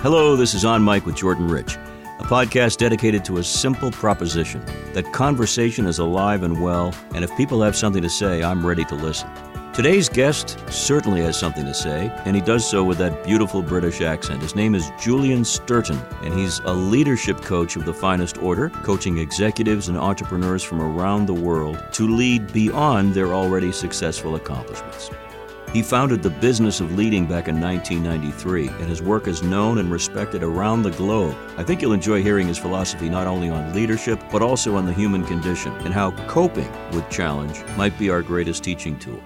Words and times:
Hello, 0.00 0.36
this 0.36 0.54
is 0.54 0.64
On 0.64 0.84
Mic 0.84 1.06
with 1.06 1.16
Jordan 1.16 1.48
Rich, 1.48 1.74
a 1.74 2.22
podcast 2.22 2.76
dedicated 2.76 3.24
to 3.24 3.38
a 3.38 3.42
simple 3.42 3.90
proposition 3.90 4.64
that 4.92 5.12
conversation 5.12 5.86
is 5.86 5.98
alive 5.98 6.44
and 6.44 6.62
well, 6.62 6.94
and 7.16 7.24
if 7.24 7.36
people 7.36 7.60
have 7.62 7.74
something 7.74 8.02
to 8.02 8.08
say, 8.08 8.44
I'm 8.44 8.64
ready 8.64 8.84
to 8.84 8.94
listen. 8.94 9.28
Today's 9.72 10.08
guest 10.08 10.56
certainly 10.70 11.20
has 11.22 11.36
something 11.36 11.64
to 11.64 11.74
say, 11.74 12.12
and 12.24 12.36
he 12.36 12.42
does 12.42 12.64
so 12.64 12.84
with 12.84 12.98
that 12.98 13.24
beautiful 13.24 13.60
British 13.60 14.00
accent. 14.00 14.40
His 14.40 14.54
name 14.54 14.76
is 14.76 14.88
Julian 15.00 15.42
Sturton, 15.42 15.98
and 16.22 16.32
he's 16.32 16.60
a 16.60 16.72
leadership 16.72 17.40
coach 17.40 17.74
of 17.74 17.84
the 17.84 17.92
finest 17.92 18.38
order, 18.38 18.70
coaching 18.70 19.18
executives 19.18 19.88
and 19.88 19.98
entrepreneurs 19.98 20.62
from 20.62 20.80
around 20.80 21.26
the 21.26 21.34
world 21.34 21.76
to 21.94 22.06
lead 22.06 22.52
beyond 22.52 23.14
their 23.14 23.34
already 23.34 23.72
successful 23.72 24.36
accomplishments. 24.36 25.10
He 25.72 25.82
founded 25.82 26.22
the 26.22 26.30
business 26.30 26.80
of 26.80 26.96
leading 26.96 27.26
back 27.26 27.46
in 27.46 27.60
1993, 27.60 28.68
and 28.68 28.88
his 28.88 29.02
work 29.02 29.28
is 29.28 29.42
known 29.42 29.78
and 29.78 29.90
respected 29.90 30.42
around 30.42 30.82
the 30.82 30.92
globe. 30.92 31.36
I 31.58 31.62
think 31.62 31.82
you'll 31.82 31.92
enjoy 31.92 32.22
hearing 32.22 32.48
his 32.48 32.56
philosophy 32.56 33.10
not 33.10 33.26
only 33.26 33.50
on 33.50 33.74
leadership, 33.74 34.18
but 34.32 34.40
also 34.40 34.76
on 34.76 34.86
the 34.86 34.94
human 34.94 35.24
condition 35.26 35.72
and 35.84 35.92
how 35.92 36.12
coping 36.26 36.72
with 36.92 37.08
challenge 37.10 37.62
might 37.76 37.96
be 37.98 38.08
our 38.08 38.22
greatest 38.22 38.64
teaching 38.64 38.98
tool. 38.98 39.22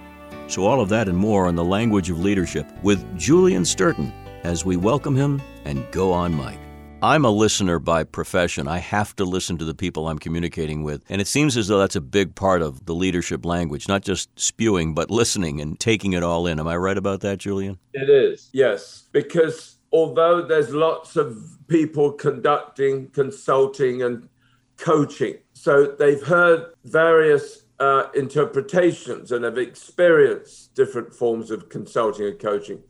So, 0.47 0.65
all 0.65 0.81
of 0.81 0.89
that 0.89 1.07
and 1.07 1.17
more 1.17 1.47
on 1.47 1.55
the 1.55 1.63
language 1.63 2.09
of 2.09 2.19
leadership 2.19 2.67
with 2.83 3.17
Julian 3.17 3.63
Sturton 3.63 4.11
as 4.43 4.65
we 4.65 4.75
welcome 4.75 5.15
him 5.15 5.41
and 5.63 5.89
go 5.91 6.11
on 6.11 6.35
mic. 6.35 6.62
I'm 7.03 7.25
a 7.25 7.29
listener 7.29 7.79
by 7.79 8.05
profession. 8.05 8.69
I 8.69 8.77
have 8.77 9.13
to 9.17 9.25
listen 9.25 9.57
to 9.57 9.65
the 9.65 9.73
people 9.73 10.07
I'm 10.07 10.19
communicating 10.19 10.83
with. 10.83 11.03
And 11.09 11.19
it 11.19 11.27
seems 11.27 11.57
as 11.57 11.67
though 11.67 11.79
that's 11.79 11.97
a 11.97 12.01
big 12.01 12.33
part 12.33 12.61
of 12.61 12.85
the 12.85 12.95
leadership 12.95 13.43
language, 13.43 13.89
not 13.89 14.03
just 14.03 14.29
spewing, 14.39 14.93
but 14.93 15.11
listening 15.11 15.59
and 15.59 15.77
taking 15.77 16.13
it 16.13 16.23
all 16.23 16.47
in. 16.47 16.61
Am 16.61 16.67
I 16.69 16.77
right 16.77 16.97
about 16.97 17.19
that, 17.19 17.39
Julian? 17.39 17.77
It 17.91 18.09
is, 18.09 18.49
yes. 18.53 19.03
Because 19.11 19.75
although 19.91 20.47
there's 20.47 20.73
lots 20.73 21.17
of 21.17 21.57
people 21.67 22.13
conducting, 22.13 23.09
consulting, 23.09 24.01
and 24.01 24.29
coaching, 24.77 25.39
so 25.51 25.87
they've 25.99 26.23
heard 26.23 26.67
various 26.85 27.65
uh, 27.81 28.05
interpretations 28.15 29.33
and 29.33 29.43
have 29.43 29.57
experienced 29.57 30.73
different 30.73 31.13
forms 31.13 31.51
of 31.51 31.67
consulting 31.67 32.27
and 32.27 32.39
coaching. 32.39 32.81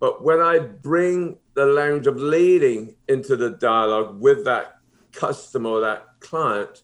But 0.00 0.22
when 0.22 0.40
I 0.40 0.58
bring 0.58 1.38
the 1.54 1.66
language 1.66 2.06
of 2.06 2.16
leading 2.16 2.96
into 3.08 3.36
the 3.36 3.50
dialogue 3.50 4.20
with 4.20 4.44
that 4.44 4.76
customer 5.12 5.70
or 5.70 5.80
that 5.80 6.06
client, 6.20 6.82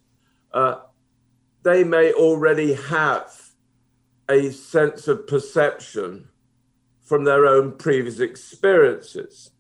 uh, 0.53 0.77
they 1.63 1.85
may 1.85 2.13
already 2.13 2.75
have 2.75 3.31
a 4.29 4.51
sense 4.51 5.09
of 5.09 5.27
perception 5.27 6.29
from 7.03 7.25
their 7.25 7.47
own 7.47 7.77
previous 7.77 8.21
experiences. 8.21 9.51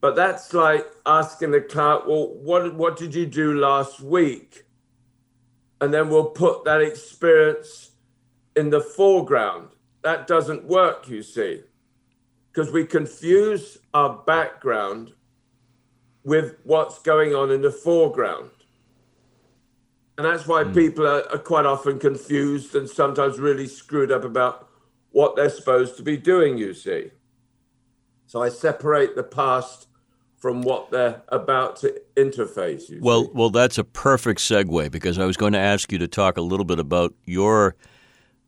But 0.00 0.14
that's 0.14 0.52
like 0.54 0.86
asking 1.04 1.50
the 1.50 1.60
client, 1.60 2.06
well, 2.06 2.28
what, 2.34 2.74
what 2.74 2.96
did 2.96 3.14
you 3.14 3.26
do 3.26 3.58
last 3.58 4.00
week? 4.00 4.64
And 5.80 5.92
then 5.92 6.08
we'll 6.08 6.26
put 6.26 6.64
that 6.64 6.80
experience 6.80 7.90
in 8.54 8.70
the 8.70 8.80
foreground. 8.80 9.70
That 10.02 10.26
doesn't 10.26 10.64
work, 10.64 11.08
you 11.08 11.22
see 11.22 11.62
because 12.54 12.72
we 12.72 12.86
confuse 12.86 13.78
our 13.94 14.22
background 14.26 15.12
with 16.22 16.56
what's 16.62 17.00
going 17.00 17.34
on 17.34 17.50
in 17.50 17.60
the 17.62 17.70
foreground. 17.70 18.50
And 20.16 20.24
that's 20.24 20.46
why 20.46 20.62
mm. 20.62 20.72
people 20.72 21.06
are, 21.06 21.28
are, 21.32 21.38
quite 21.38 21.66
often 21.66 21.98
confused 21.98 22.76
and 22.76 22.88
sometimes 22.88 23.40
really 23.40 23.66
screwed 23.66 24.12
up 24.12 24.22
about 24.22 24.68
what 25.10 25.34
they're 25.34 25.50
supposed 25.50 25.96
to 25.96 26.04
be 26.04 26.16
doing, 26.16 26.56
you 26.56 26.72
see. 26.72 27.10
So 28.26 28.40
I 28.40 28.48
separate 28.48 29.16
the 29.16 29.24
past 29.24 29.88
from 30.38 30.62
what 30.62 30.90
they're 30.92 31.22
about 31.28 31.76
to 31.76 32.00
interface. 32.16 32.84
well, 33.00 33.24
see. 33.24 33.30
well, 33.34 33.50
that's 33.50 33.78
a 33.78 33.84
perfect 33.84 34.40
segue 34.40 34.90
because 34.92 35.18
I 35.18 35.24
was 35.24 35.36
going 35.36 35.54
to 35.54 35.58
ask 35.58 35.90
you 35.90 35.98
to 35.98 36.06
talk 36.06 36.36
a 36.36 36.42
little 36.42 36.64
bit 36.64 36.78
about 36.78 37.14
your 37.24 37.74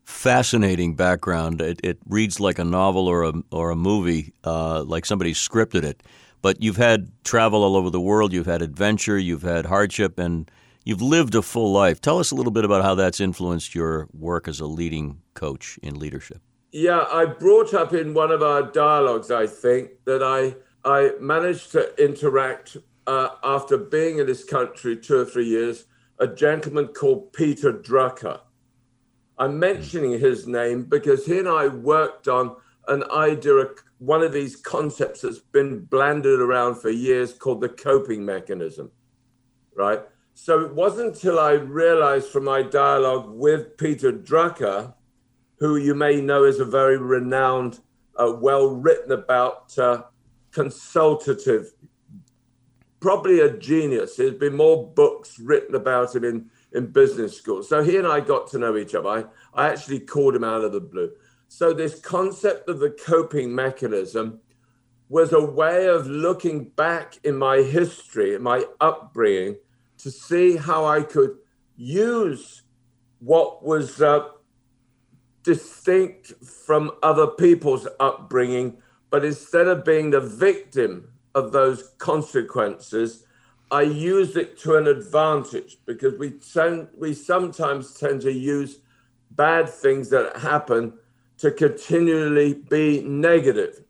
fascinating 0.06 0.94
background. 0.94 1.60
It, 1.60 1.80
it, 1.82 1.98
reads 2.08 2.38
like 2.38 2.58
a 2.58 2.64
novel 2.64 3.08
or 3.08 3.24
a 3.24 3.32
or 3.50 3.70
a 3.70 3.76
movie, 3.76 4.32
uh, 4.44 4.84
like 4.84 5.04
somebody 5.04 5.34
scripted 5.34 5.82
it. 5.82 6.02
But 6.42 6.62
you've 6.62 6.76
had 6.76 7.10
travel 7.24 7.64
all 7.64 7.76
over 7.76 7.90
the 7.90 8.00
world. 8.00 8.32
You've 8.32 8.46
had 8.46 8.62
adventure. 8.62 9.18
You've 9.18 9.42
had 9.42 9.66
hardship, 9.66 10.18
and 10.18 10.50
you've 10.84 11.02
lived 11.02 11.34
a 11.34 11.42
full 11.42 11.72
life. 11.72 12.00
Tell 12.00 12.20
us 12.20 12.30
a 12.30 12.36
little 12.36 12.52
bit 12.52 12.64
about 12.64 12.82
how 12.82 12.94
that's 12.94 13.20
influenced 13.20 13.74
your 13.74 14.08
work 14.12 14.46
as 14.46 14.60
a 14.60 14.66
leading 14.66 15.20
coach 15.34 15.78
in 15.82 15.98
leadership. 15.98 16.40
Yeah, 16.70 17.04
I 17.10 17.26
brought 17.26 17.74
up 17.74 17.92
in 17.92 18.14
one 18.14 18.30
of 18.30 18.42
our 18.42 18.62
dialogues. 18.62 19.30
I 19.30 19.46
think 19.48 19.90
that 20.04 20.22
I 20.22 20.54
I 20.88 21.12
managed 21.20 21.72
to 21.72 21.92
interact 22.02 22.76
uh, 23.08 23.30
after 23.42 23.76
being 23.76 24.18
in 24.18 24.26
this 24.26 24.44
country 24.44 24.96
two 24.96 25.18
or 25.18 25.24
three 25.24 25.48
years. 25.48 25.86
A 26.18 26.26
gentleman 26.26 26.86
called 26.88 27.34
Peter 27.34 27.72
Drucker 27.72 28.40
I'm 29.38 29.58
mentioning 29.58 30.18
his 30.18 30.46
name 30.46 30.84
because 30.84 31.26
he 31.26 31.38
and 31.38 31.48
I 31.48 31.68
worked 31.68 32.26
on 32.28 32.56
an 32.88 33.04
idea, 33.10 33.66
one 33.98 34.22
of 34.22 34.32
these 34.32 34.56
concepts 34.56 35.20
that's 35.20 35.38
been 35.38 35.84
blanded 35.84 36.40
around 36.40 36.76
for 36.76 36.90
years 36.90 37.32
called 37.34 37.60
the 37.60 37.68
coping 37.68 38.24
mechanism, 38.24 38.90
right? 39.74 40.00
So 40.34 40.60
it 40.60 40.74
wasn't 40.74 41.14
until 41.14 41.38
I 41.38 41.52
realized 41.52 42.28
from 42.28 42.44
my 42.44 42.62
dialogue 42.62 43.30
with 43.30 43.76
Peter 43.76 44.12
Drucker, 44.12 44.94
who 45.58 45.76
you 45.76 45.94
may 45.94 46.20
know 46.20 46.44
is 46.44 46.60
a 46.60 46.64
very 46.64 46.98
renowned, 46.98 47.80
uh, 48.16 48.34
well 48.38 48.68
written 48.68 49.12
about 49.12 49.76
uh, 49.78 50.02
consultative, 50.52 51.72
probably 53.00 53.40
a 53.40 53.56
genius. 53.56 54.16
There's 54.16 54.38
been 54.38 54.56
more 54.56 54.86
books 54.86 55.38
written 55.38 55.74
about 55.74 56.14
him 56.14 56.24
in 56.24 56.50
in 56.72 56.86
business 56.86 57.36
school. 57.36 57.62
So 57.62 57.82
he 57.82 57.96
and 57.96 58.06
I 58.06 58.20
got 58.20 58.48
to 58.48 58.58
know 58.58 58.76
each 58.76 58.94
other. 58.94 59.08
I, 59.08 59.24
I 59.54 59.68
actually 59.68 60.00
called 60.00 60.34
him 60.34 60.44
out 60.44 60.64
of 60.64 60.72
the 60.72 60.80
blue. 60.80 61.10
So 61.48 61.72
this 61.72 62.00
concept 62.00 62.68
of 62.68 62.80
the 62.80 62.90
coping 62.90 63.54
mechanism 63.54 64.40
was 65.08 65.32
a 65.32 65.44
way 65.44 65.86
of 65.86 66.06
looking 66.06 66.64
back 66.70 67.18
in 67.24 67.36
my 67.36 67.58
history, 67.58 68.36
my 68.38 68.64
upbringing, 68.80 69.56
to 69.98 70.10
see 70.10 70.56
how 70.56 70.84
I 70.84 71.02
could 71.02 71.36
use 71.76 72.62
what 73.20 73.64
was 73.64 74.02
uh, 74.02 74.28
distinct 75.42 76.32
from 76.44 76.90
other 77.02 77.28
people's 77.28 77.86
upbringing, 78.00 78.76
but 79.10 79.24
instead 79.24 79.68
of 79.68 79.84
being 79.84 80.10
the 80.10 80.20
victim 80.20 81.08
of 81.34 81.52
those 81.52 81.92
consequences, 81.98 83.25
I 83.70 83.82
use 83.82 84.36
it 84.36 84.58
to 84.60 84.76
an 84.76 84.86
advantage 84.86 85.78
because 85.86 86.18
we 86.18 86.30
tend, 86.30 86.88
we 86.96 87.14
sometimes 87.14 87.94
tend 87.94 88.20
to 88.22 88.32
use 88.32 88.78
bad 89.32 89.68
things 89.68 90.08
that 90.10 90.36
happen 90.36 90.94
to 91.38 91.50
continually 91.50 92.54
be 92.54 93.02
negative. 93.02 93.82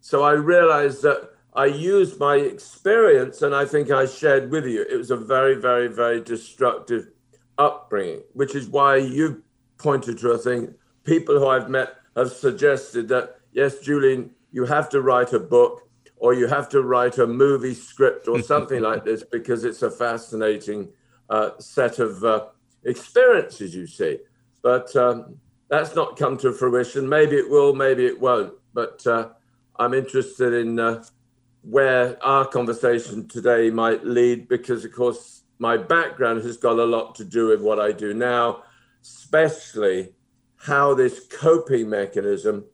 So 0.00 0.22
I 0.22 0.32
realized 0.32 1.02
that 1.02 1.30
I 1.54 1.66
used 1.66 2.18
my 2.18 2.36
experience, 2.36 3.42
and 3.42 3.54
I 3.54 3.64
think 3.64 3.90
I 3.90 4.06
shared 4.06 4.50
with 4.50 4.66
you. 4.66 4.82
It 4.82 4.96
was 4.96 5.12
a 5.12 5.16
very, 5.16 5.54
very, 5.54 5.86
very 5.86 6.20
destructive 6.20 7.08
upbringing, 7.58 8.22
which 8.32 8.56
is 8.56 8.66
why 8.66 8.96
you 8.96 9.42
pointed 9.78 10.18
to 10.18 10.32
a 10.32 10.38
thing. 10.38 10.74
People 11.04 11.38
who 11.38 11.46
I've 11.46 11.70
met 11.70 11.94
have 12.16 12.32
suggested 12.32 13.06
that 13.08 13.36
yes, 13.52 13.78
Julian, 13.78 14.30
you 14.50 14.64
have 14.64 14.88
to 14.90 15.00
write 15.00 15.32
a 15.32 15.38
book 15.38 15.88
or 16.24 16.32
you 16.32 16.46
have 16.46 16.70
to 16.70 16.80
write 16.80 17.18
a 17.18 17.26
movie 17.26 17.74
script 17.74 18.28
or 18.28 18.40
something 18.40 18.80
like 18.80 19.04
this 19.04 19.22
because 19.30 19.62
it's 19.62 19.82
a 19.82 19.90
fascinating 19.90 20.88
uh, 21.28 21.50
set 21.58 21.98
of 21.98 22.24
uh, 22.24 22.46
experiences 22.84 23.74
you 23.74 23.86
see. 23.86 24.16
But 24.62 24.96
um, 24.96 25.36
that's 25.68 25.94
not 25.94 26.16
come 26.16 26.38
to 26.38 26.54
fruition. 26.54 27.06
Maybe 27.06 27.36
it 27.36 27.50
will, 27.50 27.74
maybe 27.74 28.06
it 28.06 28.18
won't. 28.18 28.54
But 28.72 29.06
uh, 29.06 29.28
I'm 29.76 29.92
interested 29.92 30.54
in 30.54 30.80
uh, 30.80 31.04
where 31.60 32.16
our 32.24 32.46
conversation 32.46 33.28
today 33.28 33.68
might 33.68 34.06
lead 34.06 34.48
because, 34.48 34.82
of 34.86 34.92
course, 34.94 35.42
my 35.58 35.76
background 35.76 36.42
has 36.44 36.56
got 36.56 36.78
a 36.78 36.86
lot 36.86 37.14
to 37.16 37.24
do 37.26 37.48
with 37.48 37.60
what 37.60 37.78
I 37.78 37.92
do 37.92 38.14
now, 38.14 38.62
especially 39.02 40.14
how 40.56 40.94
this 40.94 41.26
coping 41.30 41.90
mechanism 41.90 42.64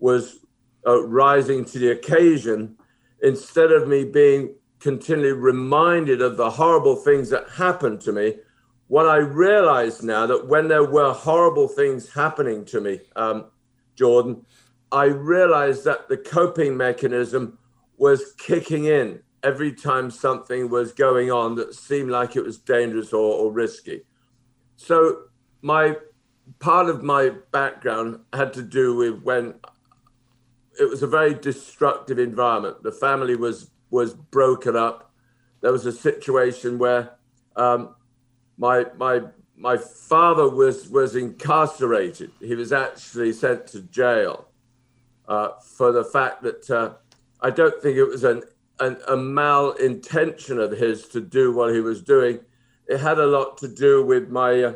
was 0.00 0.40
uh, 0.84 1.04
rising 1.04 1.64
to 1.66 1.78
the 1.78 1.92
occasion 1.92 2.76
instead 3.22 3.72
of 3.72 3.88
me 3.88 4.04
being 4.04 4.54
continually 4.78 5.32
reminded 5.32 6.20
of 6.20 6.36
the 6.36 6.50
horrible 6.50 6.96
things 6.96 7.30
that 7.30 7.48
happened 7.50 8.00
to 8.02 8.12
me, 8.12 8.34
what 8.88 9.08
I 9.08 9.16
realized 9.16 10.02
now 10.04 10.26
that 10.26 10.46
when 10.46 10.68
there 10.68 10.84
were 10.84 11.12
horrible 11.12 11.68
things 11.68 12.12
happening 12.12 12.64
to 12.66 12.80
me, 12.80 13.00
um, 13.16 13.46
Jordan, 13.96 14.44
I 14.92 15.06
realized 15.06 15.84
that 15.84 16.08
the 16.08 16.16
coping 16.16 16.76
mechanism 16.76 17.58
was 17.96 18.34
kicking 18.38 18.84
in 18.84 19.20
every 19.42 19.72
time 19.72 20.10
something 20.10 20.70
was 20.70 20.92
going 20.92 21.30
on 21.30 21.54
that 21.56 21.74
seemed 21.74 22.10
like 22.10 22.36
it 22.36 22.44
was 22.44 22.58
dangerous 22.58 23.12
or, 23.12 23.34
or 23.34 23.52
risky. 23.52 24.02
So 24.76 25.22
my 25.62 25.96
part 26.60 26.88
of 26.88 27.02
my 27.02 27.30
background 27.50 28.20
had 28.32 28.52
to 28.54 28.62
do 28.62 28.94
with 28.94 29.22
when 29.22 29.54
it 30.78 30.88
was 30.88 31.02
a 31.02 31.06
very 31.06 31.34
destructive 31.34 32.18
environment. 32.18 32.82
The 32.82 32.92
family 32.92 33.36
was 33.36 33.70
was 33.90 34.14
broken 34.14 34.76
up. 34.76 35.12
There 35.60 35.72
was 35.72 35.86
a 35.86 35.92
situation 35.92 36.78
where 36.78 37.12
um, 37.56 37.94
my 38.58 38.86
my 38.96 39.22
my 39.56 39.76
father 39.76 40.48
was 40.48 40.88
was 40.88 41.16
incarcerated. 41.16 42.30
He 42.40 42.54
was 42.54 42.72
actually 42.72 43.32
sent 43.32 43.66
to 43.68 43.82
jail 43.82 44.48
uh, 45.28 45.50
for 45.76 45.92
the 45.92 46.04
fact 46.04 46.42
that 46.42 46.70
uh, 46.70 46.94
I 47.40 47.50
don't 47.50 47.80
think 47.82 47.96
it 47.96 48.04
was 48.04 48.24
an, 48.24 48.42
an 48.80 48.98
a 49.08 49.16
malintention 49.16 50.62
of 50.62 50.72
his 50.78 51.08
to 51.08 51.20
do 51.20 51.52
what 51.52 51.74
he 51.74 51.80
was 51.80 52.02
doing. 52.02 52.40
It 52.86 53.00
had 53.00 53.18
a 53.18 53.26
lot 53.26 53.56
to 53.58 53.68
do 53.68 54.04
with 54.04 54.28
my 54.28 54.62
uh, 54.62 54.72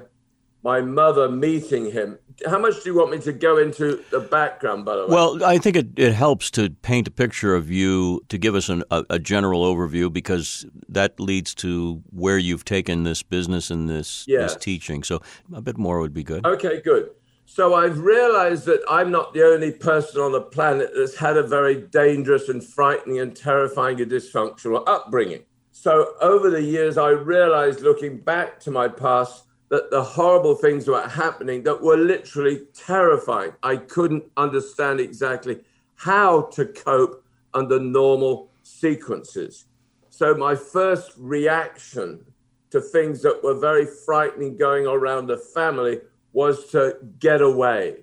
my 0.62 0.80
mother 0.80 1.28
meeting 1.28 1.90
him. 1.90 2.18
How 2.48 2.58
much 2.58 2.82
do 2.82 2.90
you 2.90 2.96
want 2.96 3.10
me 3.10 3.18
to 3.18 3.32
go 3.32 3.58
into 3.58 4.02
the 4.10 4.20
background, 4.20 4.84
by 4.84 4.96
the 4.96 5.06
way? 5.06 5.14
Well, 5.14 5.44
I 5.44 5.58
think 5.58 5.76
it, 5.76 5.88
it 5.96 6.12
helps 6.12 6.50
to 6.52 6.70
paint 6.70 7.08
a 7.08 7.10
picture 7.10 7.54
of 7.54 7.70
you 7.70 8.22
to 8.28 8.38
give 8.38 8.54
us 8.54 8.68
an, 8.68 8.82
a, 8.90 9.04
a, 9.10 9.18
general 9.18 9.62
overview 9.62 10.12
because 10.12 10.64
that 10.88 11.20
leads 11.20 11.54
to 11.56 12.02
where 12.10 12.38
you've 12.38 12.64
taken 12.64 13.04
this 13.04 13.22
business 13.22 13.70
and 13.70 13.88
this, 13.88 14.24
this 14.26 14.56
teaching. 14.56 15.02
So 15.02 15.20
a 15.52 15.60
bit 15.60 15.76
more 15.76 16.00
would 16.00 16.14
be 16.14 16.22
good. 16.22 16.46
Okay, 16.46 16.80
good. 16.80 17.10
So 17.44 17.74
I've 17.74 17.98
realized 17.98 18.64
that 18.66 18.80
I'm 18.88 19.10
not 19.10 19.34
the 19.34 19.42
only 19.42 19.72
person 19.72 20.20
on 20.20 20.30
the 20.30 20.40
planet 20.40 20.92
that's 20.96 21.16
had 21.16 21.36
a 21.36 21.42
very 21.42 21.74
dangerous 21.74 22.48
and 22.48 22.62
frightening 22.62 23.18
and 23.18 23.34
terrifying 23.34 24.00
and 24.00 24.10
dysfunctional 24.10 24.84
upbringing. 24.86 25.42
So 25.72 26.14
over 26.20 26.48
the 26.48 26.62
years, 26.62 26.96
I 26.96 27.08
realized 27.08 27.80
looking 27.80 28.18
back 28.18 28.60
to 28.60 28.70
my 28.70 28.86
past 28.86 29.46
that 29.70 29.90
the 29.90 30.02
horrible 30.02 30.56
things 30.56 30.86
were 30.86 31.08
happening 31.08 31.62
that 31.62 31.80
were 31.80 31.96
literally 31.96 32.62
terrifying. 32.74 33.52
I 33.62 33.76
couldn't 33.76 34.24
understand 34.36 35.00
exactly 35.00 35.60
how 35.94 36.42
to 36.52 36.66
cope 36.66 37.24
under 37.54 37.78
normal 37.78 38.50
sequences. 38.62 39.66
So, 40.10 40.34
my 40.34 40.54
first 40.54 41.12
reaction 41.16 42.24
to 42.70 42.80
things 42.80 43.22
that 43.22 43.42
were 43.42 43.58
very 43.58 43.86
frightening 43.86 44.56
going 44.56 44.86
around 44.86 45.28
the 45.28 45.38
family 45.38 46.00
was 46.32 46.70
to 46.70 46.96
get 47.18 47.40
away, 47.40 47.96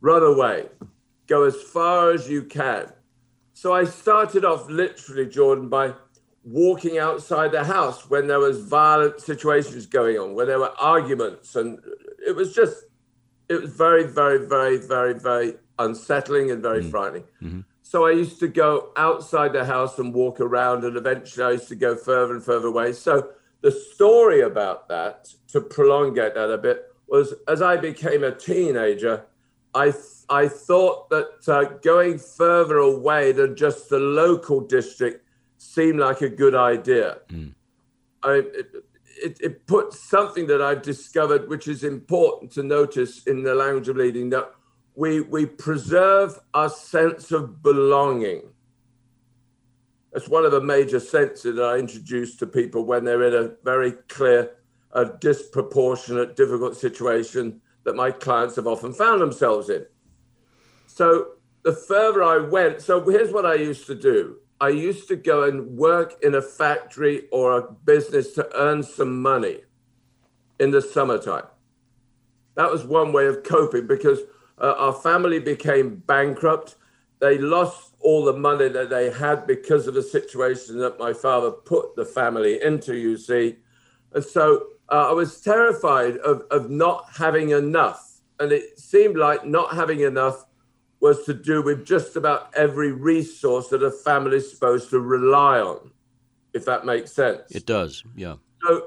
run 0.00 0.22
away, 0.22 0.68
go 1.26 1.44
as 1.44 1.56
far 1.56 2.12
as 2.12 2.28
you 2.28 2.44
can. 2.44 2.92
So, 3.54 3.72
I 3.72 3.84
started 3.84 4.44
off 4.44 4.68
literally, 4.68 5.26
Jordan, 5.26 5.68
by 5.68 5.94
walking 6.44 6.98
outside 6.98 7.52
the 7.52 7.64
house 7.64 8.10
when 8.10 8.26
there 8.26 8.40
was 8.40 8.64
violent 8.64 9.20
situations 9.20 9.86
going 9.86 10.18
on, 10.18 10.34
where 10.34 10.46
there 10.46 10.58
were 10.58 10.74
arguments, 10.80 11.56
and 11.56 11.78
it 12.26 12.34
was 12.34 12.54
just, 12.54 12.84
it 13.48 13.60
was 13.60 13.70
very, 13.72 14.04
very, 14.04 14.46
very, 14.46 14.78
very, 14.78 15.14
very 15.14 15.54
unsettling 15.78 16.50
and 16.50 16.62
very 16.62 16.80
mm-hmm. 16.80 16.90
frightening. 16.90 17.24
Mm-hmm. 17.42 17.60
So 17.82 18.06
I 18.06 18.12
used 18.12 18.40
to 18.40 18.48
go 18.48 18.90
outside 18.96 19.52
the 19.52 19.64
house 19.64 19.98
and 19.98 20.14
walk 20.14 20.40
around, 20.40 20.84
and 20.84 20.96
eventually 20.96 21.44
I 21.44 21.50
used 21.52 21.68
to 21.68 21.76
go 21.76 21.94
further 21.94 22.34
and 22.34 22.42
further 22.42 22.68
away. 22.68 22.92
So 22.92 23.30
the 23.60 23.70
story 23.70 24.40
about 24.40 24.88
that, 24.88 25.28
to 25.48 25.60
prolongate 25.60 26.34
that 26.34 26.50
a 26.50 26.58
bit, 26.58 26.86
was 27.08 27.34
as 27.46 27.60
I 27.60 27.76
became 27.76 28.24
a 28.24 28.34
teenager, 28.34 29.26
I 29.74 29.92
I 30.28 30.48
thought 30.48 31.10
that 31.10 31.46
uh, 31.46 31.64
going 31.82 32.18
further 32.18 32.78
away 32.78 33.32
than 33.32 33.54
just 33.54 33.90
the 33.90 33.98
local 33.98 34.60
district 34.60 35.21
seemed 35.62 36.00
like 36.00 36.20
a 36.20 36.28
good 36.28 36.54
idea. 36.54 37.18
Mm. 37.28 37.54
I, 38.22 38.32
it, 38.32 38.66
it, 39.22 39.40
it 39.40 39.66
puts 39.66 40.08
something 40.08 40.46
that 40.48 40.60
I've 40.60 40.82
discovered, 40.82 41.48
which 41.48 41.68
is 41.68 41.84
important 41.84 42.52
to 42.52 42.62
notice 42.62 43.22
in 43.24 43.42
the 43.42 43.54
language 43.54 43.88
of 43.88 43.96
leading, 43.96 44.30
that 44.30 44.52
we, 44.94 45.20
we 45.20 45.46
preserve 45.46 46.38
our 46.52 46.68
sense 46.68 47.30
of 47.30 47.62
belonging. 47.62 48.42
That's 50.12 50.28
one 50.28 50.44
of 50.44 50.52
the 50.52 50.60
major 50.60 51.00
senses 51.00 51.56
that 51.56 51.64
I 51.64 51.78
introduce 51.78 52.36
to 52.36 52.46
people 52.46 52.84
when 52.84 53.04
they're 53.04 53.22
in 53.22 53.34
a 53.34 53.52
very 53.64 53.92
clear, 54.08 54.50
a 54.92 55.06
disproportionate, 55.06 56.36
difficult 56.36 56.76
situation 56.76 57.62
that 57.84 57.96
my 57.96 58.10
clients 58.10 58.56
have 58.56 58.66
often 58.66 58.92
found 58.92 59.22
themselves 59.22 59.70
in. 59.70 59.86
So 60.86 61.28
the 61.62 61.72
further 61.72 62.22
I 62.22 62.38
went, 62.38 62.82
so 62.82 63.02
here's 63.08 63.32
what 63.32 63.46
I 63.46 63.54
used 63.54 63.86
to 63.86 63.94
do. 63.94 64.36
I 64.62 64.68
used 64.68 65.08
to 65.08 65.16
go 65.16 65.42
and 65.42 65.76
work 65.76 66.22
in 66.22 66.36
a 66.36 66.40
factory 66.40 67.24
or 67.32 67.58
a 67.58 67.72
business 67.72 68.32
to 68.34 68.48
earn 68.54 68.84
some 68.84 69.20
money 69.20 69.58
in 70.60 70.70
the 70.70 70.80
summertime. 70.80 71.46
That 72.54 72.70
was 72.70 72.84
one 72.84 73.12
way 73.12 73.26
of 73.26 73.42
coping 73.42 73.88
because 73.88 74.20
uh, 74.58 74.74
our 74.78 74.92
family 74.92 75.40
became 75.40 75.96
bankrupt. 76.06 76.76
They 77.18 77.38
lost 77.38 77.96
all 77.98 78.24
the 78.24 78.34
money 78.34 78.68
that 78.68 78.88
they 78.88 79.10
had 79.10 79.48
because 79.48 79.88
of 79.88 79.94
the 79.94 80.02
situation 80.02 80.78
that 80.78 80.96
my 80.96 81.12
father 81.12 81.50
put 81.50 81.96
the 81.96 82.04
family 82.04 82.62
into, 82.62 82.96
you 82.96 83.16
see. 83.16 83.56
And 84.12 84.24
so 84.24 84.68
uh, 84.88 85.08
I 85.10 85.12
was 85.12 85.40
terrified 85.40 86.18
of, 86.18 86.42
of 86.52 86.70
not 86.70 87.06
having 87.16 87.50
enough. 87.50 88.20
And 88.38 88.52
it 88.52 88.78
seemed 88.78 89.16
like 89.16 89.44
not 89.44 89.74
having 89.74 90.02
enough 90.02 90.44
was 91.02 91.24
to 91.24 91.34
do 91.34 91.60
with 91.60 91.84
just 91.84 92.14
about 92.14 92.54
every 92.54 92.92
resource 92.92 93.68
that 93.68 93.82
a 93.82 93.90
family 93.90 94.36
is 94.36 94.48
supposed 94.48 94.88
to 94.88 95.00
rely 95.00 95.58
on, 95.58 95.90
if 96.54 96.64
that 96.64 96.86
makes 96.86 97.12
sense. 97.12 97.50
It 97.50 97.66
does, 97.66 98.04
yeah. 98.14 98.36
So 98.62 98.86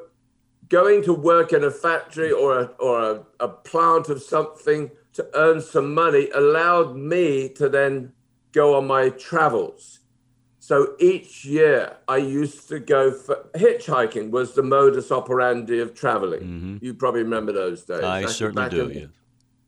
going 0.70 1.04
to 1.04 1.14
work 1.14 1.52
in 1.52 1.66
a 1.66 1.70
factory 1.70 2.32
or 2.32 2.62
a, 2.62 2.64
or 2.80 3.12
a, 3.12 3.24
a 3.42 3.50
plant 3.50 4.08
of 4.08 4.24
something 4.24 4.90
to 5.12 5.30
earn 5.34 5.60
some 5.62 5.94
money 5.94 6.30
allowed 6.34 6.96
me 6.96 7.50
to 7.50 7.68
then 7.68 8.14
go 8.54 8.78
on 8.78 8.88
my 8.88 9.10
travels. 9.10 10.00
So 10.60 10.96
each 11.00 11.44
year 11.44 11.98
I 12.08 12.18
used 12.18 12.70
to 12.70 12.80
go 12.80 13.12
for 13.12 13.46
hitchhiking 13.56 14.32
was 14.32 14.56
the 14.56 14.64
modus 14.64 15.12
operandi 15.12 15.80
of 15.80 15.94
traveling. 15.94 16.42
Mm-hmm. 16.42 16.78
You 16.82 16.94
probably 16.94 17.24
remember 17.24 17.52
those 17.52 17.84
days. 17.84 18.04
I 18.04 18.26
certainly 18.26 18.70
do, 18.70 18.88
in, 18.88 19.00
yeah 19.00 19.08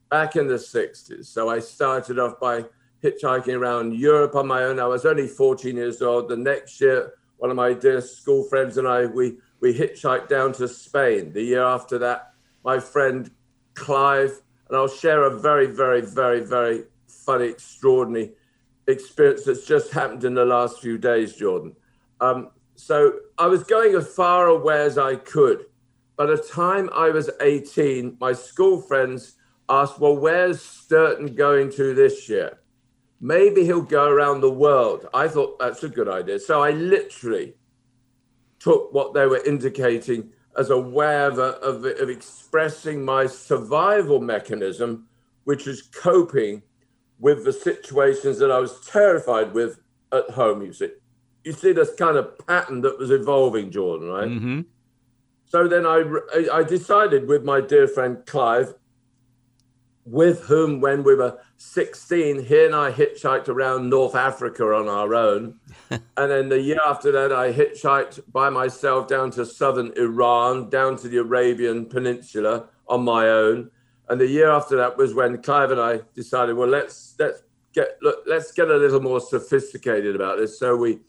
back 0.09 0.35
in 0.35 0.47
the 0.47 0.55
60s. 0.55 1.25
So 1.25 1.49
I 1.49 1.59
started 1.59 2.19
off 2.19 2.39
by 2.39 2.65
hitchhiking 3.03 3.57
around 3.57 3.95
Europe 3.95 4.35
on 4.35 4.47
my 4.47 4.63
own. 4.63 4.79
I 4.79 4.87
was 4.87 5.05
only 5.05 5.27
14 5.27 5.75
years 5.75 6.01
old. 6.01 6.29
The 6.29 6.37
next 6.37 6.81
year, 6.81 7.13
one 7.37 7.49
of 7.49 7.55
my 7.55 7.73
dear 7.73 8.01
school 8.01 8.43
friends 8.43 8.77
and 8.77 8.87
I, 8.87 9.05
we, 9.05 9.37
we 9.59 9.77
hitchhiked 9.77 10.27
down 10.27 10.53
to 10.53 10.67
Spain. 10.67 11.33
The 11.33 11.43
year 11.43 11.63
after 11.63 11.97
that, 11.99 12.33
my 12.63 12.79
friend 12.79 13.29
Clive, 13.75 14.41
and 14.67 14.77
I'll 14.77 14.87
share 14.87 15.23
a 15.23 15.39
very, 15.39 15.67
very, 15.67 16.01
very, 16.01 16.41
very 16.41 16.85
funny, 17.07 17.47
extraordinary 17.47 18.33
experience 18.87 19.43
that's 19.43 19.65
just 19.65 19.91
happened 19.91 20.23
in 20.23 20.33
the 20.33 20.45
last 20.45 20.81
few 20.81 20.97
days, 20.97 21.35
Jordan. 21.35 21.75
Um, 22.19 22.49
so 22.75 23.19
I 23.37 23.47
was 23.47 23.63
going 23.63 23.95
as 23.95 24.07
far 24.07 24.47
away 24.47 24.81
as 24.81 24.97
I 24.97 25.15
could. 25.15 25.65
By 26.15 26.25
the 26.25 26.37
time 26.37 26.89
I 26.93 27.09
was 27.09 27.29
18, 27.41 28.17
my 28.19 28.33
school 28.33 28.81
friends 28.81 29.35
asked, 29.69 29.99
Well, 29.99 30.15
where's 30.15 30.61
Sturton 30.61 31.35
going 31.35 31.71
to 31.73 31.93
this 31.93 32.29
year? 32.29 32.59
Maybe 33.19 33.63
he'll 33.63 33.81
go 33.81 34.07
around 34.07 34.41
the 34.41 34.51
world. 34.51 35.07
I 35.13 35.27
thought 35.27 35.57
that's 35.59 35.83
a 35.83 35.89
good 35.89 36.07
idea. 36.07 36.39
So 36.39 36.61
I 36.61 36.71
literally 36.71 37.55
took 38.59 38.93
what 38.93 39.13
they 39.13 39.25
were 39.25 39.43
indicating 39.43 40.29
as 40.57 40.69
a 40.69 40.77
way 40.77 41.23
of, 41.23 41.39
of, 41.39 41.85
of 41.85 42.09
expressing 42.09 43.03
my 43.03 43.27
survival 43.27 44.19
mechanism, 44.19 45.07
which 45.43 45.67
is 45.67 45.83
coping 45.83 46.61
with 47.19 47.45
the 47.45 47.53
situations 47.53 48.39
that 48.39 48.51
I 48.51 48.59
was 48.59 48.79
terrified 48.81 49.53
with 49.53 49.79
at 50.11 50.29
home. 50.31 50.61
You 50.61 50.73
see, 50.73 50.91
you 51.43 51.53
see 51.53 51.71
this 51.71 51.93
kind 51.95 52.17
of 52.17 52.37
pattern 52.47 52.81
that 52.81 52.97
was 52.97 53.11
evolving, 53.11 53.71
Jordan, 53.71 54.09
right? 54.09 54.27
Mm-hmm. 54.27 54.61
So 55.45 55.67
then 55.67 55.85
I, 55.85 56.03
I 56.53 56.63
decided 56.63 57.27
with 57.27 57.43
my 57.43 57.61
dear 57.61 57.87
friend 57.87 58.25
Clive, 58.25 58.73
with 60.07 60.45
whom, 60.45 60.79
when 60.79 61.03
we 61.03 61.15
were 61.15 61.37
16, 61.57 62.45
he 62.45 62.65
and 62.65 62.73
I 62.73 62.91
hitchhiked 62.91 63.49
around 63.49 63.89
North 63.89 64.15
Africa 64.15 64.63
on 64.63 64.87
our 64.87 65.13
own. 65.13 65.59
and 65.89 66.01
then 66.15 66.47
the 66.47 66.61
year 66.61 66.79
after 66.85 67.11
that, 67.11 67.33
I 67.33 67.51
hitchhiked 67.51 68.21
by 68.31 68.49
myself 68.49 69.09
down 69.09 69.31
to 69.31 69.45
southern 69.45 69.91
Iran, 69.97 70.69
down 70.69 70.95
to 70.97 71.09
the 71.09 71.17
Arabian 71.17 71.85
Peninsula 71.85 72.67
on 72.87 73.03
my 73.03 73.27
own. 73.27 73.69
And 74.07 74.21
the 74.21 74.27
year 74.27 74.49
after 74.49 74.77
that 74.77 74.97
was 74.97 75.13
when 75.13 75.41
Clive 75.41 75.71
and 75.71 75.81
I 75.81 75.99
decided, 76.15 76.55
well, 76.55 76.69
let's 76.69 77.15
let's 77.19 77.43
get 77.73 77.97
look, 78.01 78.23
let's 78.25 78.53
get 78.53 78.69
a 78.69 78.77
little 78.77 79.01
more 79.01 79.19
sophisticated 79.19 80.15
about 80.15 80.37
this. 80.37 80.57
So 80.57 80.77
we 80.77 80.99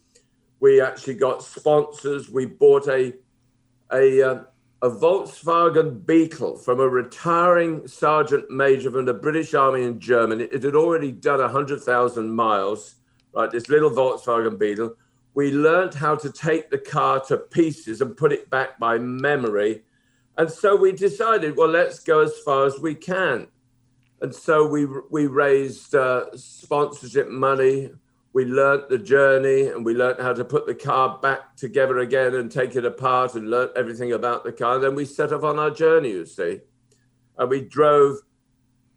we 0.58 0.80
actually 0.80 1.14
got 1.14 1.44
sponsors. 1.44 2.28
We 2.28 2.46
bought 2.46 2.88
a 2.88 3.14
a 3.92 4.22
uh, 4.22 4.42
a 4.80 4.88
Volkswagen 4.88 6.06
Beetle 6.06 6.56
from 6.56 6.78
a 6.78 6.88
retiring 6.88 7.86
sergeant 7.88 8.48
major 8.48 8.90
from 8.92 9.06
the 9.06 9.14
British 9.14 9.52
Army 9.52 9.82
in 9.82 9.98
Germany. 9.98 10.44
It 10.44 10.62
had 10.62 10.76
already 10.76 11.10
done 11.10 11.40
100,000 11.40 12.30
miles, 12.30 12.94
right? 13.34 13.50
This 13.50 13.68
little 13.68 13.90
Volkswagen 13.90 14.56
Beetle. 14.56 14.94
We 15.34 15.50
learned 15.50 15.94
how 15.94 16.14
to 16.16 16.30
take 16.30 16.70
the 16.70 16.78
car 16.78 17.20
to 17.26 17.38
pieces 17.38 18.00
and 18.00 18.16
put 18.16 18.32
it 18.32 18.50
back 18.50 18.78
by 18.78 18.98
memory. 18.98 19.82
And 20.36 20.48
so 20.48 20.76
we 20.76 20.92
decided, 20.92 21.56
well, 21.56 21.68
let's 21.68 21.98
go 21.98 22.20
as 22.20 22.38
far 22.38 22.66
as 22.66 22.78
we 22.78 22.94
can. 22.94 23.48
And 24.20 24.32
so 24.32 24.66
we, 24.66 24.86
we 25.10 25.26
raised 25.26 25.94
uh, 25.96 26.26
sponsorship 26.36 27.28
money. 27.28 27.90
We 28.38 28.44
learnt 28.44 28.88
the 28.88 28.98
journey 28.98 29.66
and 29.66 29.84
we 29.84 29.94
learnt 29.94 30.20
how 30.20 30.32
to 30.32 30.44
put 30.44 30.64
the 30.64 30.72
car 30.72 31.18
back 31.18 31.56
together 31.56 31.98
again 31.98 32.36
and 32.36 32.48
take 32.48 32.76
it 32.76 32.84
apart 32.84 33.34
and 33.34 33.50
learnt 33.50 33.72
everything 33.74 34.12
about 34.12 34.44
the 34.44 34.52
car. 34.52 34.76
And 34.76 34.84
then 34.84 34.94
we 34.94 35.06
set 35.06 35.32
off 35.32 35.42
on 35.42 35.58
our 35.58 35.72
journey, 35.72 36.10
you 36.10 36.24
see. 36.24 36.60
And 37.36 37.50
we 37.50 37.62
drove 37.62 38.18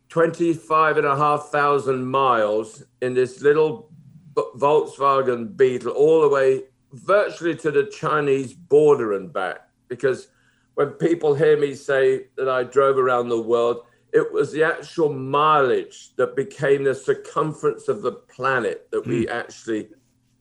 25 0.09 0.97
and 0.97 1.07
a 1.07 1.15
half 1.15 1.45
thousand 1.45 2.05
miles 2.05 2.83
in 3.01 3.15
this 3.15 3.41
little 3.41 3.89
Volkswagen 4.35 5.57
Beetle 5.57 5.91
all 5.91 6.21
the 6.21 6.29
way 6.29 6.65
virtually 6.93 7.55
to 7.55 7.71
the 7.71 7.85
Chinese 7.85 8.53
border 8.53 9.13
and 9.13 9.33
back. 9.33 9.67
Because 9.87 10.27
when 10.75 10.89
people 10.89 11.33
hear 11.33 11.57
me 11.57 11.73
say 11.73 12.27
that 12.37 12.47
I 12.47 12.61
drove 12.61 12.99
around 12.99 13.29
the 13.29 13.41
world, 13.41 13.87
it 14.13 14.31
was 14.31 14.51
the 14.51 14.63
actual 14.63 15.13
mileage 15.13 16.15
that 16.15 16.35
became 16.35 16.83
the 16.83 16.95
circumference 16.95 17.87
of 17.87 18.01
the 18.01 18.11
planet 18.11 18.87
that 18.91 19.05
we 19.05 19.23
hmm. 19.23 19.31
actually 19.31 19.89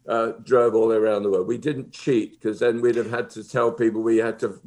uh, 0.08 0.32
drove 0.42 0.74
all 0.74 0.92
around 0.92 1.22
the 1.22 1.30
world. 1.30 1.46
We 1.46 1.58
didn't 1.58 1.92
cheat 1.92 2.40
because 2.40 2.58
then 2.60 2.80
we'd 2.80 2.96
have 2.96 3.10
had 3.10 3.30
to 3.30 3.48
tell 3.48 3.70
people 3.70 4.02
we 4.02 4.16
had 4.16 4.38
to 4.40 4.60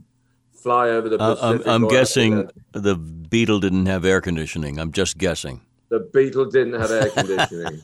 fly 0.54 0.90
over 0.90 1.10
the 1.10 1.20
uh, 1.20 1.36
Pacific. 1.36 1.68
I'm, 1.68 1.84
I'm 1.84 1.90
guessing 1.90 2.50
the 2.72 2.96
Beetle 2.96 3.60
didn't 3.60 3.88
have 3.88 4.06
air 4.06 4.22
conditioning. 4.22 4.80
I'm 4.80 4.92
just 4.92 5.18
guessing. 5.18 5.62
The 5.90 6.00
Beetle 6.00 6.46
didn't 6.46 6.80
have 6.80 6.92
air 6.92 7.10
conditioning. 7.10 7.82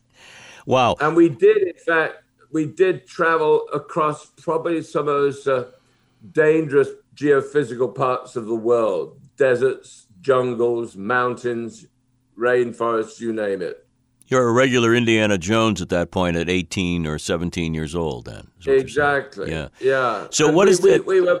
wow. 0.66 0.96
And 1.00 1.14
we 1.14 1.28
did, 1.28 1.58
in 1.58 1.74
fact, 1.74 2.14
we 2.50 2.66
did 2.66 3.06
travel 3.06 3.68
across 3.72 4.26
probably 4.40 4.82
some 4.82 5.08
of 5.08 5.14
those 5.14 5.46
uh, 5.46 5.70
dangerous 6.32 6.88
geophysical 7.14 7.94
parts 7.94 8.36
of 8.36 8.46
the 8.46 8.54
world 8.54 9.20
deserts, 9.36 10.05
jungles, 10.26 10.96
mountains, 10.96 11.86
rainforests, 12.36 13.20
you 13.20 13.32
name 13.32 13.62
it. 13.62 13.86
You're 14.26 14.48
a 14.48 14.52
regular 14.52 14.92
Indiana 14.92 15.38
Jones 15.38 15.80
at 15.80 15.88
that 15.90 16.10
point 16.10 16.36
at 16.36 16.50
18 16.50 17.06
or 17.06 17.16
17 17.16 17.74
years 17.74 17.94
old, 17.94 18.24
then. 18.24 18.48
Exactly. 18.66 19.52
Yeah. 19.52 19.68
Yeah. 19.78 20.26
So, 20.30 20.48
and 20.48 20.56
what 20.56 20.66
we, 20.66 20.72
is 20.72 20.80
the. 20.80 21.00
We, 21.06 21.20
we 21.20 21.26
were, 21.26 21.40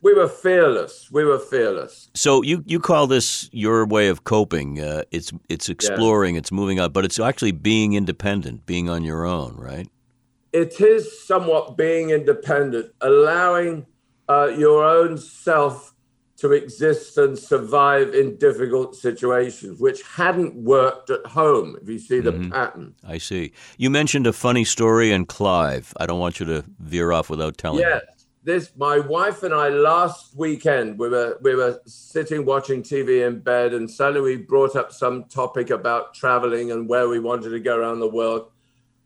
we 0.00 0.14
were 0.14 0.28
fearless. 0.28 1.10
We 1.12 1.24
were 1.24 1.38
fearless. 1.38 2.08
So 2.14 2.42
you, 2.42 2.64
you 2.66 2.80
call 2.80 3.06
this 3.06 3.50
your 3.52 3.86
way 3.86 4.08
of 4.08 4.24
coping. 4.24 4.80
Uh, 4.80 5.02
it's 5.10 5.32
it's 5.50 5.68
exploring, 5.68 6.34
yeah. 6.34 6.38
it's 6.38 6.52
moving 6.52 6.78
out, 6.78 6.94
but 6.94 7.04
it's 7.04 7.18
actually 7.18 7.52
being 7.52 7.92
independent, 7.92 8.64
being 8.64 8.88
on 8.88 9.02
your 9.02 9.26
own, 9.26 9.54
right? 9.56 9.88
It 10.52 10.80
is 10.80 11.26
somewhat 11.26 11.76
being 11.76 12.08
independent, 12.08 12.92
allowing 13.02 13.86
uh, 14.28 14.50
your 14.56 14.84
own 14.84 15.18
self 15.18 15.93
to 16.36 16.52
exist 16.52 17.16
and 17.16 17.38
survive 17.38 18.12
in 18.12 18.36
difficult 18.36 18.96
situations, 18.96 19.80
which 19.80 20.02
hadn't 20.02 20.54
worked 20.54 21.10
at 21.10 21.24
home, 21.26 21.76
if 21.80 21.88
you 21.88 21.98
see 21.98 22.20
the 22.20 22.32
mm-hmm. 22.32 22.50
pattern. 22.50 22.94
I 23.06 23.18
see. 23.18 23.52
You 23.78 23.88
mentioned 23.90 24.26
a 24.26 24.32
funny 24.32 24.64
story 24.64 25.12
in 25.12 25.26
Clive. 25.26 25.92
I 25.98 26.06
don't 26.06 26.18
want 26.18 26.40
you 26.40 26.46
to 26.46 26.64
veer 26.80 27.12
off 27.12 27.30
without 27.30 27.56
telling 27.56 27.80
yes. 27.80 28.02
This 28.42 28.72
my 28.76 28.98
wife 28.98 29.42
and 29.42 29.54
I 29.54 29.70
last 29.70 30.36
weekend 30.36 30.98
we 30.98 31.08
were 31.08 31.38
we 31.40 31.54
were 31.54 31.80
sitting 31.86 32.44
watching 32.44 32.82
TV 32.82 33.26
in 33.26 33.40
bed 33.40 33.72
and 33.72 33.90
suddenly 33.90 34.20
we 34.20 34.36
brought 34.36 34.76
up 34.76 34.92
some 34.92 35.24
topic 35.24 35.70
about 35.70 36.12
traveling 36.12 36.70
and 36.70 36.86
where 36.86 37.08
we 37.08 37.20
wanted 37.20 37.50
to 37.50 37.60
go 37.60 37.74
around 37.74 38.00
the 38.00 38.08
world. 38.08 38.50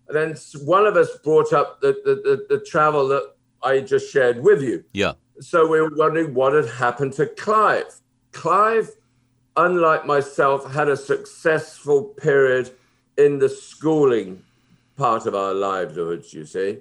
And 0.09 0.17
then 0.17 0.37
one 0.67 0.87
of 0.87 0.97
us 0.97 1.17
brought 1.23 1.53
up 1.53 1.81
the, 1.81 1.93
the, 2.05 2.15
the, 2.17 2.57
the 2.57 2.65
travel 2.65 3.07
that 3.09 3.33
I 3.63 3.79
just 3.79 4.13
shared 4.13 4.43
with 4.43 4.61
you. 4.61 4.83
Yeah 4.93 5.13
so 5.41 5.67
we 5.67 5.81
were 5.81 5.95
wondering 5.95 6.35
what 6.35 6.53
had 6.53 6.69
happened 6.69 7.13
to 7.15 7.27
Clive. 7.27 8.01
Clive, 8.33 8.91
unlike 9.57 10.07
myself, 10.07 10.73
had 10.73 10.89
a 10.89 10.97
successful 10.97 12.05
period 12.05 12.71
in 13.17 13.39
the 13.39 13.49
schooling 13.49 14.43
part 14.97 15.27
of 15.27 15.35
our 15.35 15.55
livelihoods, 15.55 16.33
you 16.33 16.45
see. 16.45 16.79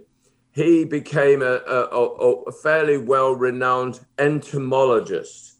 He 0.51 0.85
became 0.85 1.41
a, 1.41 1.61
a, 1.67 1.81
a 1.81 2.51
fairly 2.51 2.97
well 2.97 3.33
renowned 3.33 3.99
entomologist. 4.17 5.53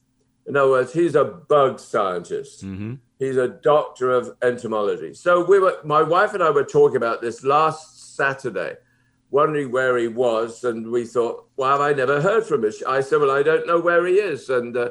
In 0.48 0.56
other 0.56 0.72
words, 0.72 0.94
he's 0.94 1.16
a 1.16 1.25
bug 1.25 1.80
scientist. 1.80 2.66
Mm-hmm. 2.66 2.96
He's 3.20 3.38
a 3.38 3.48
doctor 3.48 4.12
of 4.12 4.36
entomology. 4.42 5.13
So 5.13 5.44
we 5.44 5.60
were, 5.60 5.77
my 5.84 6.01
wife 6.01 6.34
and 6.34 6.42
I 6.42 6.50
were 6.50 6.63
talking 6.63 6.98
about 6.98 7.22
this 7.22 7.44
last 7.44 8.16
Saturday 8.16 8.77
wondering 9.29 9.72
where 9.72 9.98
he 9.98 10.07
was, 10.07 10.63
and 10.63 10.89
we 10.89 11.05
thought, 11.05 11.48
"Why 11.55 11.74
"Well, 11.74 11.81
I 11.81 11.93
never 11.93 12.22
heard 12.22 12.46
from 12.46 12.63
him." 12.63 12.72
I 12.88 13.01
said, 13.01 13.19
"Well, 13.19 13.31
I 13.31 13.43
don't 13.43 13.67
know 13.67 13.79
where 13.79 14.05
he 14.05 14.15
is," 14.15 14.50
and 14.50 14.75
uh, 14.75 14.89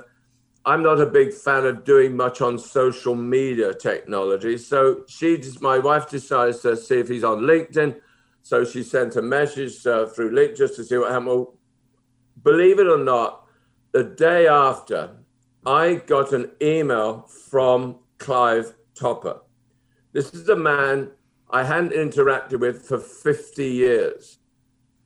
I'm 0.64 0.82
not 0.82 1.00
a 1.00 1.06
big 1.06 1.32
fan 1.32 1.64
of 1.64 1.84
doing 1.84 2.16
much 2.16 2.40
on 2.40 2.58
social 2.58 3.14
media 3.14 3.72
technology. 3.72 4.58
So 4.58 5.04
she, 5.08 5.40
my 5.60 5.78
wife, 5.78 6.10
decides 6.10 6.60
to 6.60 6.76
see 6.76 6.98
if 6.98 7.08
he's 7.08 7.24
on 7.24 7.42
LinkedIn. 7.42 8.00
So 8.42 8.64
she 8.64 8.82
sent 8.82 9.16
a 9.16 9.22
message 9.22 9.86
uh, 9.86 10.06
through 10.06 10.32
LinkedIn 10.32 10.56
just 10.56 10.76
to 10.76 10.84
see 10.84 10.98
what 10.98 11.10
happened. 11.10 11.28
Well, 11.28 11.54
believe 12.42 12.78
it 12.80 12.88
or 12.88 12.98
not, 12.98 13.46
the 13.92 14.04
day 14.04 14.48
after, 14.48 15.10
I 15.64 15.94
got 15.94 16.32
an 16.32 16.50
email 16.60 17.28
from 17.50 17.96
Clive 18.18 18.74
Topper. 18.94 19.40
This 20.12 20.34
is 20.34 20.48
a 20.48 20.56
man 20.56 21.10
I 21.50 21.64
hadn't 21.64 21.92
interacted 21.92 22.60
with 22.60 22.82
for 22.82 22.98
50 22.98 23.64
years. 23.64 24.38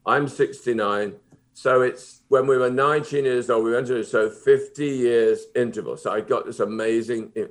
I'm 0.07 0.29
69. 0.29 1.15
So 1.53 1.83
it's 1.83 2.23
when 2.29 2.47
we 2.47 2.57
were 2.57 2.71
19 2.71 3.25
years 3.25 3.51
old, 3.51 3.65
we 3.65 3.73
went 3.73 3.89
to 3.89 4.03
so 4.03 4.31
50 4.31 4.87
years 4.87 5.47
interval. 5.55 5.97
So 5.97 6.11
I 6.11 6.21
got 6.21 6.47
this 6.47 6.61
amazing, 6.61 7.33
and 7.37 7.51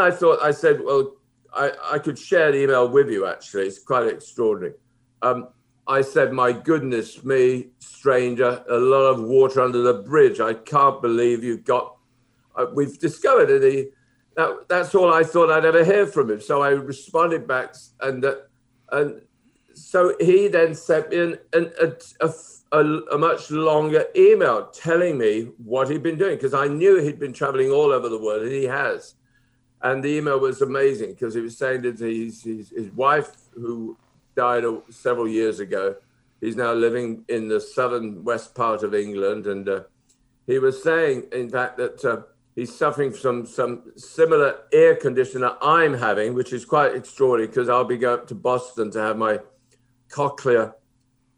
I 0.00 0.10
thought, 0.10 0.40
I 0.40 0.52
said, 0.52 0.80
well, 0.84 1.16
I, 1.52 1.72
I 1.84 1.98
could 1.98 2.18
share 2.18 2.52
the 2.52 2.62
email 2.62 2.88
with 2.88 3.10
you 3.10 3.26
actually. 3.26 3.66
It's 3.66 3.80
quite 3.80 4.06
extraordinary. 4.06 4.74
Um, 5.22 5.48
I 5.88 6.02
said, 6.02 6.32
my 6.32 6.52
goodness 6.52 7.24
me, 7.24 7.70
stranger, 7.80 8.64
a 8.68 8.78
lot 8.78 9.02
of 9.06 9.22
water 9.22 9.60
under 9.60 9.82
the 9.82 9.94
bridge. 9.94 10.38
I 10.38 10.54
can't 10.54 11.02
believe 11.02 11.42
you've 11.42 11.64
got, 11.64 11.96
uh, 12.54 12.66
we've 12.72 12.98
discovered 13.00 13.46
that 13.46 13.62
the 13.62 13.90
that, 14.36 14.68
that's 14.68 14.94
all 14.94 15.12
I 15.12 15.22
thought 15.22 15.50
I'd 15.50 15.64
ever 15.64 15.84
hear 15.84 16.06
from 16.06 16.30
him. 16.30 16.40
So 16.40 16.62
I 16.62 16.70
responded 16.70 17.46
back, 17.46 17.74
and 18.00 18.24
uh, 18.24 18.36
and 18.92 19.20
so 19.74 20.14
he 20.20 20.48
then 20.48 20.74
sent 20.74 21.10
me 21.10 21.18
an, 21.18 21.38
an, 21.52 21.72
a, 21.80 22.32
a, 22.72 22.80
a, 23.12 23.18
much 23.18 23.50
longer 23.50 24.06
email 24.16 24.66
telling 24.66 25.18
me 25.18 25.48
what 25.64 25.88
he'd 25.88 26.02
been 26.02 26.18
doing 26.18 26.36
because 26.36 26.54
I 26.54 26.66
knew 26.66 27.00
he'd 27.00 27.18
been 27.18 27.32
traveling 27.32 27.70
all 27.70 27.92
over 27.92 28.08
the 28.08 28.18
world, 28.18 28.42
and 28.42 28.52
he 28.52 28.64
has. 28.64 29.14
And 29.82 30.04
the 30.04 30.08
email 30.08 30.38
was 30.38 30.60
amazing 30.60 31.10
because 31.10 31.34
he 31.34 31.40
was 31.40 31.56
saying 31.56 31.82
that 31.82 31.98
his, 31.98 32.42
his, 32.42 32.68
his 32.70 32.90
wife, 32.90 33.30
who 33.54 33.96
died 34.36 34.64
several 34.90 35.26
years 35.26 35.58
ago, 35.58 35.96
he's 36.40 36.56
now 36.56 36.72
living 36.72 37.24
in 37.28 37.48
the 37.48 37.60
southern 37.60 38.22
west 38.22 38.54
part 38.54 38.82
of 38.82 38.94
England, 38.94 39.46
and 39.46 39.68
uh, 39.68 39.80
he 40.46 40.58
was 40.58 40.82
saying, 40.82 41.24
in 41.32 41.50
fact, 41.50 41.76
that. 41.78 42.04
Uh, 42.04 42.22
he's 42.60 42.76
suffering 42.76 43.10
from 43.10 43.46
some 43.46 43.82
similar 43.96 44.58
air 44.72 44.94
condition 44.94 45.40
that 45.40 45.56
I'm 45.62 45.94
having, 45.94 46.34
which 46.34 46.52
is 46.52 46.64
quite 46.64 46.94
extraordinary 46.94 47.48
because 47.48 47.68
I'll 47.68 47.84
be 47.84 47.96
going 47.96 48.20
up 48.20 48.28
to 48.28 48.34
Boston 48.34 48.90
to 48.92 49.00
have 49.00 49.16
my 49.16 49.38
cochlear 50.10 50.74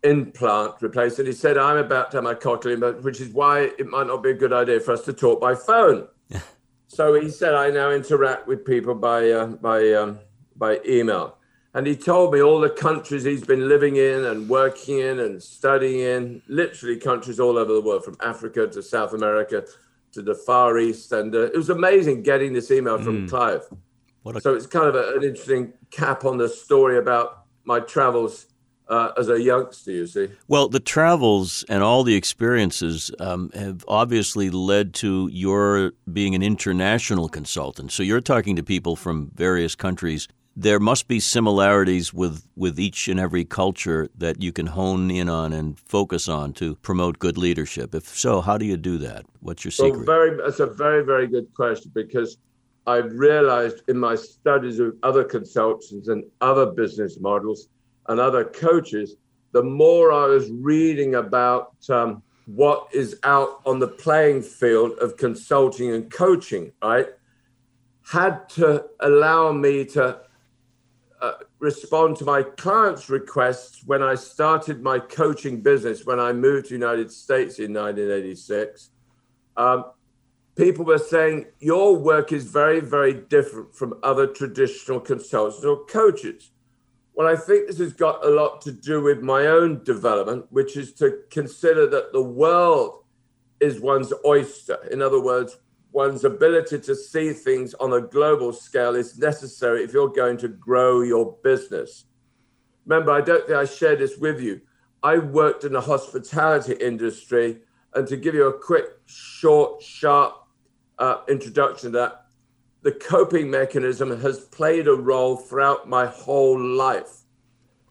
implant 0.03 0.75
replaced. 0.83 1.21
And 1.21 1.29
he 1.29 1.33
said, 1.33 1.57
I'm 1.57 1.77
about 1.77 2.11
to 2.11 2.17
have 2.19 2.25
my 2.25 2.35
cochlear 2.35 2.75
implant, 2.75 3.05
which 3.05 3.21
is 3.21 3.33
why 3.33 3.71
it 3.79 3.87
might 3.87 4.09
not 4.09 4.23
be 4.23 4.31
a 4.31 4.35
good 4.35 4.53
idea 4.53 4.81
for 4.81 4.93
us 4.93 5.05
to 5.05 5.13
talk 5.13 5.41
by 5.41 5.55
phone. 5.55 6.09
so 6.89 7.15
he 7.15 7.31
said, 7.31 7.55
I 7.55 7.71
now 7.71 7.91
interact 7.91 8.49
with 8.49 8.65
people 8.65 8.97
by, 8.97 9.31
uh, 9.31 9.47
by, 9.47 9.93
um, 9.93 10.19
by 10.57 10.81
email. 10.87 11.39
And 11.75 11.87
he 11.87 11.97
told 11.97 12.35
me 12.35 12.43
all 12.43 12.61
the 12.61 12.69
countries 12.69 13.23
he's 13.23 13.45
been 13.45 13.69
living 13.69 13.97
in 13.97 14.25
and 14.27 14.49
working 14.49 14.99
in 14.99 15.21
and 15.21 15.43
studying 15.43 16.01
in, 16.01 16.43
literally 16.49 16.99
countries 16.99 17.41
all 17.41 17.57
over 17.57 17.73
the 17.73 17.81
world, 17.81 18.05
from 18.05 18.17
Africa 18.21 18.67
to 18.67 18.83
South 18.83 19.15
America 19.15 19.65
to 20.13 20.23
the 20.23 20.35
Far 20.35 20.79
East, 20.79 21.13
and 21.13 21.35
uh, 21.35 21.45
it 21.45 21.57
was 21.57 21.71
amazing 21.71 22.23
getting 22.23 22.53
this 22.53 22.71
email 22.71 22.99
from 22.99 23.27
mm. 23.27 23.29
Clive. 23.29 23.63
A- 24.27 24.41
so 24.41 24.55
it's 24.55 24.67
kind 24.67 24.87
of 24.87 24.95
a, 24.95 25.17
an 25.17 25.25
interesting 25.25 25.73
cap 25.91 26.25
on 26.25 26.39
the 26.39 26.49
story 26.49 26.99
about 26.99 27.45
my 27.65 27.81
travels 27.81 28.47
uh, 28.89 29.13
as 29.17 29.29
a 29.29 29.41
youngster, 29.41 29.91
you 29.91 30.07
see. 30.07 30.29
Well, 30.49 30.69
the 30.69 30.81
travels 30.81 31.65
and 31.69 31.83
all 31.83 32.05
the 32.05 32.15
experiences 32.15 33.11
um, 33.19 33.51
have 33.55 33.85
obviously 33.89 34.51
led 34.51 34.93
to 34.95 35.29
your 35.33 35.93
being 36.13 36.35
an 36.35 36.43
international 36.43 37.29
consultant. 37.29 37.93
So 37.93 38.03
you're 38.03 38.21
talking 38.21 38.57
to 38.57 38.63
people 38.63 38.97
from 38.97 39.31
various 39.35 39.75
countries 39.75 40.29
there 40.55 40.79
must 40.79 41.09
be 41.09 41.19
similarities 41.19 42.13
with, 42.13 42.47
with 42.57 42.79
each 42.79 43.09
and 43.09 43.19
every 43.19 43.45
culture 43.45 44.09
that 44.17 44.43
you 44.43 44.53
can 44.53 44.67
hone 44.67 45.11
in 45.11 45.29
on 45.29 45.53
and 45.53 45.79
focus 45.79 46.29
on 46.29 46.53
to 46.55 46.77
promote 46.77 47.19
good 47.19 47.39
leadership. 47.39 47.95
If 47.95 48.09
so, 48.09 48.41
how 48.41 48.59
do 48.59 48.67
you 48.67 48.77
do 48.77 48.99
that? 48.99 49.25
What's 49.41 49.65
your 49.65 49.73
secret? 49.73 49.97
Well, 49.97 50.05
very, 50.05 50.37
that's 50.37 50.61
a 50.61 50.67
very, 50.67 51.05
very 51.05 51.27
good 51.27 51.53
question 51.55 51.91
because 51.95 52.37
I've 52.87 53.13
realized 53.13 53.83
in 53.89 53.99
my 53.99 54.15
studies 54.15 54.79
of 54.79 54.95
other 55.03 55.25
consultants 55.25 56.09
and 56.09 56.25
other 56.41 56.67
business 56.67 57.19
models 57.19 57.69
and 58.09 58.21
other 58.21 58.45
coaches, 58.45 59.17
the 59.53 59.63
more 59.63 60.13
I 60.13 60.27
was 60.27 60.51
reading 60.51 61.15
about 61.15 61.75
um, 61.89 62.23
what 62.47 62.89
is 62.93 63.19
out 63.23 63.61
on 63.65 63.79
the 63.79 63.89
playing 63.89 64.43
field 64.43 64.99
of 64.99 65.17
consulting 65.17 65.93
and 65.93 66.11
coaching, 66.11 66.73
right? 66.83 67.09
had 68.11 68.49
to 68.49 68.85
allow 69.01 69.53
me 69.53 69.85
to 69.85 70.21
respond 71.63 72.17
to 72.17 72.25
my 72.25 72.43
clients' 72.43 73.09
requests 73.09 73.85
when 73.87 74.03
I 74.03 74.17
started 74.17 74.83
my 74.83 74.99
coaching 74.99 75.61
business 75.63 76.05
when 76.05 76.19
I 76.19 76.33
moved 76.33 76.67
to 76.67 76.75
United 76.75 77.13
States 77.13 77.61
in 77.61 77.73
1986. 77.73 78.91
Um, 79.57 79.85
people 80.57 80.85
were 80.85 80.99
saying 80.99 81.47
your 81.61 81.97
work 81.97 82.33
is 82.33 82.45
very, 82.47 82.81
very 82.81 83.15
different 83.15 83.77
from 83.77 83.95
other 84.03 84.27
traditional 84.27 84.99
consultants 84.99 85.65
or 85.65 85.85
coaches. 85.87 86.51
Well, 87.15 87.29
I 87.29 87.37
think 87.37 87.69
this 87.69 87.79
has 87.79 87.93
got 87.93 88.27
a 88.27 88.31
lot 88.31 88.61
to 88.63 88.73
do 88.73 89.01
with 89.01 89.23
my 89.23 89.47
own 89.47 89.85
development, 89.85 90.47
which 90.51 90.77
is 90.77 90.93
to 90.95 91.21
consider 91.31 91.87
that 91.87 92.13
the 92.13 92.23
world 92.23 93.05
is 93.61 93.79
one's 93.79 94.13
oyster. 94.27 94.79
In 94.91 95.01
other 95.01 95.21
words, 95.21 95.59
one's 95.93 96.25
ability 96.25 96.81
to 96.81 96.95
see 96.95 97.33
things 97.33 97.75
on 97.75 97.93
a 97.93 98.01
global 98.01 98.53
scale 98.53 98.95
is 98.95 99.19
necessary 99.19 99.85
if 99.85 99.93
you're 99.93 100.09
going 100.09 100.39
to 100.39 100.49
grow 100.49 101.03
your 101.03 101.37
business. 101.45 102.07
Remember, 102.87 103.13
I 103.13 103.21
don't 103.21 103.47
think 103.47 103.59
I 103.59 103.65
shared 103.65 104.01
this 104.01 104.17
with 104.17 104.41
you. 104.41 104.61
I 105.03 105.19
worked 105.19 105.65
in 105.65 105.73
the 105.73 105.81
hospitality 105.81 106.75
industry, 106.75 107.59
and 107.95 108.07
to 108.09 108.17
give 108.17 108.35
you 108.35 108.47
a 108.47 108.59
quick, 108.59 108.87
short, 109.07 109.83
sharp 109.83 110.37
uh, 110.99 111.19
introduction 111.29 111.93
to 111.93 111.99
that, 111.99 112.27
the 112.83 112.93
coping 112.93 113.51
mechanism 113.51 114.21
has 114.21 114.41
played 114.41 114.89
a 114.89 114.95
role 114.95 115.37
throughout 115.37 115.89
my 115.89 116.07
whole 116.07 116.59
life. 116.59 117.23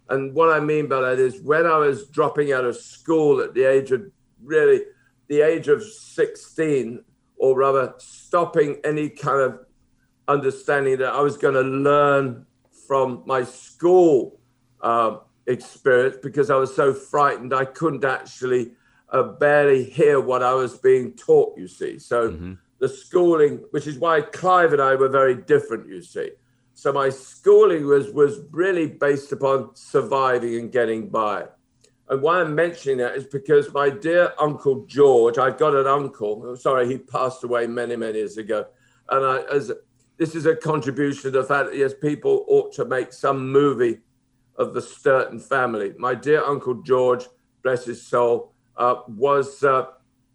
And 0.09 0.33
what 0.33 0.49
I 0.49 0.59
mean 0.59 0.87
by 0.87 0.99
that 1.01 1.19
is 1.19 1.41
when 1.41 1.65
I 1.65 1.77
was 1.77 2.07
dropping 2.07 2.51
out 2.51 2.65
of 2.65 2.75
school 2.75 3.39
at 3.39 3.53
the 3.53 3.63
age 3.63 3.91
of 3.91 4.03
really 4.43 4.81
the 5.29 5.41
age 5.41 5.69
of 5.69 5.81
16, 5.81 7.01
or 7.41 7.57
rather 7.57 7.95
stopping 7.97 8.79
any 8.83 9.09
kind 9.09 9.41
of 9.41 9.59
understanding 10.27 10.99
that 10.99 11.11
I 11.11 11.21
was 11.21 11.37
going 11.37 11.55
to 11.55 11.61
learn 11.61 12.45
from 12.87 13.23
my 13.25 13.43
school 13.43 14.39
uh, 14.79 15.17
experience 15.47 16.17
because 16.21 16.51
I 16.51 16.55
was 16.55 16.73
so 16.75 16.93
frightened 16.93 17.51
I 17.51 17.65
couldn't 17.65 18.05
actually 18.05 18.73
uh, 19.09 19.23
barely 19.23 19.83
hear 19.83 20.19
what 20.19 20.43
I 20.43 20.53
was 20.53 20.77
being 20.77 21.13
taught, 21.13 21.57
you 21.57 21.67
see. 21.67 21.97
So 21.97 22.29
mm-hmm. 22.29 22.53
the 22.77 22.87
schooling, 22.87 23.65
which 23.71 23.87
is 23.87 23.97
why 23.97 24.21
Clive 24.21 24.73
and 24.73 24.81
I 24.81 24.93
were 24.93 25.09
very 25.09 25.33
different, 25.33 25.87
you 25.87 26.03
see. 26.03 26.29
So 26.75 26.93
my 26.93 27.09
schooling 27.09 27.87
was 27.87 28.11
was 28.11 28.39
really 28.51 28.85
based 28.85 29.31
upon 29.31 29.75
surviving 29.75 30.59
and 30.59 30.71
getting 30.71 31.09
by. 31.09 31.47
And 32.11 32.21
why 32.21 32.41
I'm 32.41 32.53
mentioning 32.53 32.97
that 32.97 33.15
is 33.15 33.23
because 33.23 33.73
my 33.73 33.89
dear 33.89 34.33
Uncle 34.37 34.85
George, 34.85 35.37
I've 35.37 35.57
got 35.57 35.73
an 35.73 35.87
uncle, 35.87 36.57
sorry, 36.57 36.85
he 36.85 36.97
passed 36.97 37.45
away 37.45 37.67
many, 37.67 37.95
many 37.95 38.17
years 38.17 38.37
ago. 38.37 38.65
And 39.09 39.25
I, 39.25 39.43
as 39.43 39.71
this 40.17 40.35
is 40.35 40.45
a 40.45 40.53
contribution 40.53 41.23
to 41.23 41.31
the 41.31 41.45
fact 41.45 41.69
that 41.69 41.77
yes, 41.77 41.93
people 41.93 42.43
ought 42.49 42.73
to 42.73 42.83
make 42.83 43.13
some 43.13 43.49
movie 43.49 43.99
of 44.57 44.73
the 44.73 44.81
Sturton 44.81 45.39
family. 45.39 45.93
My 45.97 46.13
dear 46.13 46.43
Uncle 46.43 46.83
George, 46.83 47.27
bless 47.63 47.85
his 47.85 48.05
soul, 48.05 48.51
uh, 48.75 48.95
was 49.07 49.63
uh, 49.63 49.85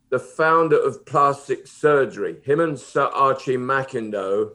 the 0.09 0.19
founder 0.19 0.83
of 0.83 1.05
plastic 1.05 1.67
surgery. 1.67 2.41
Him 2.43 2.61
and 2.61 2.81
Sir 2.81 3.05
Archie 3.05 3.59
McIndoe 3.59 4.53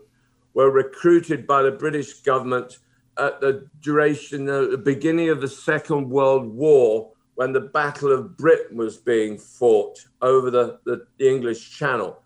were 0.56 0.72
recruited 0.72 1.46
by 1.46 1.62
the 1.62 1.72
British 1.72 2.22
government 2.22 2.80
at 3.22 3.40
the 3.40 3.68
duration, 3.82 4.46
the 4.46 4.82
beginning 4.84 5.30
of 5.30 5.42
the 5.42 5.48
Second 5.48 6.10
World 6.10 6.48
War, 6.48 7.12
when 7.36 7.54
the 7.54 7.62
Battle 7.62 8.12
of 8.12 8.36
Britain 8.36 8.78
was 8.78 8.98
being 8.98 9.38
fought 9.38 10.00
over 10.22 10.50
the, 10.50 10.80
the, 10.86 11.06
the 11.18 11.30
English 11.30 11.78
Channel. 11.78 12.22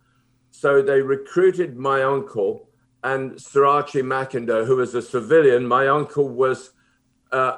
So 0.52 0.82
they 0.82 1.02
recruited 1.02 1.78
my 1.78 2.04
uncle 2.04 2.70
and 3.04 3.40
Sir 3.40 3.66
Archie 3.66 4.02
McIndoe, 4.02 4.66
who 4.66 4.78
was 4.78 4.96
a 4.96 5.02
civilian. 5.02 5.68
My 5.68 5.88
uncle 5.88 6.30
was 6.30 6.72
uh, 7.32 7.58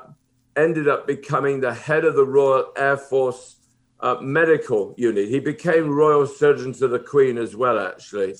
ended 0.56 0.88
up 0.88 1.08
becoming 1.08 1.62
the 1.62 1.74
head 1.74 2.06
of 2.06 2.15
the 2.15 2.25
Royal 2.25 2.74
Air 2.75 2.98
Force 2.98 3.58
uh, 4.00 4.17
medical 4.20 4.93
unit. 4.97 5.30
He 5.30 5.39
became 5.39 5.89
Royal 5.89 6.26
Surgeon 6.26 6.73
to 6.73 6.88
the 6.88 7.00
Queen 7.00 7.38
as 7.38 7.56
well, 7.56 7.80
actually 7.80 8.36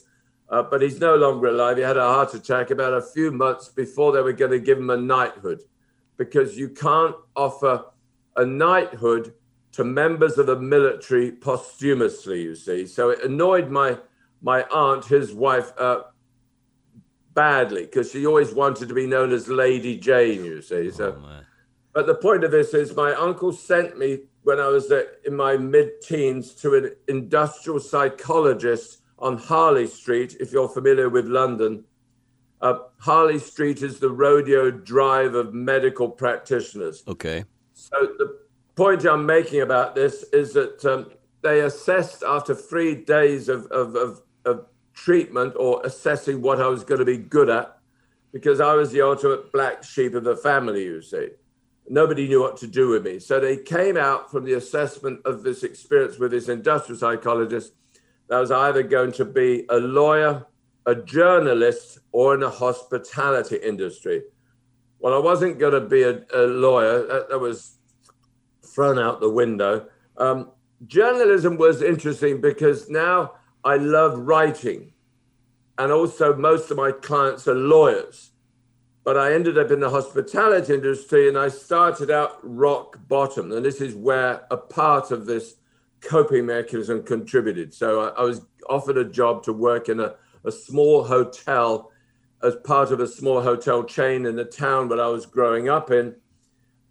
uh, 0.50 0.64
but 0.64 0.82
he's 0.82 1.00
no 1.00 1.16
longer 1.16 1.48
alive. 1.48 1.78
He 1.78 1.84
had 1.84 1.98
a 1.98 2.02
heart 2.02 2.34
attack 2.34 2.70
about 2.72 2.94
a 2.94 3.02
few 3.02 3.32
months 3.32 3.70
before 3.70 4.12
they 4.12 4.22
were 4.22 4.34
going 4.34 4.52
to 4.52 4.60
give 4.60 4.78
him 4.78 4.90
a 4.90 4.98
knighthood 4.98 5.62
because 6.16 6.58
you 6.58 6.70
can't 6.70 7.16
offer 7.36 7.86
a 8.36 8.46
knighthood 8.46 9.34
to 9.74 9.84
members 9.84 10.38
of 10.38 10.48
the 10.48 10.56
military 10.56 11.32
posthumously, 11.32 12.42
you 12.42 12.56
see. 12.56 12.88
So 12.88 13.10
it 13.10 13.24
annoyed 13.24 13.70
my, 13.70 13.98
my 14.42 14.64
aunt, 14.64 15.06
his 15.06 15.34
wife, 15.34 15.72
uh, 15.78 16.04
badly 17.38 17.84
because 17.84 18.12
she 18.12 18.26
always 18.26 18.52
wanted 18.52 18.88
to 18.88 18.96
be 18.96 19.06
known 19.06 19.32
as 19.32 19.48
Lady 19.48 19.96
Jane, 19.96 20.44
you 20.44 20.60
see. 20.60 20.90
So, 20.90 21.22
oh, 21.24 21.42
but 21.94 22.08
the 22.08 22.16
point 22.16 22.44
of 22.44 22.50
this 22.50 22.74
is 22.74 22.96
my 22.96 23.14
uncle 23.14 23.54
sent 23.54 23.96
me 23.96 24.22
when 24.42 24.60
I 24.60 24.68
was 24.70 24.92
uh, 24.92 25.04
in 25.24 25.36
my 25.36 25.56
mid 25.56 26.02
teens 26.02 26.56
to 26.56 26.74
an 26.74 26.96
industrial 27.08 27.80
psychologist 27.80 29.02
on 29.20 29.38
Harley 29.38 29.88
Street, 29.88 30.38
if 30.40 30.52
you're 30.52 30.70
familiar 30.70 31.10
with 31.10 31.26
London. 31.26 31.84
Uh, 32.62 32.80
Harley 33.00 33.40
Street 33.40 33.82
is 33.82 34.00
the 34.00 34.10
rodeo 34.10 34.72
drive 34.72 35.36
of 35.36 35.54
medical 35.54 36.10
practitioners. 36.10 37.04
Okay. 37.08 37.46
So 37.74 37.96
the 38.18 38.40
point 38.76 39.06
I'm 39.06 39.26
making 39.26 39.62
about 39.62 39.96
this 39.96 40.24
is 40.34 40.54
that 40.54 40.84
um, 40.86 41.12
they 41.42 41.62
assessed 41.62 42.24
after 42.24 42.56
three 42.56 42.96
days 42.96 43.50
of, 43.50 43.66
of, 43.68 43.96
of, 43.96 44.22
of 44.46 44.66
treatment 44.94 45.54
or 45.58 45.82
assessing 45.86 46.42
what 46.42 46.60
I 46.60 46.68
was 46.68 46.84
going 46.84 47.00
to 47.00 47.06
be 47.06 47.18
good 47.18 47.50
at, 47.50 47.78
because 48.34 48.60
I 48.60 48.74
was 48.74 48.92
the 48.92 49.02
ultimate 49.02 49.52
black 49.52 49.84
sheep 49.84 50.14
of 50.16 50.24
the 50.24 50.36
family, 50.36 50.84
you 50.84 51.02
see. 51.02 51.30
Nobody 51.90 52.28
knew 52.28 52.42
what 52.42 52.58
to 52.58 52.68
do 52.68 52.90
with 52.90 53.06
me. 53.06 53.20
So 53.20 53.40
they 53.40 53.58
came 53.58 53.96
out 53.96 54.30
from 54.30 54.44
the 54.44 54.54
assessment 54.54 55.22
of 55.26 55.44
this 55.44 55.64
experience 55.64 56.18
with 56.20 56.32
this 56.32 56.50
industrial 56.50 57.00
psychologist 57.00 57.74
I 58.32 58.40
was 58.40 58.52
either 58.52 58.84
going 58.84 59.14
to 59.14 59.26
be 59.26 59.66
a 59.70 59.78
lawyer, 59.78 60.46
a 60.86 60.96
journalist, 60.96 62.00
or 62.12 62.34
in 62.34 62.42
the 62.42 62.50
hospitality 62.50 63.58
industry. 63.58 64.24
Well, 65.00 65.14
I 65.14 65.20
wasn't 65.20 65.60
going 65.60 65.74
to 65.74 65.82
be 65.82 66.04
a, 66.04 66.22
a 66.34 66.46
lawyer. 66.48 67.08
That, 67.08 67.30
that, 67.30 67.40
was 67.40 67.78
thrown 68.66 69.00
out 69.00 69.22
the 69.22 69.30
window. 69.30 69.88
Um, 70.18 70.52
journalism 70.88 71.58
was 71.58 71.82
interesting 71.82 72.42
because 72.42 72.90
now 72.90 73.34
I 73.64 73.78
love 73.78 74.18
writing. 74.20 74.94
And 75.78 75.92
also, 75.92 76.36
most 76.36 76.72
of 76.72 76.78
my 76.78 76.92
clients 76.92 77.48
are 77.48 77.56
lawyers. 77.56 78.32
But 79.04 79.18
I 79.18 79.34
ended 79.34 79.58
up 79.58 79.72
in 79.72 79.80
the 79.80 79.90
hospitality 79.90 80.74
industry 80.74 81.30
and 81.30 81.38
I 81.38 81.48
started 81.48 82.12
out 82.12 82.40
rock 82.44 83.00
bottom. 83.08 83.54
And 83.54 83.64
this 83.64 83.80
is 83.80 83.96
where 83.96 84.46
a 84.52 84.58
part 84.58 85.12
of 85.12 85.26
this 85.26 85.56
coping 86.02 86.46
mechanism 86.46 87.04
contributed. 87.04 87.74
So 87.74 88.02
I, 88.02 88.08
I 88.10 88.24
was 88.24 88.42
offered 88.70 88.98
a 88.98 89.06
job 89.06 89.44
to 89.44 89.54
work 89.54 89.90
in 89.90 90.00
a, 90.00 90.16
a 90.46 90.52
small 90.52 91.04
hotel 91.04 91.92
as 92.44 92.56
part 92.64 92.92
of 92.92 93.00
a 93.00 93.08
small 93.08 93.42
hotel 93.42 93.84
chain 93.84 94.26
in 94.26 94.36
the 94.36 94.46
town 94.46 94.90
that 94.90 95.00
I 95.00 95.08
was 95.08 95.26
growing 95.26 95.70
up 95.70 95.92
in. 95.92 96.16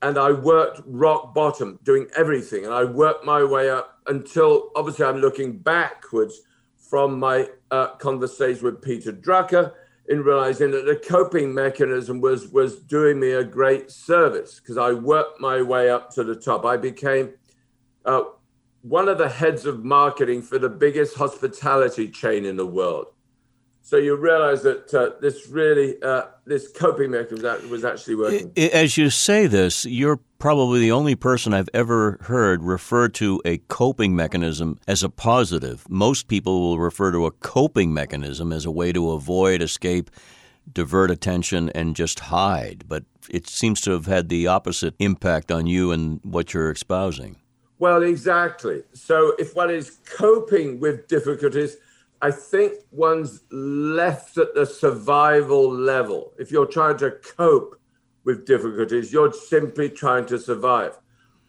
And 0.03 0.19
I 0.19 0.33
worked 0.33 0.83
rock 0.87 1.35
bottom, 1.35 1.79
doing 1.83 2.07
everything. 2.17 2.65
And 2.65 2.75
I 2.75 2.85
worked 2.85 3.25
my 3.25 3.43
way 3.43 3.71
up 3.71 4.01
until 4.07 4.71
obviously 4.77 5.05
I'm 5.05 5.19
looking 5.19 5.59
backwards 5.59 6.41
from 6.77 7.19
my 7.19 7.49
uh, 7.71 7.89
conversation 7.97 8.65
with 8.65 8.83
Peter 8.83 9.13
Drucker 9.13 9.73
in 10.09 10.23
realizing 10.23 10.71
that 10.71 10.87
the 10.87 10.97
coping 10.97 11.53
mechanism 11.53 12.21
was 12.21 12.49
was 12.49 12.77
doing 12.83 13.19
me 13.19 13.33
a 13.33 13.43
great 13.43 13.91
service 13.91 14.61
because 14.61 14.79
I 14.79 14.93
worked 14.93 15.41
my 15.41 15.63
way 15.63 15.91
up 15.91 16.11
to 16.11 16.23
the 16.23 16.37
top. 16.37 16.65
I 16.65 16.77
became 16.77 17.33
uh, 18.05 18.23
one 18.89 19.09
of 19.09 19.19
the 19.19 19.29
heads 19.29 19.67
of 19.67 19.85
marketing 19.85 20.43
for 20.43 20.59
the 20.59 20.69
biggest 20.69 21.17
hospitality 21.17 22.09
chain 22.09 22.45
in 22.45 22.57
the 22.57 22.67
world. 22.67 23.07
So 23.83 23.97
you 23.97 24.17
realize 24.17 24.63
that 24.63 24.95
uh, 24.95 25.11
this 25.21 25.49
really, 25.49 26.01
uh, 26.03 26.23
this 26.45 26.71
coping 26.73 27.11
mechanism 27.11 27.71
was 27.71 27.85
actually 27.85 28.17
working. 28.17 28.53
As 28.57 28.97
you 28.97 29.11
say 29.11 29.47
this, 29.47 29.85
you're 29.87 30.21
probably 30.39 30.81
the 30.81 30.93
only 30.93 31.15
person 31.15 31.53
I've 31.53 31.69
ever 31.75 32.19
heard 32.23 32.63
refer 32.63 33.09
to 33.11 33.41
a 33.45 33.59
coping 33.59 34.15
mechanism 34.15 34.79
as 34.87 35.03
a 35.03 35.09
positive. 35.09 35.89
Most 35.89 36.29
people 36.29 36.61
will 36.61 36.79
refer 36.79 37.11
to 37.13 37.27
a 37.27 37.31
coping 37.33 37.93
mechanism 37.93 38.53
as 38.53 38.65
a 38.65 38.71
way 38.71 38.93
to 38.93 39.13
avoid, 39.13 39.63
escape, 39.63 40.11
divert 40.73 41.11
attention, 41.11 41.71
and 41.71 41.97
just 41.97 42.21
hide. 42.21 42.85
But 42.89 43.05
it 43.31 43.49
seems 43.49 43.81
to 43.83 43.93
have 43.93 44.07
had 44.07 44.29
the 44.29 44.47
opposite 44.47 44.95
impact 44.99 45.51
on 45.51 45.67
you 45.67 45.91
and 45.93 46.21
what 46.23 46.55
you're 46.55 46.71
espousing. 46.71 47.37
Well, 47.79 48.03
exactly. 48.03 48.83
So 48.95 49.35
if 49.39 49.55
one 49.55 49.71
is 49.71 49.99
coping 50.17 50.81
with 50.81 51.09
difficulties, 51.09 51.77
I 52.23 52.31
think 52.31 52.73
one's 52.91 53.43
left 53.51 54.39
at 54.39 54.55
the 54.55 54.65
survival 54.65 55.71
level. 55.71 56.33
If 56.39 56.51
you're 56.51 56.67
trying 56.67 56.97
to 56.99 57.11
cope 57.11 57.79
with 58.25 58.47
difficulties, 58.47 59.13
you're 59.13 59.33
simply 59.33 59.91
trying 59.91 60.25
to 60.27 60.39
survive. 60.39 60.99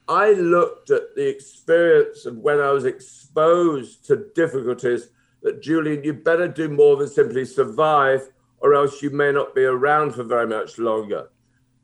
I 0.10 0.34
looked 0.34 0.90
at 0.90 1.16
the 1.16 1.28
experience 1.28 2.26
of 2.26 2.38
when 2.38 2.60
I 2.60 2.72
was 2.72 2.86
exposed 2.86 4.06
to 4.06 4.26
difficulties 4.36 5.10
that, 5.44 5.62
Julian, 5.62 6.04
you 6.04 6.14
better 6.14 6.48
do 6.48 6.70
more 6.70 6.98
than 6.98 7.08
simply 7.08 7.46
survive, 7.46 8.30
or 8.60 8.74
else 8.74 9.02
you 9.02 9.10
may 9.10 9.32
not 9.32 9.56
be 9.56 9.64
around 9.64 10.16
for 10.16 10.24
very 10.24 10.48
much 10.48 10.78
longer. 10.78 11.30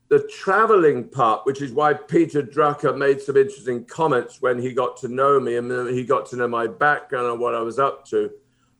The 0.09 0.27
traveling 0.27 1.07
part, 1.07 1.45
which 1.45 1.61
is 1.61 1.71
why 1.71 1.93
Peter 1.93 2.43
Drucker 2.43 2.95
made 2.95 3.21
some 3.21 3.37
interesting 3.37 3.85
comments 3.85 4.41
when 4.41 4.59
he 4.59 4.73
got 4.73 4.97
to 4.97 5.07
know 5.07 5.39
me 5.39 5.55
and 5.55 5.89
he 5.89 6.03
got 6.03 6.25
to 6.27 6.35
know 6.35 6.47
my 6.47 6.67
background 6.67 7.27
and 7.27 7.39
what 7.39 7.55
I 7.55 7.61
was 7.61 7.79
up 7.79 8.05
to. 8.09 8.29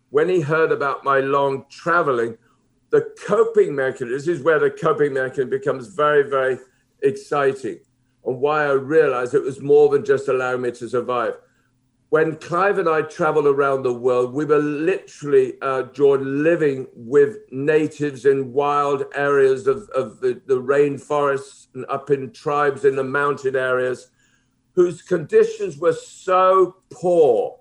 When 0.10 0.30
he 0.30 0.42
heard 0.42 0.72
about 0.72 1.04
my 1.04 1.20
long 1.20 1.66
traveling, 1.70 2.38
the 2.92 3.14
coping 3.26 3.74
mechanism, 3.74 4.12
this 4.12 4.28
is 4.28 4.44
where 4.44 4.60
the 4.60 4.70
coping 4.70 5.14
mechanism 5.14 5.50
becomes 5.50 5.88
very, 5.88 6.30
very 6.30 6.60
exciting 7.02 7.80
and 8.26 8.40
why 8.40 8.66
I 8.66 8.74
realized 8.74 9.34
it 9.34 9.42
was 9.42 9.60
more 9.60 9.90
than 9.90 10.06
just 10.06 10.28
allowing 10.28 10.62
me 10.62 10.72
to 10.72 10.88
survive. 10.88 11.34
When 12.14 12.36
Clive 12.36 12.78
and 12.78 12.88
I 12.88 13.02
traveled 13.02 13.48
around 13.48 13.82
the 13.82 13.92
world, 13.92 14.36
we 14.36 14.46
were 14.46 14.60
literally, 14.60 15.56
uh, 15.64 15.86
Jordan, 15.94 16.44
living 16.44 16.86
with 16.94 17.38
natives 17.50 18.28
in 18.28 18.54
wild 18.54 19.06
areas 19.16 19.66
of, 19.66 19.90
of 19.96 20.20
the, 20.20 20.40
the 20.46 20.62
rainforests 20.62 21.70
and 21.74 21.88
up 21.90 22.12
in 22.12 22.32
tribes 22.32 22.86
in 22.86 22.96
the 22.96 23.04
mountain 23.04 23.56
areas 23.56 24.12
whose 24.74 25.02
conditions 25.02 25.80
were 25.80 25.94
so 25.94 26.76
poor, 26.92 27.58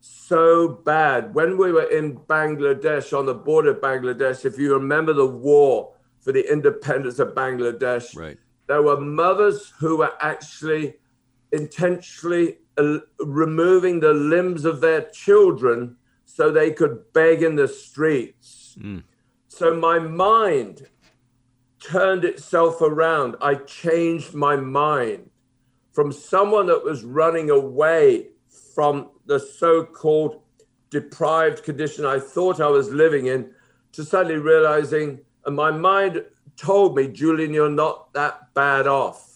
so 0.00 0.66
bad. 0.84 1.32
When 1.32 1.56
we 1.56 1.70
were 1.70 1.88
in 1.88 2.16
Bangladesh, 2.16 3.16
on 3.16 3.26
the 3.26 3.34
border 3.34 3.70
of 3.70 3.80
Bangladesh, 3.80 4.44
if 4.44 4.58
you 4.58 4.74
remember 4.74 5.12
the 5.12 5.28
war 5.28 5.94
for 6.18 6.32
the 6.32 6.52
independence 6.52 7.20
of 7.20 7.36
Bangladesh, 7.36 8.16
right 8.16 8.36
there 8.66 8.82
were 8.82 9.00
mothers 9.00 9.72
who 9.78 9.98
were 9.98 10.12
actually 10.20 10.94
intentionally 11.52 12.58
uh, 12.78 12.98
removing 13.20 14.00
the 14.00 14.12
limbs 14.12 14.64
of 14.64 14.80
their 14.80 15.02
children 15.10 15.96
so 16.24 16.50
they 16.50 16.70
could 16.70 17.12
beg 17.12 17.42
in 17.42 17.56
the 17.56 17.68
streets. 17.68 18.76
Mm. 18.80 19.02
So 19.48 19.74
my 19.74 19.98
mind 19.98 20.88
turned 21.78 22.24
itself 22.24 22.80
around. 22.80 23.36
I 23.40 23.56
changed 23.56 24.34
my 24.34 24.56
mind 24.56 25.30
from 25.92 26.10
someone 26.10 26.66
that 26.66 26.84
was 26.84 27.04
running 27.04 27.50
away 27.50 28.28
from 28.74 29.10
the 29.26 29.38
so 29.38 29.84
called 29.84 30.40
deprived 30.90 31.64
condition 31.64 32.04
I 32.04 32.18
thought 32.18 32.60
I 32.60 32.68
was 32.68 32.90
living 32.90 33.26
in 33.26 33.50
to 33.92 34.04
suddenly 34.04 34.38
realizing, 34.38 35.20
and 35.44 35.56
my 35.56 35.70
mind 35.70 36.24
told 36.56 36.96
me, 36.96 37.08
Julian, 37.08 37.52
you're 37.52 37.70
not 37.70 38.12
that 38.14 38.54
bad 38.54 38.86
off. 38.86 39.31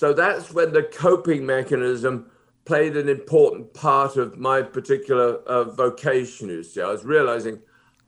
So 0.00 0.14
that's 0.14 0.50
when 0.50 0.72
the 0.72 0.84
coping 0.84 1.44
mechanism 1.44 2.30
played 2.64 2.96
an 2.96 3.10
important 3.10 3.74
part 3.74 4.16
of 4.16 4.38
my 4.38 4.62
particular 4.62 5.34
uh, 5.46 5.64
vocation. 5.64 6.48
You 6.48 6.62
see, 6.62 6.80
I 6.80 6.86
was 6.86 7.04
realizing, 7.04 7.60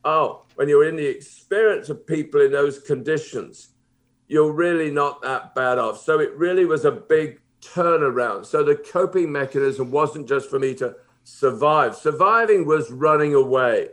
oh, 0.03 0.47
when 0.55 0.71
you're 0.71 0.89
in 0.89 0.97
the 0.97 1.07
experience 1.07 1.91
of 1.91 2.07
people 2.07 2.41
in 2.41 2.51
those 2.51 2.79
conditions, 2.79 3.75
you're 4.27 4.53
really 4.53 4.91
not 4.91 5.21
that 5.21 5.55
bad 5.55 5.79
off. 5.79 6.03
So 6.03 6.19
it 6.19 6.35
really 6.35 6.65
was 6.65 6.87
a 6.87 6.93
big 6.93 7.43
turnaround. 7.61 8.47
So 8.47 8.65
the 8.65 8.77
coping 8.77 9.31
mechanism 9.31 9.91
wasn't 9.91 10.27
just 10.27 10.49
for 10.49 10.59
me 10.59 10.75
to 10.77 10.97
survive, 11.25 11.95
surviving 11.95 12.65
was 12.65 12.91
running 12.91 13.35
away 13.35 13.91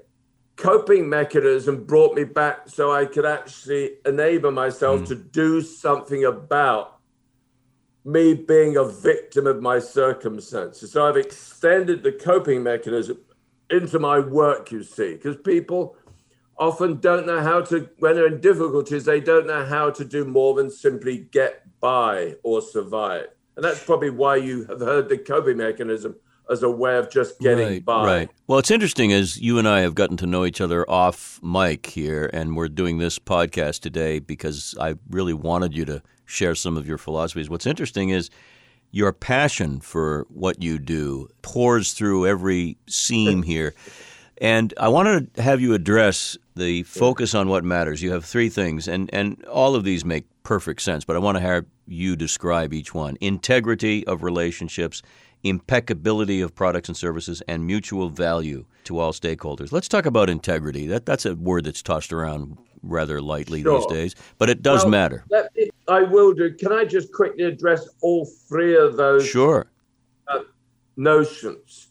coping 0.55 1.07
mechanism 1.07 1.85
brought 1.85 2.13
me 2.13 2.25
back 2.25 2.67
so 2.67 2.91
I 2.91 3.05
could 3.05 3.25
actually 3.25 3.91
enable 4.05 4.51
myself 4.51 4.99
mm. 4.99 5.07
to 5.07 5.15
do 5.15 5.61
something 5.61 6.25
about 6.25 6.98
me 8.05 8.33
being 8.33 8.77
a 8.77 8.85
victim 8.85 9.45
of 9.45 9.61
my 9.61 9.79
circumstances. 9.79 10.91
So 10.91 11.07
I've 11.07 11.17
extended 11.17 12.03
the 12.03 12.11
coping 12.11 12.63
mechanism 12.63 13.17
into 13.69 13.99
my 13.99 14.19
work, 14.19 14.71
you 14.71 14.83
see, 14.83 15.13
because 15.13 15.35
people 15.37 15.95
often 16.57 16.99
don't 16.99 17.25
know 17.27 17.41
how 17.41 17.61
to, 17.61 17.89
when 17.99 18.15
they're 18.15 18.27
in 18.27 18.41
difficulties, 18.41 19.05
they 19.05 19.19
don't 19.19 19.47
know 19.47 19.65
how 19.65 19.89
to 19.91 20.03
do 20.03 20.25
more 20.25 20.55
than 20.55 20.69
simply 20.69 21.27
get 21.31 21.63
by 21.79 22.35
or 22.43 22.61
survive. 22.61 23.27
And 23.55 23.63
that's 23.63 23.83
probably 23.83 24.09
why 24.09 24.37
you 24.37 24.65
have 24.65 24.79
heard 24.79 25.09
the 25.09 25.17
coping 25.17 25.57
mechanism 25.57 26.15
as 26.49 26.63
a 26.63 26.69
way 26.69 26.97
of 26.97 27.11
just 27.11 27.39
getting 27.39 27.67
right, 27.67 27.85
by. 27.85 28.05
Right. 28.05 28.29
Well, 28.47 28.57
it's 28.57 28.71
interesting 28.71 29.13
as 29.13 29.39
you 29.39 29.59
and 29.59 29.67
I 29.67 29.81
have 29.81 29.95
gotten 29.95 30.17
to 30.17 30.25
know 30.25 30.45
each 30.45 30.61
other 30.61 30.89
off 30.89 31.39
mic 31.43 31.85
here, 31.85 32.29
and 32.33 32.55
we're 32.55 32.69
doing 32.69 32.97
this 32.97 33.19
podcast 33.19 33.81
today 33.81 34.19
because 34.19 34.75
I 34.79 34.95
really 35.09 35.33
wanted 35.33 35.75
you 35.75 35.85
to 35.85 36.01
share 36.29 36.55
some 36.55 36.77
of 36.77 36.87
your 36.87 36.97
philosophies. 36.97 37.49
What's 37.49 37.65
interesting 37.65 38.09
is 38.09 38.29
your 38.91 39.11
passion 39.11 39.79
for 39.79 40.25
what 40.29 40.61
you 40.61 40.79
do 40.79 41.29
pours 41.41 41.93
through 41.93 42.27
every 42.27 42.77
seam 42.87 43.43
here. 43.53 43.73
And 44.41 44.73
I 44.77 44.87
wanted 44.87 45.33
to 45.35 45.41
have 45.41 45.59
you 45.59 45.73
address 45.73 46.37
the 46.55 46.83
focus 46.83 47.35
on 47.35 47.49
what 47.49 47.63
matters. 47.65 48.01
You 48.01 48.11
have 48.11 48.23
three 48.23 48.47
things, 48.47 48.87
and, 48.87 49.09
and 49.13 49.43
all 49.45 49.75
of 49.75 49.83
these 49.83 50.05
make 50.05 50.25
perfect 50.43 50.81
sense, 50.81 51.03
but 51.03 51.17
I 51.17 51.19
want 51.19 51.37
to 51.37 51.41
have 51.41 51.65
you 51.87 52.15
describe 52.15 52.73
each 52.73 52.93
one 52.93 53.17
integrity 53.19 54.07
of 54.07 54.23
relationships, 54.23 55.01
impeccability 55.43 56.39
of 56.39 56.55
products 56.55 56.87
and 56.87 56.95
services, 56.95 57.41
and 57.47 57.67
mutual 57.67 58.09
value 58.09 58.65
to 58.85 58.99
all 58.99 59.11
stakeholders. 59.11 59.73
Let's 59.73 59.89
talk 59.89 60.05
about 60.05 60.29
integrity. 60.29 60.87
That, 60.87 61.05
that's 61.05 61.25
a 61.25 61.35
word 61.35 61.65
that's 61.65 61.81
tossed 61.81 62.13
around 62.13 62.57
rather 62.83 63.21
lightly 63.21 63.61
sure. 63.61 63.79
these 63.79 63.87
days, 63.87 64.15
but 64.37 64.49
it 64.49 64.61
does 64.61 64.83
well, 64.83 64.91
matter. 64.91 65.25
Me, 65.29 65.69
I 65.87 66.01
will 66.01 66.33
do. 66.33 66.53
Can 66.53 66.71
I 66.71 66.85
just 66.85 67.11
quickly 67.13 67.43
address 67.43 67.87
all 68.01 68.25
three 68.25 68.77
of 68.77 68.97
those 68.97 69.25
sure. 69.25 69.67
Uh, 70.27 70.39
notions? 70.97 71.87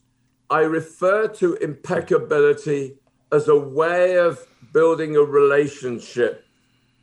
I 0.51 0.61
refer 0.61 1.29
to 1.29 1.55
impeccability 1.55 2.97
as 3.33 3.49
a 3.49 3.59
way 3.59 4.17
of 4.19 4.47
building 4.73 5.17
a 5.17 5.23
relationship 5.23 6.45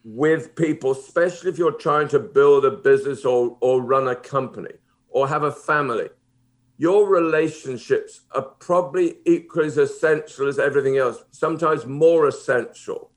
with 0.04 0.56
people, 0.56 0.91
especially 0.91 1.52
if 1.52 1.58
you're 1.58 1.71
trying 1.71 2.08
to 2.10 2.19
build 2.19 2.65
a 2.65 2.71
business 2.71 3.26
or, 3.26 3.58
or 3.60 3.82
run 3.82 4.08
a 4.08 4.15
company 4.15 4.71
or 5.10 5.28
have 5.28 5.43
a 5.43 5.52
family 5.52 6.10
your 6.78 7.08
relationships 7.08 8.21
are 8.34 8.41
probably 8.41 9.17
equally 9.26 9.67
as 9.67 9.78
essential 9.78 10.48
as 10.48 10.60
everything 10.60 10.98
else, 10.98 11.24
sometimes 11.32 11.86
more 11.86 12.28
essential. 12.28 13.12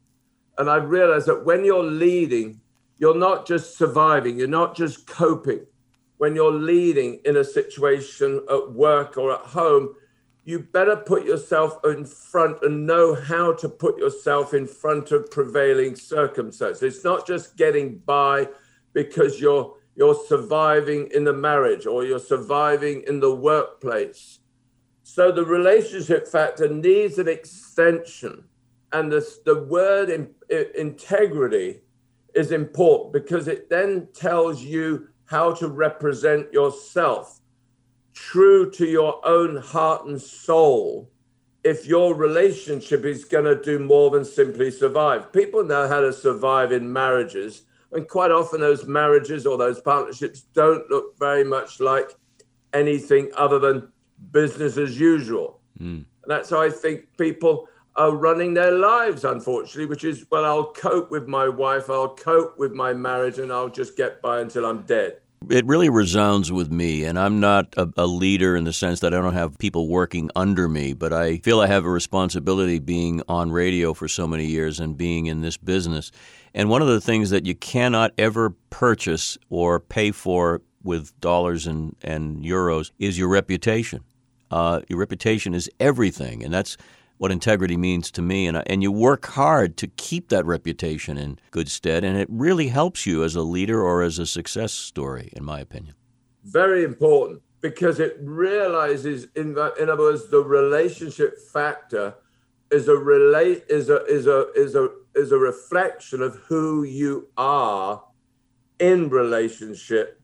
And 0.58 0.68
I've 0.68 0.90
realized 0.90 1.26
that 1.26 1.44
when 1.44 1.64
you're 1.64 1.82
leading, 1.82 2.60
you're 2.98 3.16
not 3.16 3.46
just 3.46 3.78
surviving, 3.78 4.38
you're 4.38 4.48
not 4.48 4.76
just 4.76 5.06
coping. 5.06 5.64
When 6.18 6.34
you're 6.34 6.52
leading 6.52 7.20
in 7.24 7.36
a 7.36 7.44
situation 7.44 8.44
at 8.50 8.72
work 8.72 9.16
or 9.16 9.32
at 9.34 9.40
home, 9.40 9.94
you 10.44 10.58
better 10.58 10.96
put 10.96 11.24
yourself 11.24 11.78
in 11.84 12.04
front 12.04 12.56
and 12.62 12.86
know 12.86 13.14
how 13.14 13.52
to 13.52 13.68
put 13.68 13.98
yourself 13.98 14.54
in 14.54 14.66
front 14.66 15.12
of 15.12 15.30
prevailing 15.30 15.94
circumstances. 15.94 16.82
It's 16.82 17.04
not 17.04 17.26
just 17.26 17.56
getting 17.56 17.98
by 17.98 18.48
because 18.94 19.40
you're 19.40 19.76
you're 19.94 20.18
surviving 20.26 21.10
in 21.12 21.24
the 21.24 21.32
marriage 21.32 21.84
or 21.84 22.04
you're 22.04 22.18
surviving 22.18 23.02
in 23.06 23.20
the 23.20 23.34
workplace. 23.34 24.38
So 25.02 25.30
the 25.30 25.44
relationship 25.44 26.26
factor 26.26 26.68
needs 26.68 27.18
an 27.18 27.28
extension. 27.28 28.44
And 28.92 29.12
this, 29.12 29.38
the 29.44 29.64
word 29.64 30.10
in, 30.10 30.30
in, 30.48 30.66
integrity 30.74 31.80
is 32.34 32.52
important 32.52 33.12
because 33.12 33.48
it 33.48 33.68
then 33.68 34.08
tells 34.14 34.62
you 34.62 35.08
how 35.26 35.52
to 35.54 35.68
represent 35.68 36.52
yourself 36.52 37.40
true 38.14 38.70
to 38.72 38.86
your 38.86 39.24
own 39.26 39.56
heart 39.56 40.06
and 40.06 40.20
soul 40.20 41.10
if 41.64 41.86
your 41.86 42.14
relationship 42.14 43.04
is 43.04 43.24
going 43.24 43.44
to 43.44 43.60
do 43.60 43.78
more 43.78 44.10
than 44.10 44.24
simply 44.24 44.70
survive. 44.70 45.32
People 45.32 45.62
know 45.64 45.86
how 45.86 46.00
to 46.00 46.12
survive 46.12 46.72
in 46.72 46.90
marriages 46.90 47.64
and 47.92 48.06
quite 48.06 48.30
often, 48.30 48.60
those 48.60 48.86
marriages 48.86 49.46
or 49.46 49.56
those 49.56 49.80
partnerships 49.80 50.42
don't 50.54 50.88
look 50.90 51.18
very 51.18 51.44
much 51.44 51.80
like 51.80 52.10
anything 52.74 53.30
other 53.36 53.58
than 53.58 53.88
business 54.30 54.76
as 54.76 54.98
usual. 55.00 55.60
Mm. 55.80 56.04
And 56.04 56.06
that's 56.26 56.50
how 56.50 56.60
I 56.60 56.70
think 56.70 57.06
people 57.16 57.68
are 57.98 58.14
running 58.14 58.54
their 58.54 58.72
lives, 58.72 59.24
unfortunately, 59.24 59.86
which 59.86 60.04
is, 60.04 60.24
well, 60.30 60.44
I'll 60.44 60.72
cope 60.72 61.10
with 61.10 61.26
my 61.26 61.48
wife, 61.48 61.90
I'll 61.90 62.14
cope 62.14 62.56
with 62.56 62.72
my 62.72 62.92
marriage, 62.92 63.38
and 63.38 63.52
I'll 63.52 63.68
just 63.68 63.96
get 63.96 64.22
by 64.22 64.40
until 64.40 64.64
I'm 64.64 64.82
dead. 64.82 65.18
It 65.50 65.66
really 65.66 65.88
resounds 65.88 66.50
with 66.50 66.70
me, 66.70 67.04
and 67.04 67.18
I'm 67.18 67.40
not 67.40 67.74
a, 67.76 67.88
a, 67.96 68.06
leader 68.06 68.56
in 68.56 68.64
the 68.64 68.72
sense 68.72 69.00
that 69.00 69.14
I 69.14 69.20
don't 69.20 69.34
have 69.34 69.58
people 69.58 69.88
working 69.88 70.30
under 70.34 70.68
me, 70.68 70.94
but 70.94 71.12
I 71.12 71.38
feel 71.38 71.60
I 71.60 71.66
have 71.66 71.84
a 71.84 71.90
responsibility 71.90 72.78
being 72.78 73.22
on 73.28 73.50
radio 73.52 73.94
for 73.94 74.08
so 74.08 74.26
many 74.26 74.46
years 74.46 74.80
and 74.80 74.96
being 74.96 75.26
in 75.26 75.40
this 75.40 75.56
business. 75.56 76.10
And 76.54 76.68
one 76.68 76.82
of 76.82 76.88
the 76.88 77.00
things 77.00 77.30
that 77.30 77.46
you 77.46 77.54
cannot 77.54 78.12
ever 78.18 78.50
purchase 78.70 79.38
or 79.48 79.78
pay 79.78 80.10
for 80.10 80.62
with 80.82 81.18
dollars 81.20 81.66
and, 81.66 81.94
and 82.02 82.44
euros 82.44 82.90
is 82.98 83.18
your 83.18 83.28
reputation. 83.28 84.02
Uh, 84.50 84.80
your 84.88 84.98
reputation 84.98 85.54
is 85.54 85.70
everything, 85.78 86.42
and 86.42 86.52
that's 86.52 86.76
what 87.18 87.30
integrity 87.30 87.76
means 87.76 88.10
to 88.12 88.22
me. 88.22 88.46
And, 88.46 88.62
and 88.66 88.82
you 88.82 88.90
work 88.90 89.26
hard 89.26 89.76
to 89.78 89.86
keep 89.86 90.28
that 90.30 90.46
reputation 90.46 91.18
in 91.18 91.38
good 91.50 91.68
stead, 91.68 92.04
and 92.04 92.16
it 92.16 92.28
really 92.30 92.68
helps 92.68 93.06
you 93.06 93.22
as 93.22 93.34
a 93.34 93.42
leader 93.42 93.82
or 93.82 94.02
as 94.02 94.18
a 94.18 94.26
success 94.26 94.72
story, 94.72 95.30
in 95.36 95.44
my 95.44 95.60
opinion. 95.60 95.94
Very 96.44 96.84
important 96.84 97.42
because 97.60 98.00
it 98.00 98.16
realizes, 98.22 99.26
in, 99.34 99.54
the, 99.54 99.74
in 99.74 99.90
other 99.90 100.04
words, 100.04 100.30
the 100.30 100.42
relationship 100.42 101.38
factor 101.52 102.14
is 102.70 102.88
a 102.88 102.96
relate 102.96 103.64
is 103.68 103.88
a 103.88 104.04
is 104.06 104.26
a 104.26 104.48
is 104.54 104.74
a 104.74 104.90
is 105.14 105.32
a 105.32 105.38
reflection 105.38 106.20
of 106.20 106.36
who 106.46 106.82
you 106.82 107.28
are 107.36 108.04
in 108.78 109.08
relationship 109.08 110.20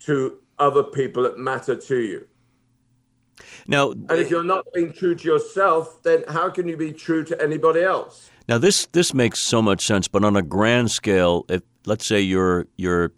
to 0.00 0.38
other 0.58 0.82
people 0.82 1.22
that 1.22 1.38
matter 1.38 1.76
to 1.76 1.98
you. 1.98 2.26
Now, 3.66 3.90
and 3.90 4.12
if 4.12 4.30
you're 4.30 4.44
not 4.44 4.66
being 4.74 4.92
true 4.92 5.14
to 5.14 5.24
yourself, 5.24 6.02
then 6.02 6.24
how 6.28 6.50
can 6.50 6.68
you 6.68 6.76
be 6.76 6.92
true 6.92 7.24
to 7.24 7.42
anybody 7.42 7.82
else? 7.82 8.30
Now, 8.48 8.58
this 8.58 8.86
this 8.86 9.14
makes 9.14 9.38
so 9.38 9.62
much 9.62 9.84
sense, 9.84 10.08
but 10.08 10.24
on 10.24 10.36
a 10.36 10.42
grand 10.42 10.90
scale, 10.90 11.44
if 11.48 11.62
let's 11.86 12.06
say 12.06 12.20
you're 12.20 12.66
you're 12.76 13.12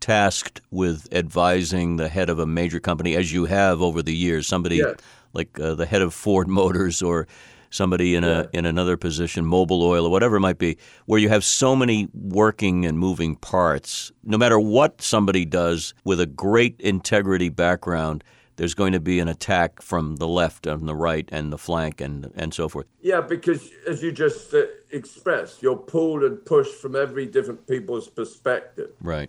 tasked 0.00 0.60
with 0.70 1.08
advising 1.12 1.96
the 1.96 2.08
head 2.08 2.28
of 2.28 2.38
a 2.38 2.46
major 2.46 2.80
company, 2.80 3.16
as 3.16 3.32
you 3.32 3.46
have 3.46 3.80
over 3.80 4.02
the 4.02 4.14
years, 4.14 4.46
somebody 4.46 4.76
yes. 4.76 4.96
like 5.32 5.58
uh, 5.58 5.74
the 5.74 5.86
head 5.86 6.02
of 6.02 6.12
Ford 6.12 6.48
Motors 6.48 7.02
or 7.02 7.26
somebody 7.70 8.14
in 8.14 8.22
a 8.24 8.48
in 8.52 8.66
another 8.66 8.96
position, 8.96 9.44
Mobil 9.44 9.82
Oil 9.82 10.06
or 10.06 10.10
whatever 10.10 10.36
it 10.36 10.40
might 10.40 10.58
be, 10.58 10.76
where 11.06 11.18
you 11.18 11.28
have 11.28 11.44
so 11.44 11.74
many 11.74 12.08
working 12.14 12.84
and 12.86 12.98
moving 12.98 13.36
parts. 13.36 14.12
No 14.22 14.38
matter 14.38 14.60
what 14.60 15.00
somebody 15.02 15.44
does 15.44 15.94
with 16.04 16.20
a 16.20 16.26
great 16.26 16.80
integrity 16.80 17.48
background, 17.48 18.22
there's 18.62 18.74
going 18.74 18.92
to 18.92 19.00
be 19.00 19.18
an 19.18 19.26
attack 19.26 19.82
from 19.82 20.14
the 20.18 20.28
left 20.28 20.68
and 20.68 20.88
the 20.88 20.94
right 20.94 21.28
and 21.32 21.52
the 21.52 21.58
flank 21.58 22.00
and 22.00 22.30
and 22.36 22.54
so 22.54 22.68
forth. 22.68 22.86
Yeah, 23.00 23.20
because 23.20 23.72
as 23.88 24.04
you 24.04 24.12
just 24.12 24.54
uh, 24.54 24.66
expressed, 24.92 25.64
you're 25.64 25.74
pulled 25.74 26.22
and 26.22 26.46
pushed 26.46 26.76
from 26.76 26.94
every 26.94 27.26
different 27.26 27.66
people's 27.66 28.08
perspective. 28.08 28.92
Right. 29.00 29.28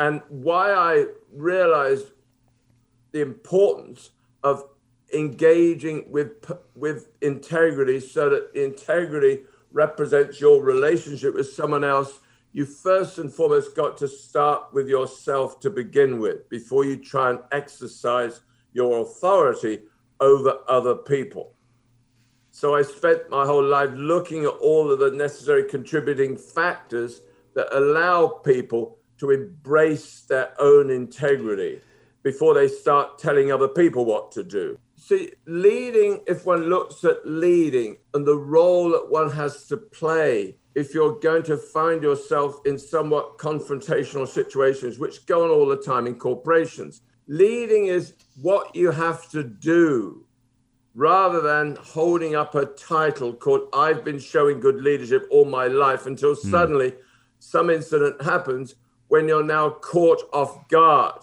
And 0.00 0.20
why 0.30 0.72
I 0.72 1.06
realized 1.32 2.06
the 3.12 3.20
importance 3.20 4.10
of 4.42 4.64
engaging 5.12 6.10
with 6.10 6.32
with 6.74 7.12
integrity 7.20 8.00
so 8.00 8.30
that 8.30 8.50
integrity 8.60 9.44
represents 9.70 10.40
your 10.40 10.60
relationship 10.60 11.34
with 11.34 11.52
someone 11.52 11.84
else 11.84 12.18
you 12.54 12.64
first 12.64 13.18
and 13.18 13.30
foremost 13.30 13.76
got 13.76 13.98
to 13.98 14.08
start 14.08 14.72
with 14.72 14.88
yourself 14.88 15.60
to 15.60 15.68
begin 15.68 16.18
with 16.18 16.48
before 16.48 16.86
you 16.86 16.96
try 16.96 17.28
and 17.28 17.40
exercise 17.52 18.40
your 18.72 19.00
authority 19.00 19.80
over 20.20 20.60
other 20.68 20.94
people 20.94 21.52
so 22.50 22.74
i 22.74 22.80
spent 22.80 23.28
my 23.28 23.44
whole 23.44 23.62
life 23.62 23.90
looking 23.92 24.44
at 24.44 24.56
all 24.62 24.90
of 24.90 24.98
the 24.98 25.10
necessary 25.10 25.64
contributing 25.64 26.36
factors 26.36 27.20
that 27.54 27.76
allow 27.76 28.26
people 28.26 28.98
to 29.18 29.30
embrace 29.30 30.22
their 30.22 30.52
own 30.60 30.90
integrity 30.90 31.80
before 32.22 32.54
they 32.54 32.68
start 32.68 33.18
telling 33.18 33.52
other 33.52 33.68
people 33.68 34.04
what 34.04 34.32
to 34.32 34.42
do. 34.42 34.78
See, 34.96 35.32
leading, 35.46 36.20
if 36.26 36.46
one 36.46 36.64
looks 36.64 37.04
at 37.04 37.26
leading 37.26 37.98
and 38.14 38.26
the 38.26 38.36
role 38.36 38.90
that 38.90 39.10
one 39.10 39.30
has 39.32 39.66
to 39.66 39.76
play, 39.76 40.56
if 40.74 40.92
you're 40.92 41.18
going 41.20 41.42
to 41.44 41.56
find 41.56 42.02
yourself 42.02 42.60
in 42.66 42.78
somewhat 42.78 43.38
confrontational 43.38 44.26
situations, 44.26 44.98
which 44.98 45.24
go 45.26 45.44
on 45.44 45.50
all 45.50 45.66
the 45.66 45.76
time 45.76 46.06
in 46.06 46.16
corporations, 46.16 47.02
leading 47.28 47.86
is 47.86 48.14
what 48.42 48.74
you 48.74 48.90
have 48.90 49.30
to 49.30 49.44
do 49.44 50.26
rather 50.94 51.40
than 51.40 51.76
holding 51.76 52.36
up 52.36 52.54
a 52.54 52.66
title 52.66 53.32
called 53.32 53.68
I've 53.72 54.04
been 54.04 54.18
showing 54.18 54.60
good 54.60 54.80
leadership 54.80 55.26
all 55.30 55.44
my 55.44 55.66
life 55.66 56.06
until 56.06 56.34
hmm. 56.34 56.50
suddenly 56.50 56.92
mm. 56.92 56.98
some 57.40 57.68
incident 57.68 58.22
happens 58.22 58.76
when 59.08 59.26
you're 59.26 59.44
now 59.44 59.70
caught 59.70 60.22
off 60.32 60.68
guard 60.68 61.20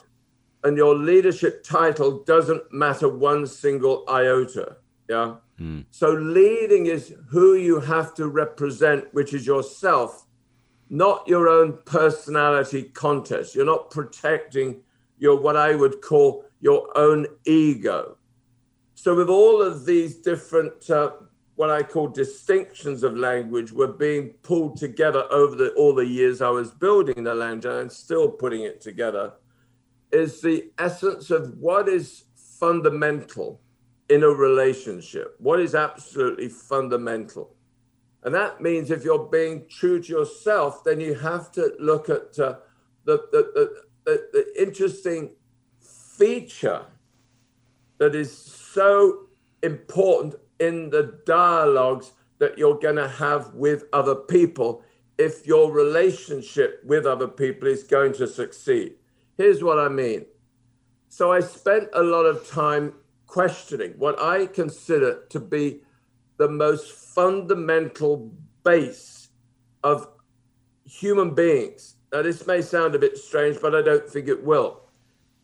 and 0.63 0.77
your 0.77 0.95
leadership 0.95 1.63
title 1.63 2.23
doesn't 2.23 2.71
matter 2.71 3.09
one 3.09 3.47
single 3.47 4.05
iota. 4.07 4.77
Yeah. 5.11 5.35
Mm. 5.59 5.83
So 5.91 6.13
leading 6.13 6.85
is 6.85 7.13
who 7.27 7.55
you 7.55 7.81
have 7.81 8.13
to 8.15 8.29
represent, 8.29 9.13
which 9.13 9.33
is 9.33 9.45
yourself, 9.45 10.25
not 10.89 11.27
your 11.27 11.49
own 11.49 11.79
personality 11.83 12.83
contest. 12.83 13.53
You're 13.53 13.65
not 13.65 13.91
protecting 13.91 14.69
your 15.17 15.35
what 15.45 15.57
I 15.57 15.75
would 15.75 16.01
call 16.01 16.45
your 16.61 16.97
own 16.97 17.27
ego. 17.45 18.15
So 18.95 19.13
with 19.13 19.29
all 19.29 19.61
of 19.61 19.85
these 19.85 20.15
different 20.15 20.89
uh, 20.89 21.11
what 21.55 21.69
I 21.69 21.83
call 21.83 22.07
distinctions 22.07 23.03
of 23.03 23.17
language 23.17 23.73
were 23.73 23.93
being 24.07 24.29
pulled 24.43 24.77
together 24.77 25.25
over 25.29 25.55
the, 25.57 25.71
all 25.71 25.93
the 25.93 26.07
years 26.07 26.41
I 26.41 26.51
was 26.51 26.71
building 26.71 27.25
the 27.25 27.35
language 27.35 27.65
and 27.65 27.91
still 27.91 28.29
putting 28.29 28.61
it 28.61 28.79
together, 28.79 29.33
is 30.09 30.39
the 30.39 30.71
essence 30.79 31.31
of 31.31 31.57
what 31.57 31.89
is 31.89 32.23
fundamental 32.35 33.59
in 34.11 34.23
a 34.23 34.29
relationship, 34.29 35.35
what 35.39 35.61
is 35.61 35.73
absolutely 35.73 36.49
fundamental. 36.49 37.55
And 38.23 38.35
that 38.35 38.59
means 38.59 38.91
if 38.91 39.05
you're 39.05 39.29
being 39.31 39.65
true 39.69 40.03
to 40.03 40.11
yourself, 40.11 40.83
then 40.83 40.99
you 40.99 41.13
have 41.15 41.49
to 41.53 41.71
look 41.79 42.09
at 42.09 42.37
uh, 42.37 42.55
the, 43.05 43.23
the, 43.31 43.83
the, 44.03 44.27
the 44.33 44.61
interesting 44.61 45.35
feature 45.79 46.83
that 47.99 48.13
is 48.13 48.35
so 48.35 49.27
important 49.63 50.35
in 50.59 50.89
the 50.89 51.19
dialogues 51.25 52.11
that 52.39 52.57
you're 52.57 52.79
going 52.79 52.97
to 52.97 53.07
have 53.07 53.53
with 53.53 53.85
other 53.93 54.15
people 54.15 54.83
if 55.17 55.47
your 55.47 55.71
relationship 55.71 56.81
with 56.83 57.05
other 57.05 57.29
people 57.29 57.69
is 57.69 57.83
going 57.83 58.11
to 58.11 58.27
succeed. 58.27 58.95
Here's 59.37 59.63
what 59.63 59.79
I 59.79 59.87
mean. 59.87 60.25
So 61.07 61.31
I 61.31 61.39
spent 61.39 61.87
a 61.93 62.03
lot 62.03 62.25
of 62.25 62.49
time 62.49 62.93
questioning 63.31 63.93
what 63.97 64.21
I 64.21 64.45
consider 64.45 65.23
to 65.29 65.39
be 65.39 65.79
the 66.35 66.49
most 66.49 66.91
fundamental 66.91 68.29
base 68.61 69.29
of 69.85 70.05
human 70.85 71.33
beings. 71.33 71.95
Now, 72.11 72.23
this 72.23 72.45
may 72.45 72.61
sound 72.61 72.93
a 72.93 72.99
bit 72.99 73.17
strange, 73.17 73.61
but 73.61 73.73
I 73.73 73.81
don't 73.81 74.05
think 74.09 74.27
it 74.27 74.43
will. 74.43 74.81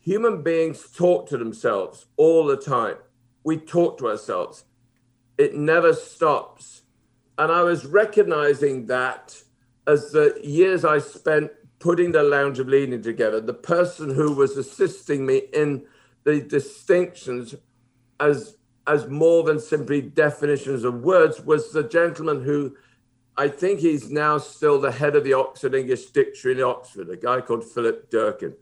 Human 0.00 0.42
beings 0.42 0.90
talk 0.94 1.30
to 1.30 1.38
themselves 1.38 2.04
all 2.18 2.44
the 2.44 2.58
time. 2.58 2.96
We 3.42 3.56
talk 3.56 3.96
to 3.98 4.08
ourselves 4.08 4.64
it 5.38 5.54
never 5.54 5.94
stops. 5.94 6.82
And 7.38 7.50
I 7.50 7.62
was 7.62 7.86
recognizing 7.86 8.86
that 8.86 9.40
as 9.86 10.10
the 10.10 10.38
years 10.44 10.84
I 10.84 10.98
spent 10.98 11.52
putting 11.78 12.12
the 12.12 12.22
Language 12.22 12.58
of 12.58 12.68
Leading 12.68 13.00
together, 13.00 13.40
the 13.40 13.54
person 13.54 14.12
who 14.12 14.34
was 14.34 14.58
assisting 14.58 15.24
me 15.24 15.44
in 15.54 15.86
the 16.24 16.40
distinctions 16.40 17.54
as 18.20 18.56
as 18.86 19.06
more 19.06 19.42
than 19.42 19.60
simply 19.60 20.00
definitions 20.00 20.82
of 20.82 21.02
words 21.02 21.40
was 21.40 21.72
the 21.72 21.82
gentleman 21.82 22.42
who 22.42 22.74
I 23.36 23.48
think 23.48 23.80
he's 23.80 24.10
now 24.10 24.38
still 24.38 24.80
the 24.80 24.90
head 24.90 25.14
of 25.14 25.24
the 25.24 25.34
Oxford 25.34 25.74
English 25.74 26.06
Dictionary 26.06 26.60
in 26.60 26.64
Oxford, 26.64 27.10
a 27.10 27.16
guy 27.16 27.40
called 27.40 27.64
Philip 27.64 28.10
Durkin. 28.10 28.54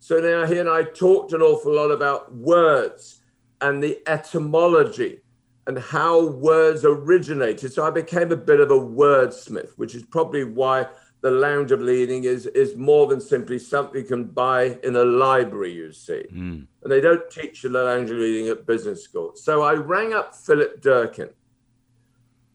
So 0.00 0.18
now 0.18 0.44
he 0.44 0.58
and 0.58 0.68
I 0.68 0.82
talked 0.82 1.32
an 1.32 1.40
awful 1.40 1.74
lot 1.74 1.90
about 1.90 2.34
words 2.34 3.20
and 3.60 3.82
the 3.82 3.98
etymology 4.06 5.20
and 5.66 5.78
how 5.78 6.26
words 6.26 6.84
originated. 6.84 7.72
So 7.72 7.86
I 7.86 7.90
became 7.90 8.32
a 8.32 8.36
bit 8.36 8.60
of 8.60 8.70
a 8.70 8.78
wordsmith, 8.78 9.70
which 9.76 9.94
is 9.94 10.02
probably 10.02 10.44
why 10.44 10.86
the 11.22 11.30
language 11.30 11.72
of 11.72 11.80
leading 11.80 12.24
is 12.24 12.46
is 12.46 12.76
more 12.76 13.06
than 13.06 13.20
simply 13.20 13.58
something 13.58 14.00
you 14.00 14.06
can 14.06 14.24
buy 14.24 14.78
in 14.82 14.96
a 14.96 15.04
library, 15.04 15.72
you 15.72 15.92
see. 15.92 16.24
Mm. 16.32 16.66
And 16.82 16.92
they 16.92 17.00
don't 17.00 17.30
teach 17.30 17.62
you 17.62 17.70
the 17.70 17.82
language 17.82 18.10
of 18.10 18.18
leading 18.18 18.48
at 18.48 18.66
business 18.66 19.04
school. 19.04 19.32
So 19.34 19.62
I 19.62 19.74
rang 19.74 20.14
up 20.14 20.34
Philip 20.34 20.80
Durkin 20.80 21.30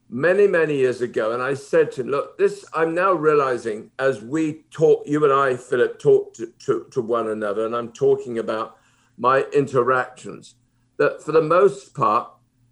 many, 0.09 0.47
many 0.47 0.77
years 0.77 1.01
ago, 1.01 1.31
and 1.31 1.41
I 1.41 1.53
said 1.53 1.91
to 1.93 2.01
him, 2.01 2.09
look, 2.09 2.37
this 2.37 2.65
I'm 2.73 2.93
now 2.93 3.13
realizing 3.13 3.91
as 3.99 4.21
we 4.21 4.63
talk, 4.71 5.03
you 5.05 5.23
and 5.23 5.33
I, 5.33 5.55
Philip, 5.55 5.99
talk 5.99 6.33
to, 6.35 6.47
to, 6.65 6.87
to 6.91 7.01
one 7.01 7.29
another, 7.29 7.65
and 7.65 7.75
I'm 7.75 7.91
talking 7.91 8.39
about 8.39 8.77
my 9.17 9.41
interactions, 9.53 10.55
that 10.97 11.21
for 11.21 11.31
the 11.31 11.41
most 11.41 11.93
part, 11.93 12.31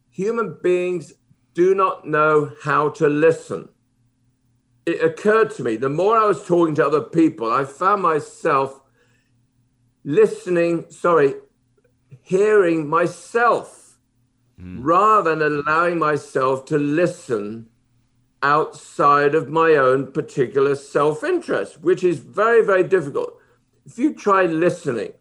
human 0.10 0.58
beings 0.62 1.14
do 1.54 1.76
not 1.76 2.08
know 2.08 2.52
how 2.64 2.90
to 2.90 3.08
listen. 3.08 3.70
It 4.86 5.04
occurred 5.04 5.52
to 5.52 5.64
me 5.64 5.78
the 5.78 5.90
more 5.90 6.18
I 6.18 6.26
was 6.26 6.46
talking 6.46 6.76
to 6.76 6.86
other 6.86 7.02
people, 7.02 7.52
I 7.52 7.64
found 7.64 8.02
myself 8.02 8.82
listening, 10.04 10.86
sorry, 10.90 11.36
hearing 12.22 12.88
myself 12.88 13.98
mm. 14.60 14.78
rather 14.80 15.36
than 15.36 15.64
allowing 15.66 16.00
myself 16.00 16.66
to 16.66 16.78
listen 16.78 17.68
outside 18.42 19.36
of 19.36 19.50
my 19.50 19.72
own 19.72 20.12
particular 20.12 20.76
self 20.76 21.24
interest, 21.24 21.82
which 21.82 22.04
is 22.04 22.20
very, 22.20 22.64
very 22.64 22.84
difficult. 22.84 23.38
If 23.86 23.98
you 23.98 24.14
try 24.14 24.46
listening, 24.46 25.14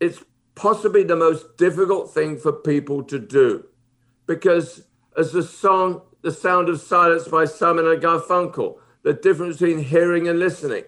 it's 0.00 0.22
possibly 0.54 1.02
the 1.02 1.16
most 1.16 1.56
difficult 1.56 2.12
thing 2.12 2.38
for 2.38 2.52
people 2.52 3.02
to 3.04 3.18
do 3.18 3.66
because 4.26 4.82
as 5.16 5.32
the 5.32 5.42
song 5.42 6.02
the 6.26 6.32
sound 6.32 6.68
of 6.68 6.80
silence 6.80 7.26
by 7.28 7.44
simon 7.44 7.86
and 7.86 8.02
garfunkel 8.02 8.78
the 9.02 9.12
difference 9.12 9.58
between 9.58 9.78
hearing 9.78 10.28
and 10.28 10.38
listening 10.38 10.84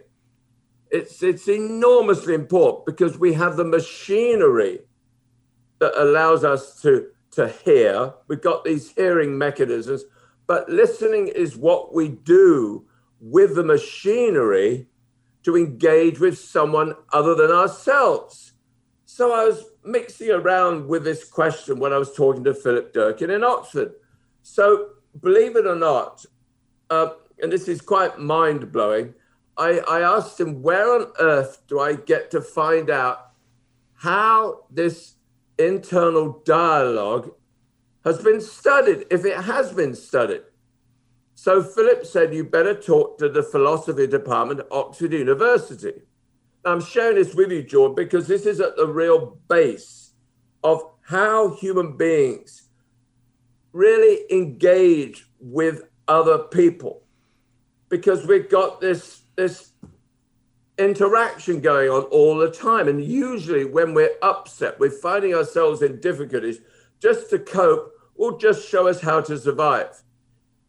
it's 0.90 1.22
it's 1.22 1.48
enormously 1.48 2.34
important 2.34 2.86
because 2.86 3.18
we 3.18 3.32
have 3.32 3.56
the 3.56 3.64
machinery 3.64 4.80
that 5.80 5.92
allows 6.00 6.44
us 6.44 6.80
to 6.82 7.08
to 7.32 7.48
hear. 7.64 8.14
We've 8.26 8.40
got 8.40 8.64
these 8.64 8.92
hearing 8.92 9.36
mechanisms, 9.38 10.04
but 10.46 10.68
listening 10.68 11.28
is 11.28 11.56
what 11.56 11.94
we 11.94 12.08
do 12.08 12.86
with 13.20 13.54
the 13.54 13.64
machinery 13.64 14.88
to 15.44 15.56
engage 15.56 16.18
with 16.18 16.38
someone 16.38 16.94
other 17.12 17.34
than 17.34 17.50
ourselves. 17.50 18.52
So 19.04 19.32
I 19.32 19.44
was 19.44 19.64
mixing 19.84 20.30
around 20.30 20.88
with 20.88 21.04
this 21.04 21.24
question 21.24 21.78
when 21.78 21.92
I 21.92 21.98
was 21.98 22.14
talking 22.14 22.44
to 22.44 22.54
Philip 22.54 22.92
Durkin 22.92 23.30
in 23.30 23.44
Oxford. 23.44 23.92
So, 24.42 24.90
believe 25.20 25.56
it 25.56 25.66
or 25.66 25.76
not, 25.76 26.24
uh, 26.90 27.10
and 27.40 27.52
this 27.52 27.68
is 27.68 27.80
quite 27.80 28.18
mind 28.18 28.72
blowing, 28.72 29.14
I, 29.56 29.80
I 29.88 30.00
asked 30.00 30.40
him, 30.40 30.62
Where 30.62 30.94
on 30.94 31.12
earth 31.18 31.62
do 31.66 31.80
I 31.80 31.94
get 31.94 32.30
to 32.30 32.40
find 32.40 32.90
out 32.90 33.32
how 33.94 34.64
this 34.70 35.14
internal 35.58 36.42
dialogue 36.44 37.32
has 38.04 38.22
been 38.22 38.40
studied, 38.40 39.06
if 39.10 39.24
it 39.24 39.36
has 39.36 39.72
been 39.72 39.94
studied? 39.94 40.42
So 41.34 41.62
Philip 41.62 42.06
said, 42.06 42.34
You 42.34 42.44
better 42.44 42.74
talk 42.74 43.18
to 43.18 43.28
the 43.28 43.42
philosophy 43.42 44.06
department 44.06 44.60
at 44.60 44.72
Oxford 44.72 45.12
University. 45.12 45.92
I'm 46.64 46.80
sharing 46.80 47.16
this 47.16 47.34
with 47.34 47.50
you, 47.50 47.62
George, 47.62 47.96
because 47.96 48.26
this 48.26 48.46
is 48.46 48.60
at 48.60 48.76
the 48.76 48.86
real 48.86 49.38
base 49.48 50.12
of 50.62 50.82
how 51.02 51.54
human 51.54 51.96
beings 51.96 52.67
really 53.72 54.24
engage 54.30 55.26
with 55.40 55.84
other 56.06 56.38
people. 56.38 57.02
Because 57.88 58.26
we've 58.26 58.50
got 58.50 58.80
this, 58.80 59.22
this 59.36 59.72
interaction 60.78 61.60
going 61.60 61.88
on 61.88 62.02
all 62.04 62.36
the 62.36 62.50
time. 62.50 62.88
And 62.88 63.02
usually, 63.02 63.64
when 63.64 63.94
we're 63.94 64.16
upset, 64.22 64.78
we're 64.78 64.90
finding 64.90 65.34
ourselves 65.34 65.82
in 65.82 66.00
difficulties, 66.00 66.58
just 67.00 67.30
to 67.30 67.38
cope 67.38 67.92
will 68.16 68.36
just 68.36 68.68
show 68.68 68.88
us 68.88 69.00
how 69.00 69.20
to 69.20 69.38
survive 69.38 70.02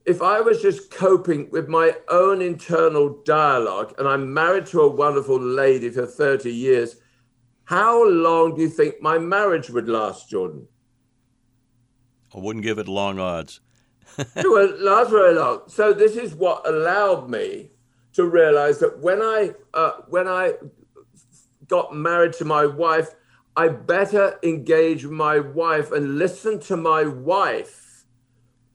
if 0.09 0.23
I 0.23 0.41
was 0.41 0.59
just 0.59 0.89
coping 0.89 1.49
with 1.51 1.67
my 1.67 1.95
own 2.09 2.41
internal 2.41 3.21
dialogue, 3.25 3.93
and 3.99 4.07
I'm 4.07 4.33
married 4.33 4.65
to 4.67 4.81
a 4.81 4.89
wonderful 4.89 5.39
lady 5.39 5.91
for 5.91 6.07
30 6.07 6.51
years, 6.51 6.95
how 7.65 8.07
long 8.09 8.55
do 8.55 8.63
you 8.63 8.69
think 8.69 9.01
my 9.01 9.19
marriage 9.19 9.69
would 9.69 9.87
last, 9.87 10.27
Jordan? 10.27 10.67
I 12.35 12.39
wouldn't 12.39 12.63
give 12.63 12.77
it 12.77 12.87
long 12.87 13.19
odds. 13.19 13.61
it 14.17 14.79
last 14.81 15.11
very 15.11 15.35
long. 15.35 15.61
So 15.67 15.93
this 15.93 16.15
is 16.15 16.33
what 16.33 16.67
allowed 16.67 17.29
me 17.29 17.71
to 18.13 18.25
realize 18.25 18.79
that 18.79 18.99
when 18.99 19.21
I 19.21 19.53
uh, 19.73 19.91
when 20.07 20.27
I 20.27 20.53
got 21.67 21.95
married 21.95 22.33
to 22.33 22.45
my 22.45 22.65
wife, 22.65 23.15
I 23.55 23.67
better 23.67 24.39
engage 24.43 25.05
my 25.05 25.39
wife 25.39 25.91
and 25.91 26.17
listen 26.17 26.59
to 26.61 26.77
my 26.77 27.05
wife 27.05 27.89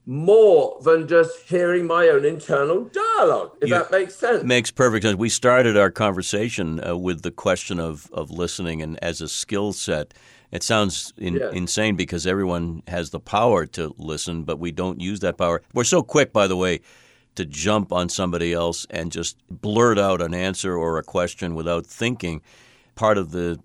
more 0.05 0.79
than 0.83 1.07
just 1.07 1.49
hearing 1.49 1.87
my 1.87 2.07
own 2.07 2.25
internal 2.25 2.85
dialogue, 2.85 3.57
if 3.61 3.69
that 3.69 3.89
makes 3.89 4.15
sense. 4.15 4.43
Makes 4.43 4.71
perfect 4.71 5.03
sense. 5.03 5.17
We 5.17 5.29
started 5.29 5.75
our 5.77 5.89
conversation 5.89 6.85
uh, 6.85 6.95
with 6.95 7.23
the 7.23 7.31
question 7.31 7.79
of, 7.79 8.09
of 8.13 8.29
listening 8.29 8.81
and 8.81 9.03
as 9.03 9.21
a 9.21 9.27
skill 9.27 9.73
set. 9.73 10.13
It 10.55 10.63
sounds 10.63 11.13
in, 11.17 11.35
yes. 11.35 11.53
insane 11.53 11.97
because 11.97 12.25
everyone 12.25 12.81
has 12.87 13.09
the 13.09 13.19
power 13.19 13.65
to 13.67 13.93
listen, 13.97 14.43
but 14.43 14.57
we 14.57 14.71
don't 14.71 15.01
use 15.01 15.19
that 15.19 15.37
power. 15.37 15.61
We're 15.73 15.83
so 15.83 16.01
quick, 16.01 16.31
by 16.31 16.47
the 16.47 16.55
way, 16.55 16.79
to 17.35 17.45
jump 17.45 17.91
on 17.91 18.07
somebody 18.07 18.53
else 18.53 18.87
and 18.89 19.11
just 19.11 19.37
blurt 19.49 19.99
out 19.99 20.21
an 20.21 20.33
answer 20.33 20.73
or 20.73 20.97
a 20.97 21.03
question 21.03 21.55
without 21.55 21.85
thinking. 21.85 22.41
Part 22.95 23.17
of 23.17 23.31
the 23.31 23.59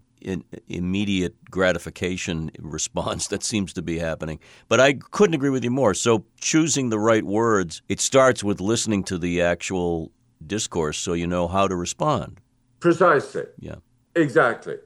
immediate 0.68 1.36
gratification 1.48 2.50
response 2.58 3.28
that 3.28 3.44
seems 3.44 3.72
to 3.74 3.82
be 3.82 3.98
happening. 3.98 4.40
But 4.68 4.80
I 4.80 4.94
couldn't 4.94 5.34
agree 5.34 5.50
with 5.50 5.62
you 5.62 5.70
more. 5.70 5.94
So 5.94 6.24
choosing 6.40 6.90
the 6.90 6.98
right 6.98 7.24
words, 7.24 7.82
it 7.88 8.00
starts 8.00 8.42
with 8.42 8.60
listening 8.60 9.04
to 9.04 9.16
the 9.16 9.42
actual 9.42 10.10
discourse 10.44 10.98
so 10.98 11.12
you 11.12 11.28
know 11.28 11.46
how 11.46 11.68
to 11.68 11.76
respond. 11.76 12.40
Precisely. 12.80 13.44
Yeah. 13.60 13.76
Exactly. 14.16 14.78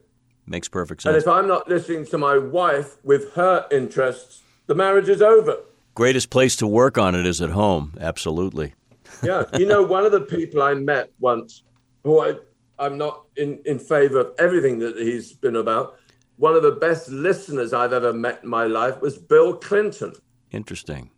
Makes 0.46 0.68
perfect 0.68 1.02
sense. 1.02 1.14
And 1.14 1.22
if 1.22 1.28
I'm 1.28 1.48
not 1.48 1.68
listening 1.68 2.06
to 2.06 2.18
my 2.18 2.38
wife 2.38 2.96
with 3.02 3.32
her 3.34 3.66
interests, 3.70 4.42
the 4.66 4.74
marriage 4.74 5.08
is 5.08 5.22
over. 5.22 5.58
Greatest 5.94 6.30
place 6.30 6.56
to 6.56 6.66
work 6.66 6.98
on 6.98 7.14
it 7.14 7.26
is 7.26 7.40
at 7.40 7.50
home. 7.50 7.94
Absolutely. 8.00 8.74
yeah. 9.22 9.44
You 9.56 9.66
know, 9.66 9.82
one 9.82 10.04
of 10.04 10.12
the 10.12 10.20
people 10.20 10.62
I 10.62 10.74
met 10.74 11.10
once 11.18 11.62
who 12.02 12.20
I 12.20 12.34
I'm 12.78 12.98
not 12.98 13.24
in, 13.36 13.60
in 13.64 13.78
favor 13.78 14.18
of 14.18 14.32
everything 14.38 14.78
that 14.80 14.96
he's 14.96 15.32
been 15.32 15.56
about. 15.56 15.98
One 16.36 16.54
of 16.54 16.62
the 16.62 16.72
best 16.72 17.08
listeners 17.08 17.72
I've 17.72 17.92
ever 17.92 18.12
met 18.12 18.42
in 18.42 18.48
my 18.48 18.64
life 18.64 19.00
was 19.00 19.16
Bill 19.16 19.54
Clinton. 19.54 20.12
Interesting. 20.50 21.10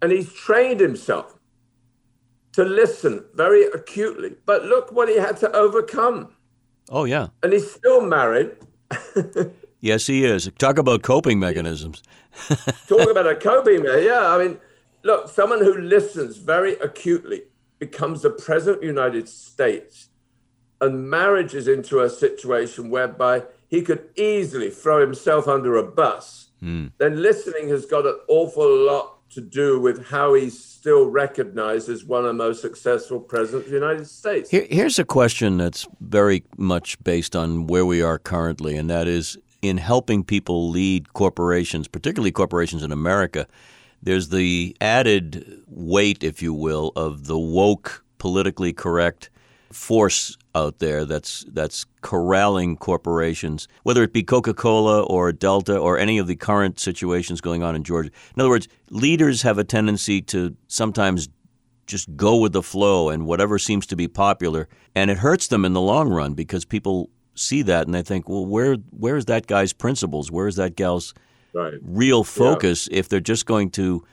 And 0.00 0.10
he's 0.10 0.32
trained 0.32 0.80
himself 0.80 1.38
to 2.52 2.64
listen 2.64 3.24
very 3.34 3.64
acutely. 3.66 4.34
But 4.44 4.64
look 4.64 4.90
what 4.90 5.08
he 5.08 5.16
had 5.16 5.36
to 5.38 5.52
overcome. 5.52 6.34
Oh, 6.92 7.04
yeah. 7.04 7.28
And 7.42 7.54
he's 7.54 7.72
still 7.72 8.02
married. 8.02 8.50
yes, 9.80 10.06
he 10.06 10.26
is. 10.26 10.50
Talk 10.58 10.76
about 10.76 11.02
coping 11.02 11.40
mechanisms. 11.40 12.02
Talk 12.86 13.10
about 13.10 13.26
a 13.26 13.34
coping 13.34 13.82
mechanism. 13.82 14.04
Yeah, 14.04 14.28
I 14.28 14.38
mean, 14.38 14.58
look, 15.02 15.30
someone 15.30 15.60
who 15.60 15.78
listens 15.78 16.36
very 16.36 16.74
acutely 16.74 17.44
becomes 17.78 18.20
the 18.20 18.30
president 18.30 18.76
of 18.76 18.80
the 18.82 18.86
United 18.88 19.26
States 19.26 20.10
and 20.82 21.08
marriages 21.08 21.66
into 21.66 22.00
a 22.00 22.10
situation 22.10 22.90
whereby 22.90 23.44
he 23.68 23.80
could 23.80 24.10
easily 24.14 24.68
throw 24.68 25.00
himself 25.00 25.48
under 25.48 25.76
a 25.76 25.82
bus, 25.82 26.50
mm. 26.62 26.92
then 26.98 27.22
listening 27.22 27.70
has 27.70 27.86
got 27.86 28.04
an 28.04 28.18
awful 28.28 28.68
lot 28.84 29.11
to 29.32 29.40
do 29.40 29.80
with 29.80 30.06
how 30.06 30.34
he's 30.34 30.62
still 30.62 31.08
recognized 31.08 31.88
as 31.88 32.04
one 32.04 32.20
of 32.20 32.26
the 32.26 32.32
most 32.34 32.60
successful 32.60 33.18
presidents 33.18 33.66
of 33.66 33.70
the 33.72 33.78
United 33.78 34.06
States. 34.06 34.50
Here, 34.50 34.66
here's 34.68 34.98
a 34.98 35.04
question 35.04 35.56
that's 35.56 35.86
very 36.00 36.44
much 36.56 37.02
based 37.02 37.34
on 37.34 37.66
where 37.66 37.86
we 37.86 38.02
are 38.02 38.18
currently, 38.18 38.76
and 38.76 38.90
that 38.90 39.08
is 39.08 39.38
in 39.62 39.78
helping 39.78 40.24
people 40.24 40.68
lead 40.70 41.12
corporations, 41.14 41.88
particularly 41.88 42.32
corporations 42.32 42.82
in 42.82 42.92
America. 42.92 43.46
There's 44.02 44.28
the 44.30 44.76
added 44.80 45.62
weight, 45.68 46.24
if 46.24 46.42
you 46.42 46.52
will, 46.52 46.92
of 46.96 47.26
the 47.26 47.38
woke, 47.38 48.04
politically 48.18 48.72
correct 48.72 49.30
force 49.70 50.36
out 50.54 50.78
there 50.78 51.04
that's 51.04 51.44
that's 51.48 51.86
corralling 52.02 52.76
corporations, 52.76 53.68
whether 53.84 54.02
it 54.02 54.12
be 54.12 54.22
Coca-Cola 54.22 55.02
or 55.04 55.32
Delta 55.32 55.76
or 55.76 55.98
any 55.98 56.18
of 56.18 56.26
the 56.26 56.36
current 56.36 56.78
situations 56.78 57.40
going 57.40 57.62
on 57.62 57.74
in 57.74 57.84
Georgia. 57.84 58.10
In 58.34 58.40
other 58.40 58.50
words, 58.50 58.68
leaders 58.90 59.42
have 59.42 59.58
a 59.58 59.64
tendency 59.64 60.20
to 60.22 60.56
sometimes 60.68 61.28
just 61.86 62.14
go 62.16 62.36
with 62.36 62.52
the 62.52 62.62
flow 62.62 63.08
and 63.08 63.26
whatever 63.26 63.58
seems 63.58 63.86
to 63.86 63.96
be 63.96 64.08
popular, 64.08 64.68
and 64.94 65.10
it 65.10 65.18
hurts 65.18 65.48
them 65.48 65.64
in 65.64 65.72
the 65.72 65.80
long 65.80 66.10
run 66.10 66.34
because 66.34 66.64
people 66.64 67.10
see 67.34 67.62
that 67.62 67.86
and 67.86 67.94
they 67.94 68.02
think, 68.02 68.28
well, 68.28 68.44
where 68.44 68.76
where 68.90 69.16
is 69.16 69.26
that 69.26 69.46
guy's 69.46 69.72
principles? 69.72 70.30
Where 70.30 70.48
is 70.48 70.56
that 70.56 70.76
gal's 70.76 71.14
right. 71.54 71.74
real 71.82 72.24
focus 72.24 72.88
yeah. 72.90 72.98
if 72.98 73.08
they're 73.08 73.20
just 73.20 73.46
going 73.46 73.70
to 73.70 74.04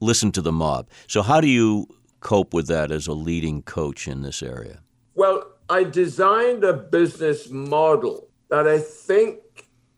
listen 0.00 0.32
to 0.32 0.42
the 0.42 0.52
mob? 0.52 0.88
So 1.08 1.22
how 1.22 1.40
do 1.40 1.48
you 1.48 1.88
cope 2.20 2.54
with 2.54 2.68
that 2.68 2.92
as 2.92 3.06
a 3.06 3.12
leading 3.12 3.62
coach 3.62 4.06
in 4.06 4.22
this 4.22 4.42
area? 4.42 4.80
Well, 5.14 5.49
I 5.70 5.84
designed 5.84 6.64
a 6.64 6.72
business 6.72 7.48
model 7.48 8.28
that 8.48 8.66
I 8.66 8.80
think 8.80 9.38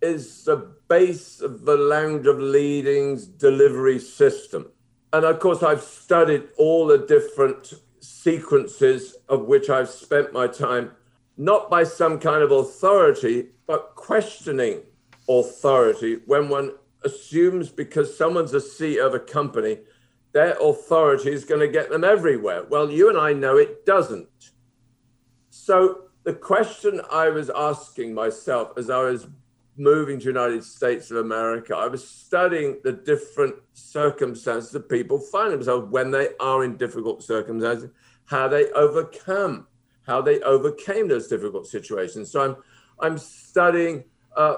is 0.02 0.44
the 0.44 0.70
base 0.86 1.40
of 1.40 1.64
the 1.64 1.78
Language 1.78 2.26
of 2.26 2.38
Leading's 2.38 3.26
delivery 3.26 3.98
system. 3.98 4.70
And 5.14 5.24
of 5.24 5.40
course, 5.40 5.62
I've 5.62 5.80
studied 5.80 6.42
all 6.58 6.86
the 6.86 6.98
different 6.98 7.72
sequences 8.00 9.16
of 9.30 9.46
which 9.46 9.70
I've 9.70 9.88
spent 9.88 10.34
my 10.34 10.46
time, 10.46 10.90
not 11.38 11.70
by 11.70 11.84
some 11.84 12.18
kind 12.18 12.42
of 12.42 12.50
authority, 12.50 13.46
but 13.66 13.94
questioning 13.94 14.82
authority 15.26 16.18
when 16.26 16.50
one 16.50 16.72
assumes 17.02 17.70
because 17.70 18.14
someone's 18.14 18.52
a 18.52 18.58
CEO 18.58 19.06
of 19.06 19.14
a 19.14 19.18
company, 19.18 19.78
their 20.32 20.54
authority 20.60 21.32
is 21.32 21.46
going 21.46 21.60
to 21.62 21.68
get 21.68 21.88
them 21.88 22.04
everywhere. 22.04 22.62
Well, 22.68 22.90
you 22.90 23.08
and 23.08 23.16
I 23.16 23.32
know 23.32 23.56
it 23.56 23.86
doesn't. 23.86 24.51
So 25.64 26.06
the 26.24 26.34
question 26.34 27.00
I 27.08 27.28
was 27.28 27.48
asking 27.48 28.14
myself 28.14 28.72
as 28.76 28.90
I 28.90 28.98
was 28.98 29.28
moving 29.76 30.18
to 30.18 30.24
United 30.24 30.64
States 30.64 31.08
of 31.12 31.18
America, 31.18 31.76
I 31.76 31.86
was 31.86 32.04
studying 32.04 32.80
the 32.82 32.90
different 32.90 33.54
circumstances 33.72 34.72
that 34.72 34.88
people 34.88 35.20
find 35.20 35.52
themselves 35.52 35.88
when 35.88 36.10
they 36.10 36.30
are 36.40 36.64
in 36.64 36.76
difficult 36.78 37.22
circumstances, 37.22 37.90
how 38.24 38.48
they 38.48 38.72
overcome, 38.72 39.68
how 40.04 40.20
they 40.20 40.40
overcame 40.40 41.06
those 41.06 41.28
difficult 41.28 41.68
situations. 41.68 42.32
So 42.32 42.40
I'm 42.42 42.56
I'm 42.98 43.16
studying 43.16 44.02
uh, 44.36 44.56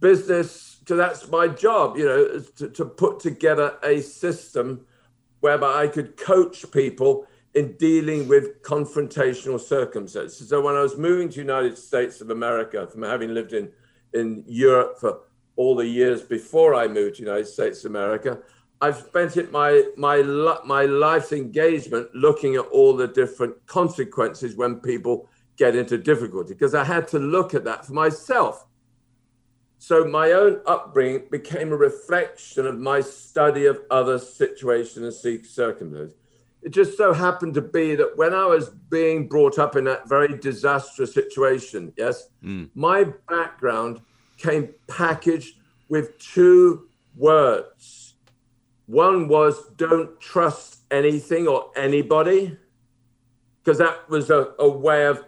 business. 0.00 0.80
So 0.88 0.96
that's 0.96 1.28
my 1.28 1.46
job, 1.46 1.96
you 1.96 2.06
know, 2.06 2.40
to, 2.56 2.70
to 2.70 2.84
put 2.84 3.20
together 3.20 3.78
a 3.84 4.00
system 4.00 4.84
whereby 5.38 5.82
I 5.82 5.86
could 5.86 6.16
coach 6.16 6.68
people 6.72 7.28
in 7.54 7.76
dealing 7.76 8.26
with 8.26 8.62
confrontational 8.62 9.60
circumstances. 9.60 10.48
So 10.48 10.60
when 10.60 10.74
I 10.74 10.82
was 10.82 10.96
moving 10.96 11.28
to 11.30 11.38
United 11.38 11.78
States 11.78 12.20
of 12.20 12.30
America 12.30 12.86
from 12.86 13.02
having 13.02 13.32
lived 13.32 13.52
in, 13.52 13.70
in 14.12 14.44
Europe 14.46 14.98
for 14.98 15.20
all 15.56 15.76
the 15.76 15.86
years 15.86 16.22
before 16.22 16.74
I 16.74 16.88
moved 16.88 17.16
to 17.16 17.22
United 17.22 17.46
States 17.46 17.84
of 17.84 17.90
America. 17.90 18.40
I've 18.80 18.96
spent 18.96 19.36
it 19.36 19.52
my 19.52 19.84
my 19.96 20.22
my 20.64 20.84
life's 20.84 21.32
engagement 21.32 22.08
looking 22.14 22.56
at 22.56 22.66
all 22.66 22.96
the 22.96 23.08
different 23.08 23.54
consequences 23.66 24.56
when 24.56 24.76
people 24.76 25.28
get 25.56 25.76
into 25.76 25.96
difficulty 25.96 26.54
because 26.54 26.74
I 26.74 26.84
had 26.84 27.06
to 27.08 27.18
look 27.18 27.54
at 27.54 27.64
that 27.64 27.86
for 27.86 27.92
myself. 27.92 28.66
So 29.78 30.04
my 30.04 30.32
own 30.32 30.60
upbringing 30.66 31.28
became 31.30 31.70
a 31.70 31.76
reflection 31.76 32.66
of 32.66 32.78
my 32.78 33.00
study 33.00 33.66
of 33.66 33.80
other 33.90 34.18
situations 34.18 35.24
and 35.26 35.46
circumstances. 35.46 36.16
It 36.64 36.72
just 36.72 36.96
so 36.96 37.12
happened 37.12 37.52
to 37.54 37.60
be 37.60 37.94
that 37.94 38.16
when 38.16 38.32
I 38.32 38.46
was 38.46 38.70
being 38.70 39.28
brought 39.28 39.58
up 39.58 39.76
in 39.76 39.84
that 39.84 40.08
very 40.08 40.38
disastrous 40.38 41.12
situation, 41.12 41.92
yes, 41.94 42.28
mm. 42.42 42.70
my 42.74 43.04
background 43.28 44.00
came 44.38 44.70
packaged 44.88 45.58
with 45.90 46.18
two 46.18 46.88
words. 47.16 48.14
One 48.86 49.28
was 49.28 49.68
don't 49.76 50.18
trust 50.20 50.78
anything 50.90 51.46
or 51.46 51.70
anybody, 51.76 52.56
because 53.62 53.78
that 53.78 54.08
was 54.08 54.30
a, 54.30 54.54
a 54.58 54.68
way 54.68 55.04
of 55.04 55.22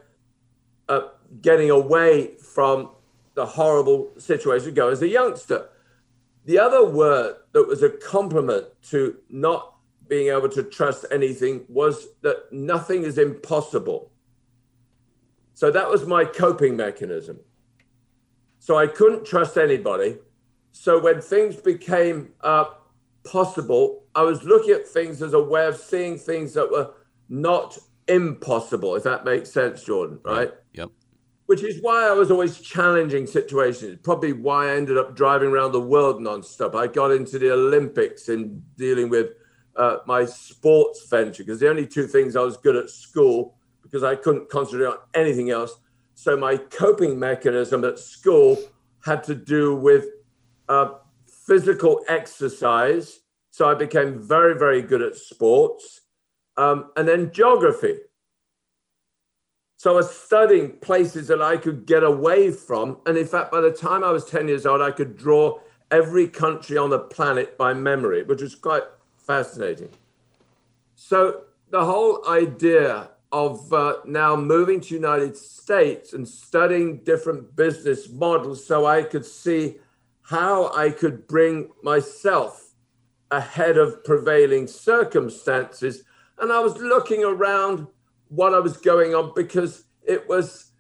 uh, 0.88 1.08
getting 1.42 1.70
away 1.70 2.36
from 2.36 2.90
the 3.34 3.44
horrible 3.44 4.10
situation 4.16 4.72
go 4.72 4.88
as 4.88 5.02
a 5.02 5.08
youngster. 5.08 5.68
The 6.46 6.58
other 6.58 6.86
word 6.86 7.36
that 7.52 7.68
was 7.68 7.82
a 7.82 7.90
compliment 7.90 8.66
to 8.90 9.18
not 9.28 9.74
being 10.08 10.28
able 10.28 10.48
to 10.50 10.62
trust 10.62 11.04
anything 11.10 11.64
was 11.68 12.06
that 12.22 12.52
nothing 12.52 13.02
is 13.02 13.18
impossible. 13.18 14.10
So 15.54 15.70
that 15.70 15.88
was 15.88 16.06
my 16.06 16.24
coping 16.24 16.76
mechanism. 16.76 17.40
So 18.58 18.76
I 18.76 18.86
couldn't 18.86 19.24
trust 19.24 19.56
anybody. 19.56 20.18
So 20.72 21.00
when 21.00 21.20
things 21.20 21.56
became 21.56 22.30
uh, 22.42 22.66
possible, 23.24 24.04
I 24.14 24.22
was 24.22 24.42
looking 24.44 24.72
at 24.72 24.86
things 24.86 25.22
as 25.22 25.32
a 25.32 25.42
way 25.42 25.66
of 25.66 25.76
seeing 25.76 26.18
things 26.18 26.52
that 26.54 26.70
were 26.70 26.92
not 27.28 27.78
impossible, 28.08 28.94
if 28.96 29.02
that 29.04 29.24
makes 29.24 29.50
sense, 29.50 29.82
Jordan, 29.82 30.18
right? 30.24 30.52
Yep. 30.74 30.90
Which 31.46 31.62
is 31.62 31.80
why 31.80 32.08
I 32.08 32.12
was 32.12 32.30
always 32.30 32.60
challenging 32.60 33.26
situations. 33.26 33.98
Probably 34.02 34.32
why 34.32 34.68
I 34.68 34.76
ended 34.76 34.98
up 34.98 35.14
driving 35.14 35.50
around 35.50 35.72
the 35.72 35.80
world 35.80 36.20
nonstop. 36.20 36.74
I 36.74 36.88
got 36.88 37.12
into 37.12 37.38
the 37.38 37.52
Olympics 37.52 38.28
in 38.28 38.62
dealing 38.76 39.08
with 39.08 39.28
uh, 39.76 39.98
my 40.06 40.24
sports 40.24 41.06
venture 41.08 41.44
because 41.44 41.60
the 41.60 41.68
only 41.68 41.86
two 41.86 42.06
things 42.06 42.36
I 42.36 42.42
was 42.42 42.56
good 42.56 42.76
at 42.76 42.90
school 42.90 43.56
because 43.82 44.02
I 44.02 44.16
couldn't 44.16 44.48
concentrate 44.48 44.88
on 44.88 44.98
anything 45.14 45.50
else. 45.50 45.78
So 46.14 46.36
my 46.36 46.56
coping 46.56 47.18
mechanism 47.18 47.84
at 47.84 47.98
school 47.98 48.58
had 49.04 49.22
to 49.24 49.34
do 49.34 49.76
with 49.76 50.06
uh, 50.68 50.94
physical 51.46 52.00
exercise. 52.08 53.20
So 53.50 53.68
I 53.68 53.74
became 53.74 54.20
very, 54.26 54.58
very 54.58 54.82
good 54.82 55.02
at 55.02 55.14
sports. 55.14 56.00
Um, 56.56 56.90
and 56.96 57.06
then 57.06 57.32
geography. 57.32 57.98
So 59.76 59.92
I 59.92 59.96
was 59.96 60.10
studying 60.10 60.78
places 60.78 61.28
that 61.28 61.42
I 61.42 61.58
could 61.58 61.86
get 61.86 62.02
away 62.02 62.50
from. 62.50 62.98
And 63.06 63.16
in 63.16 63.26
fact, 63.26 63.52
by 63.52 63.60
the 63.60 63.70
time 63.70 64.02
I 64.02 64.10
was 64.10 64.24
10 64.24 64.48
years 64.48 64.64
old, 64.64 64.80
I 64.80 64.90
could 64.90 65.16
draw 65.16 65.60
every 65.90 66.26
country 66.26 66.78
on 66.78 66.90
the 66.90 66.98
planet 66.98 67.56
by 67.58 67.74
memory, 67.74 68.24
which 68.24 68.40
was 68.40 68.54
quite 68.54 68.82
fascinating. 69.26 69.90
So 70.94 71.42
the 71.70 71.84
whole 71.84 72.26
idea 72.28 73.10
of 73.32 73.72
uh, 73.72 73.96
now 74.06 74.36
moving 74.36 74.80
to 74.80 74.94
United 74.94 75.36
States 75.36 76.12
and 76.12 76.26
studying 76.26 76.98
different 76.98 77.54
business 77.56 78.08
models 78.08 78.64
so 78.64 78.86
I 78.86 79.02
could 79.02 79.26
see 79.26 79.76
how 80.22 80.72
I 80.72 80.90
could 80.90 81.26
bring 81.26 81.70
myself 81.82 82.72
ahead 83.30 83.76
of 83.76 84.04
prevailing 84.04 84.66
circumstances. 84.66 86.04
And 86.38 86.52
I 86.52 86.60
was 86.60 86.76
looking 86.78 87.24
around 87.24 87.86
what 88.28 88.54
I 88.54 88.60
was 88.60 88.76
going 88.76 89.14
on 89.14 89.32
because 89.34 89.84
it 90.06 90.28
was 90.28 90.72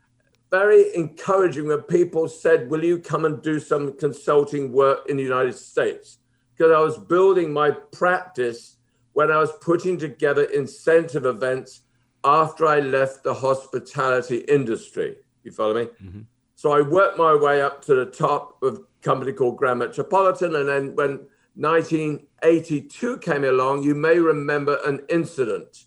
very 0.50 0.94
encouraging 0.94 1.66
when 1.66 1.82
people 1.82 2.28
said, 2.28 2.70
Will 2.70 2.84
you 2.84 2.98
come 2.98 3.24
and 3.24 3.42
do 3.42 3.58
some 3.58 3.96
consulting 3.98 4.72
work 4.72 5.08
in 5.08 5.16
the 5.16 5.22
United 5.22 5.54
States? 5.54 6.18
Because 6.56 6.72
I 6.72 6.80
was 6.80 6.96
building 6.96 7.52
my 7.52 7.70
practice 7.70 8.76
when 9.12 9.30
I 9.30 9.38
was 9.38 9.52
putting 9.60 9.98
together 9.98 10.44
incentive 10.44 11.26
events 11.26 11.82
after 12.24 12.66
I 12.66 12.80
left 12.80 13.24
the 13.24 13.34
hospitality 13.34 14.38
industry. 14.48 15.16
You 15.44 15.52
follow 15.52 15.74
me? 15.74 15.84
Mm-hmm. 16.02 16.20
So 16.56 16.72
I 16.72 16.80
worked 16.80 17.18
my 17.18 17.34
way 17.34 17.62
up 17.62 17.84
to 17.84 17.94
the 17.94 18.06
top 18.06 18.62
of 18.62 18.76
a 18.76 18.80
company 19.02 19.32
called 19.32 19.58
Grand 19.58 19.78
Metropolitan. 19.78 20.56
And 20.56 20.68
then 20.68 20.96
when 20.96 21.26
1982 21.54 23.18
came 23.18 23.44
along, 23.44 23.82
you 23.82 23.94
may 23.94 24.18
remember 24.18 24.78
an 24.84 25.00
incident 25.08 25.84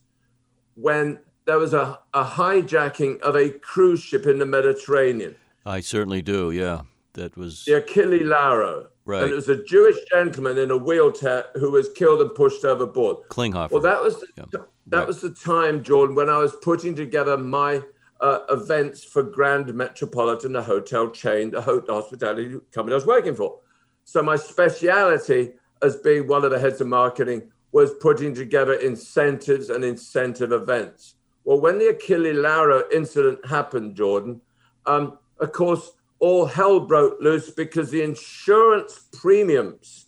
when 0.76 1.20
there 1.46 1.58
was 1.58 1.74
a, 1.74 2.00
a 2.14 2.24
hijacking 2.24 3.20
of 3.22 3.36
a 3.36 3.50
cruise 3.50 4.02
ship 4.02 4.26
in 4.26 4.40
the 4.40 4.46
Mediterranean. 4.46 5.36
I 5.66 5.82
certainly 5.82 6.22
do, 6.22 6.52
yeah. 6.52 6.82
That 7.14 7.36
was 7.36 7.66
the 7.66 7.74
Achille 7.78 8.24
Lauro. 8.24 8.88
Right. 9.10 9.24
And 9.24 9.32
it 9.32 9.36
was 9.36 9.50
a 9.50 9.64
Jewish 9.64 9.98
gentleman 10.12 10.60
in 10.60 10.70
a 10.70 10.78
wheelchair 10.78 11.46
who 11.56 11.72
was 11.72 11.90
killed 11.94 12.22
and 12.22 12.34
pushed 12.36 12.64
overboard. 12.64 13.18
Klinghoffer. 13.30 13.72
Well, 13.72 13.82
that 13.82 14.04
was 14.04 14.20
the, 14.20 14.28
yeah. 14.38 14.44
that 14.86 14.98
right. 14.98 15.08
was 15.08 15.20
the 15.20 15.32
time, 15.32 15.84
Jordan, 15.84 16.16
when 16.16 16.30
I 16.30 16.38
was 16.38 16.56
putting 16.62 16.94
together 16.94 17.36
my 17.36 17.82
uh, 18.22 18.42
events 18.50 19.04
for 19.04 19.24
Grand 19.24 19.74
Metropolitan, 19.74 20.54
the 20.54 20.62
hotel 20.62 21.10
chain, 21.10 21.50
the 21.50 21.60
hospitality 21.60 22.60
company 22.72 22.94
I 22.94 22.98
was 22.98 23.08
working 23.08 23.34
for. 23.34 23.58
So 24.04 24.22
my 24.22 24.36
speciality 24.36 25.54
as 25.82 25.96
being 25.96 26.28
one 26.28 26.46
of 26.46 26.52
the 26.52 26.60
heads 26.60 26.80
of 26.80 26.86
marketing 26.86 27.50
was 27.72 27.96
putting 27.96 28.36
together 28.36 28.74
incentives 28.74 29.72
and 29.72 29.84
incentive 29.84 30.52
events. 30.52 31.16
Well, 31.46 31.60
when 31.60 31.80
the 31.80 31.88
Achille 31.88 32.36
Lauro 32.36 32.84
incident 32.94 33.44
happened, 33.48 33.96
Jordan, 33.96 34.40
um, 34.86 35.18
of 35.40 35.52
course, 35.52 35.94
all 36.20 36.46
hell 36.46 36.80
broke 36.80 37.20
loose 37.22 37.50
because 37.50 37.90
the 37.90 38.02
insurance 38.02 39.08
premiums 39.14 40.08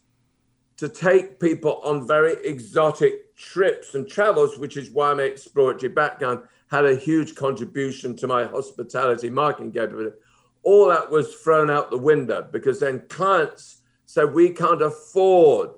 to 0.77 0.89
take 0.89 1.39
people 1.39 1.79
on 1.83 2.07
very 2.07 2.33
exotic 2.45 3.35
trips 3.35 3.95
and 3.95 4.07
travels, 4.07 4.57
which 4.57 4.77
is 4.77 4.89
why 4.89 5.13
my 5.13 5.23
exploratory 5.23 5.91
background 5.91 6.41
had 6.69 6.85
a 6.85 6.95
huge 6.95 7.35
contribution 7.35 8.15
to 8.15 8.27
my 8.27 8.45
hospitality 8.45 9.29
marketing 9.29 9.71
capability. 9.71 10.15
All 10.63 10.87
that 10.87 11.09
was 11.09 11.35
thrown 11.35 11.69
out 11.69 11.91
the 11.91 11.97
window 11.97 12.47
because 12.51 12.79
then 12.79 13.03
clients 13.09 13.81
said, 14.05 14.33
We 14.33 14.49
can't 14.49 14.81
afford, 14.81 15.71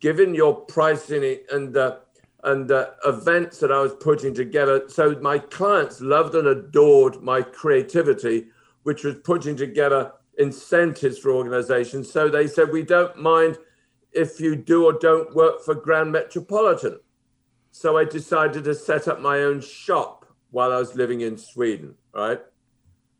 given 0.00 0.34
your 0.34 0.54
pricing 0.54 1.38
and 1.50 1.76
uh, 1.76 1.96
and 2.44 2.70
uh, 2.72 2.90
events 3.04 3.58
that 3.60 3.70
I 3.70 3.80
was 3.80 3.94
putting 3.94 4.34
together. 4.34 4.82
So 4.88 5.16
my 5.20 5.38
clients 5.38 6.00
loved 6.00 6.34
and 6.34 6.48
adored 6.48 7.22
my 7.22 7.40
creativity, 7.40 8.48
which 8.82 9.04
was 9.04 9.16
putting 9.24 9.56
together 9.56 10.12
incentives 10.38 11.18
for 11.18 11.30
organizations. 11.30 12.10
So 12.10 12.28
they 12.28 12.46
said, 12.46 12.72
we 12.72 12.82
don't 12.82 13.16
mind 13.16 13.58
if 14.12 14.40
you 14.40 14.56
do 14.56 14.86
or 14.86 14.94
don't 14.94 15.34
work 15.34 15.62
for 15.64 15.74
Grand 15.74 16.12
Metropolitan. 16.12 16.98
So 17.70 17.96
I 17.96 18.04
decided 18.04 18.64
to 18.64 18.74
set 18.74 19.08
up 19.08 19.20
my 19.20 19.38
own 19.38 19.60
shop 19.60 20.26
while 20.50 20.72
I 20.72 20.78
was 20.78 20.94
living 20.94 21.22
in 21.22 21.38
Sweden, 21.38 21.94
right? 22.14 22.40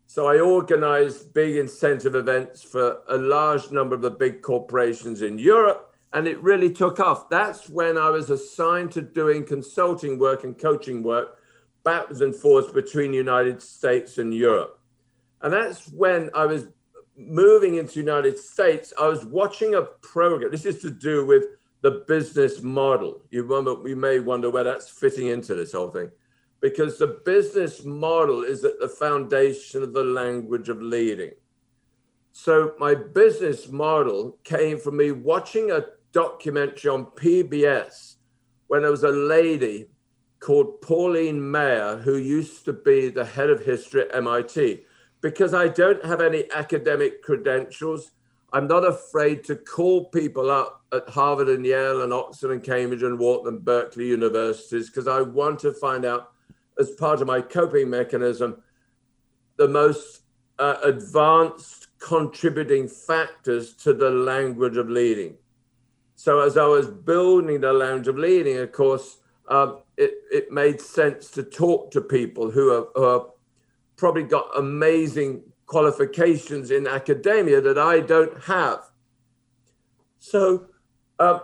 So 0.06 0.26
I 0.26 0.40
organized 0.40 1.32
big 1.32 1.56
incentive 1.56 2.14
events 2.14 2.62
for 2.62 2.98
a 3.08 3.16
large 3.16 3.70
number 3.70 3.94
of 3.94 4.02
the 4.02 4.10
big 4.10 4.42
corporations 4.42 5.22
in 5.22 5.38
Europe 5.38 5.92
and 6.12 6.26
it 6.28 6.42
really 6.42 6.70
took 6.70 7.00
off. 7.00 7.30
That's 7.30 7.68
when 7.70 7.96
I 7.96 8.10
was 8.10 8.28
assigned 8.28 8.92
to 8.92 9.00
doing 9.00 9.44
consulting 9.44 10.18
work 10.18 10.44
and 10.44 10.58
coaching 10.58 11.02
work 11.02 11.38
backwards 11.84 12.20
and 12.20 12.36
forwards 12.36 12.70
between 12.70 13.12
the 13.12 13.16
United 13.16 13.62
States 13.62 14.18
and 14.18 14.34
Europe. 14.34 14.78
And 15.43 15.53
that's 15.53 15.88
when 15.88 16.30
I 16.34 16.47
was 16.47 16.68
moving 17.16 17.76
into 17.76 17.99
United 17.99 18.38
States. 18.38 18.93
I 18.99 19.09
was 19.09 19.24
watching 19.24 19.74
a 19.74 19.82
program. 19.82 20.51
This 20.51 20.64
is 20.64 20.80
to 20.82 20.90
do 20.90 21.26
with 21.26 21.45
the 21.82 22.05
business 22.07 22.62
model. 22.62 23.22
You 23.30 23.43
remember, 23.43 23.76
may 23.97 24.20
wonder 24.20 24.51
where 24.51 24.64
that's 24.64 24.88
fitting 24.88 25.26
into 25.26 25.55
this 25.55 25.72
whole 25.72 25.90
thing. 25.90 26.11
Because 26.61 26.97
the 26.97 27.20
business 27.24 27.84
model 27.84 28.45
is 28.45 28.64
at 28.64 28.78
the 28.78 28.88
foundation 28.88 29.82
of 29.82 29.93
the 29.93 30.05
language 30.05 30.68
of 30.68 30.80
leading. 30.80 31.32
So 32.30 32.74
my 32.78 32.95
business 32.95 33.68
model 33.68 34.38
came 34.45 34.78
from 34.78 34.97
me 34.97 35.11
watching 35.11 35.72
a 35.72 35.84
documentary 36.12 36.90
on 36.90 37.07
PBS 37.07 38.14
when 38.68 38.82
there 38.82 38.90
was 38.90 39.03
a 39.03 39.09
lady 39.09 39.88
called 40.40 40.80
Pauline 40.80 41.40
Maier 41.40 42.01
who 42.03 42.16
used 42.16 42.64
to 42.64 42.72
be 42.72 43.09
the 43.09 43.24
head 43.24 43.51
of 43.51 43.64
history 43.64 44.03
at 44.03 44.14
MIT. 44.14 44.84
Because 45.23 45.55
I 45.55 45.68
don't 45.68 46.05
have 46.05 46.20
any 46.20 46.45
academic 46.53 47.23
credentials, 47.23 48.11
I'm 48.53 48.68
not 48.68 48.85
afraid 48.85 49.45
to 49.45 49.57
call 49.57 50.07
people 50.07 50.51
up 50.51 50.83
at 50.93 51.09
Harvard 51.09 51.49
and 51.49 51.64
Yale 51.64 52.03
and 52.03 52.12
Oxford 52.12 52.51
and 52.51 52.62
Cambridge 52.62 53.03
and 53.03 53.18
Wharton 53.18 53.55
and 53.55 53.64
Berkeley 53.64 54.09
universities 54.09 54.91
because 54.91 55.09
I 55.09 55.23
want 55.23 55.61
to 55.61 55.73
find 55.73 56.05
out, 56.05 56.33
as 56.79 56.91
part 56.91 57.23
of 57.23 57.27
my 57.27 57.41
coping 57.41 57.89
mechanism, 57.89 58.62
the 59.57 59.68
most 59.68 60.23
uh, 60.59 60.77
advanced 60.85 61.87
contributing 61.99 62.89
factors 62.89 63.73
to 63.75 63.95
the 63.95 64.11
language 64.11 64.77
of 64.77 64.91
leading. 64.91 65.37
So 66.16 66.41
as 66.41 66.57
I 66.57 66.66
was 66.66 66.89
building 66.89 67.61
the 67.61 67.73
language 67.73 68.09
of 68.09 68.18
leading, 68.18 68.59
of 68.59 68.70
course, 68.73 69.18
um, 69.49 69.79
it, 69.97 70.12
it 70.31 70.53
made 70.53 70.81
sense 70.81 71.31
to 71.33 71.43
talk 71.43 71.91
to 71.93 72.01
people 72.01 72.51
who 72.51 72.73
are, 72.73 72.87
who 72.95 73.05
are 73.05 73.27
probably 74.03 74.24
got 74.24 74.50
amazing 74.57 75.40
qualifications 75.66 76.72
in 76.72 76.88
academia 76.88 77.61
that 77.61 77.78
I 77.78 78.00
don't 78.00 78.36
have. 78.42 78.80
So 80.18 80.66
uh, 81.20 81.38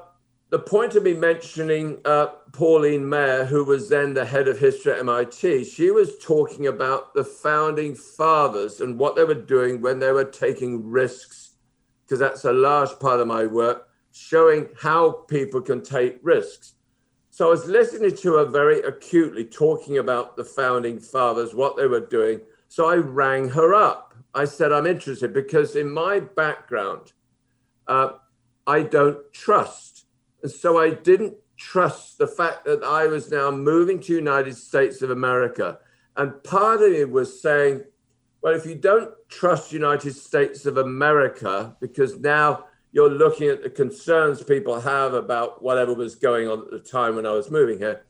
the 0.50 0.58
point 0.58 0.96
of 0.96 1.04
me 1.04 1.14
mentioning 1.14 2.00
uh, 2.04 2.26
Pauline 2.52 3.04
Maier, 3.04 3.46
who 3.46 3.64
was 3.64 3.88
then 3.88 4.12
the 4.12 4.24
head 4.24 4.48
of 4.48 4.58
history 4.58 4.90
at 4.90 4.98
MIT, 4.98 5.66
she 5.66 5.92
was 5.92 6.18
talking 6.18 6.66
about 6.66 7.14
the 7.14 7.22
founding 7.22 7.94
fathers 7.94 8.80
and 8.80 8.98
what 8.98 9.14
they 9.14 9.22
were 9.22 9.34
doing 9.34 9.80
when 9.80 10.00
they 10.00 10.10
were 10.10 10.24
taking 10.24 10.90
risks, 10.90 11.52
because 12.02 12.18
that's 12.18 12.44
a 12.44 12.52
large 12.52 12.98
part 12.98 13.20
of 13.20 13.28
my 13.28 13.46
work, 13.46 13.88
showing 14.10 14.68
how 14.80 15.12
people 15.28 15.60
can 15.60 15.80
take 15.80 16.18
risks. 16.24 16.74
So 17.38 17.46
I 17.46 17.50
was 17.50 17.66
listening 17.66 18.16
to 18.16 18.34
her 18.34 18.46
very 18.46 18.80
acutely 18.80 19.44
talking 19.44 19.98
about 19.98 20.36
the 20.36 20.42
founding 20.42 20.98
fathers, 20.98 21.54
what 21.54 21.76
they 21.76 21.86
were 21.86 22.04
doing. 22.04 22.40
So 22.66 22.88
I 22.88 22.96
rang 22.96 23.48
her 23.50 23.74
up. 23.74 24.12
I 24.34 24.44
said, 24.44 24.72
I'm 24.72 24.88
interested 24.88 25.32
because 25.32 25.76
in 25.76 25.88
my 25.88 26.18
background, 26.18 27.12
uh, 27.86 28.14
I 28.66 28.82
don't 28.82 29.18
trust. 29.32 30.06
And 30.42 30.50
so 30.50 30.80
I 30.80 30.90
didn't 30.90 31.34
trust 31.56 32.18
the 32.18 32.26
fact 32.26 32.64
that 32.64 32.82
I 32.82 33.06
was 33.06 33.30
now 33.30 33.52
moving 33.52 34.00
to 34.00 34.14
United 34.14 34.56
States 34.56 35.00
of 35.02 35.10
America. 35.10 35.78
And 36.16 36.42
part 36.42 36.82
of 36.82 36.90
it 36.90 37.08
was 37.08 37.40
saying, 37.40 37.84
well, 38.42 38.54
if 38.54 38.66
you 38.66 38.74
don't 38.74 39.14
trust 39.28 39.72
United 39.72 40.16
States 40.16 40.66
of 40.66 40.76
America, 40.76 41.76
because 41.80 42.18
now 42.18 42.64
you're 42.92 43.10
looking 43.10 43.48
at 43.48 43.62
the 43.62 43.70
concerns 43.70 44.42
people 44.42 44.80
have 44.80 45.14
about 45.14 45.62
whatever 45.62 45.94
was 45.94 46.14
going 46.14 46.48
on 46.48 46.60
at 46.60 46.70
the 46.70 46.78
time 46.78 47.16
when 47.16 47.26
I 47.26 47.32
was 47.32 47.50
moving 47.50 47.78
here. 47.78 48.04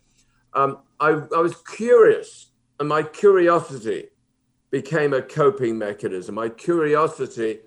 Um, 0.55 0.79
I, 1.01 1.11
I 1.11 1.41
was 1.41 1.57
curious, 1.63 2.53
and 2.79 2.89
my 2.89 3.03
curiosity 3.03 4.09
became 4.71 5.13
a 5.13 5.23
coping 5.23 5.79
mechanism. 5.79 6.35
My 6.35 6.49
curiosity 6.49 7.61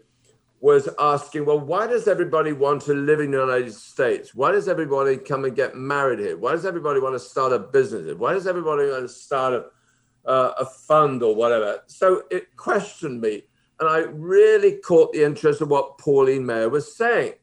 was 0.62 0.88
asking, 1.00 1.46
well, 1.46 1.60
why 1.60 1.88
does 1.88 2.08
everybody 2.08 2.54
want 2.54 2.84
to 2.84 2.94
live 2.94 3.20
in 3.20 3.32
the 3.32 3.40
United 3.40 3.74
States? 3.74 4.36
Why 4.36 4.52
does 4.52 4.68
everybody 4.68 5.18
come 5.18 5.44
and 5.44 5.56
get 5.56 5.76
married 5.76 6.20
here? 6.20 6.38
Why 6.38 6.52
does 6.52 6.68
everybody 6.68 7.00
want 7.00 7.16
to 7.16 7.20
start 7.20 7.52
a 7.52 7.60
business 7.60 8.06
here? 8.06 8.16
Why 8.16 8.34
does 8.34 8.46
everybody 8.46 8.88
want 8.88 9.02
to 9.02 9.10
start 9.10 9.54
a, 9.54 10.30
uh, 10.30 10.54
a 10.60 10.66
fund 10.66 11.24
or 11.24 11.36
whatever? 11.36 11.82
So 11.88 12.24
it 12.30 12.56
questioned 12.56 13.22
me. 13.22 13.44
And 13.82 13.90
I 13.90 14.02
really 14.12 14.74
caught 14.74 15.12
the 15.12 15.26
interest 15.26 15.60
of 15.60 15.70
what 15.70 15.98
Pauline 15.98 16.44
Maier 16.44 16.70
was 16.70 16.96
saying. 16.96 17.34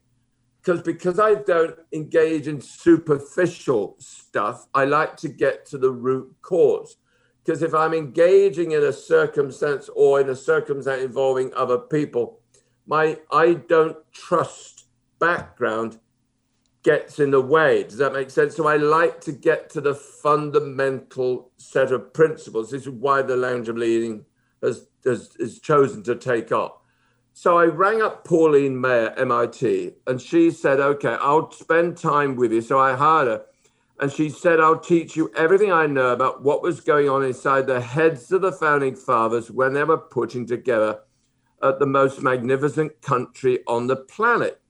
Because 0.61 0.81
because 0.81 1.19
I 1.19 1.35
don't 1.35 1.77
engage 1.91 2.47
in 2.47 2.61
superficial 2.61 3.97
stuff, 3.99 4.65
I 4.73 4.85
like 4.85 5.17
to 5.17 5.27
get 5.27 5.65
to 5.67 5.77
the 5.77 5.91
root 5.91 6.33
cause. 6.41 6.95
Because 7.43 7.61
if 7.61 7.73
I'm 7.73 7.93
engaging 7.93 8.71
in 8.71 8.83
a 8.83 8.93
circumstance 8.93 9.89
or 9.95 10.21
in 10.21 10.29
a 10.29 10.35
circumstance 10.35 11.03
involving 11.03 11.53
other 11.55 11.77
people, 11.77 12.39
my 12.87 13.19
I 13.31 13.55
don't 13.55 13.97
trust 14.13 14.85
background 15.19 15.99
gets 16.83 17.19
in 17.19 17.31
the 17.31 17.41
way. 17.41 17.83
Does 17.83 17.97
that 17.97 18.13
make 18.13 18.29
sense? 18.29 18.55
So 18.55 18.67
I 18.67 18.77
like 18.77 19.19
to 19.21 19.31
get 19.31 19.69
to 19.71 19.81
the 19.81 19.95
fundamental 19.95 21.51
set 21.57 21.91
of 21.91 22.13
principles. 22.13 22.71
This 22.71 22.83
is 22.83 22.89
why 22.89 23.21
the 23.21 23.35
language 23.35 23.69
of 23.69 23.77
leading 23.77 24.25
has, 24.63 24.87
has, 25.05 25.59
chosen 25.61 26.03
to 26.03 26.15
take 26.15 26.51
up. 26.51 26.83
So 27.33 27.57
I 27.57 27.65
rang 27.65 28.01
up 28.01 28.25
Pauline 28.25 28.75
Maier, 28.75 29.17
MIT, 29.17 29.93
and 30.07 30.21
she 30.21 30.51
said, 30.51 30.79
okay, 30.79 31.15
I'll 31.21 31.51
spend 31.51 31.97
time 31.97 32.35
with 32.35 32.51
you. 32.51 32.61
So 32.61 32.79
I 32.79 32.95
hired 32.95 33.27
her. 33.27 33.45
And 33.99 34.11
she 34.11 34.29
said, 34.29 34.59
I'll 34.59 34.79
teach 34.79 35.15
you 35.15 35.31
everything 35.35 35.71
I 35.71 35.85
know 35.85 36.13
about 36.13 36.41
what 36.41 36.61
was 36.61 36.79
going 36.79 37.09
on 37.09 37.23
inside 37.23 37.67
the 37.67 37.81
heads 37.81 38.31
of 38.31 38.41
the 38.41 38.51
founding 38.51 38.95
fathers 38.95 39.51
when 39.51 39.73
they 39.73 39.83
were 39.83 39.97
putting 39.97 40.45
together 40.45 40.99
at 41.61 41.79
the 41.79 41.85
most 41.85 42.21
magnificent 42.21 43.01
country 43.01 43.59
on 43.67 43.87
the 43.87 43.97
planet. 43.97 44.61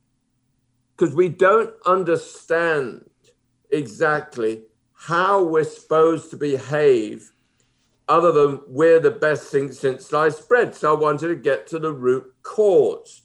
Because 0.97 1.15
we 1.15 1.30
don't 1.30 1.73
understand 1.86 3.09
exactly 3.71 4.63
how 4.93 5.43
we're 5.43 5.63
supposed 5.63 6.30
to 6.32 6.38
behave, 6.38 7.32
other 8.10 8.32
than 8.32 8.60
we're 8.68 8.99
the 8.99 9.12
best 9.12 9.51
thing 9.51 9.72
since 9.72 10.07
sliced 10.07 10.49
bread. 10.49 10.76
So 10.76 10.95
I 10.95 10.99
wanted 10.99 11.28
to 11.28 11.36
get 11.36 11.68
to 11.68 11.80
the 11.80 11.93
root 11.93 12.26
cause 12.41 13.22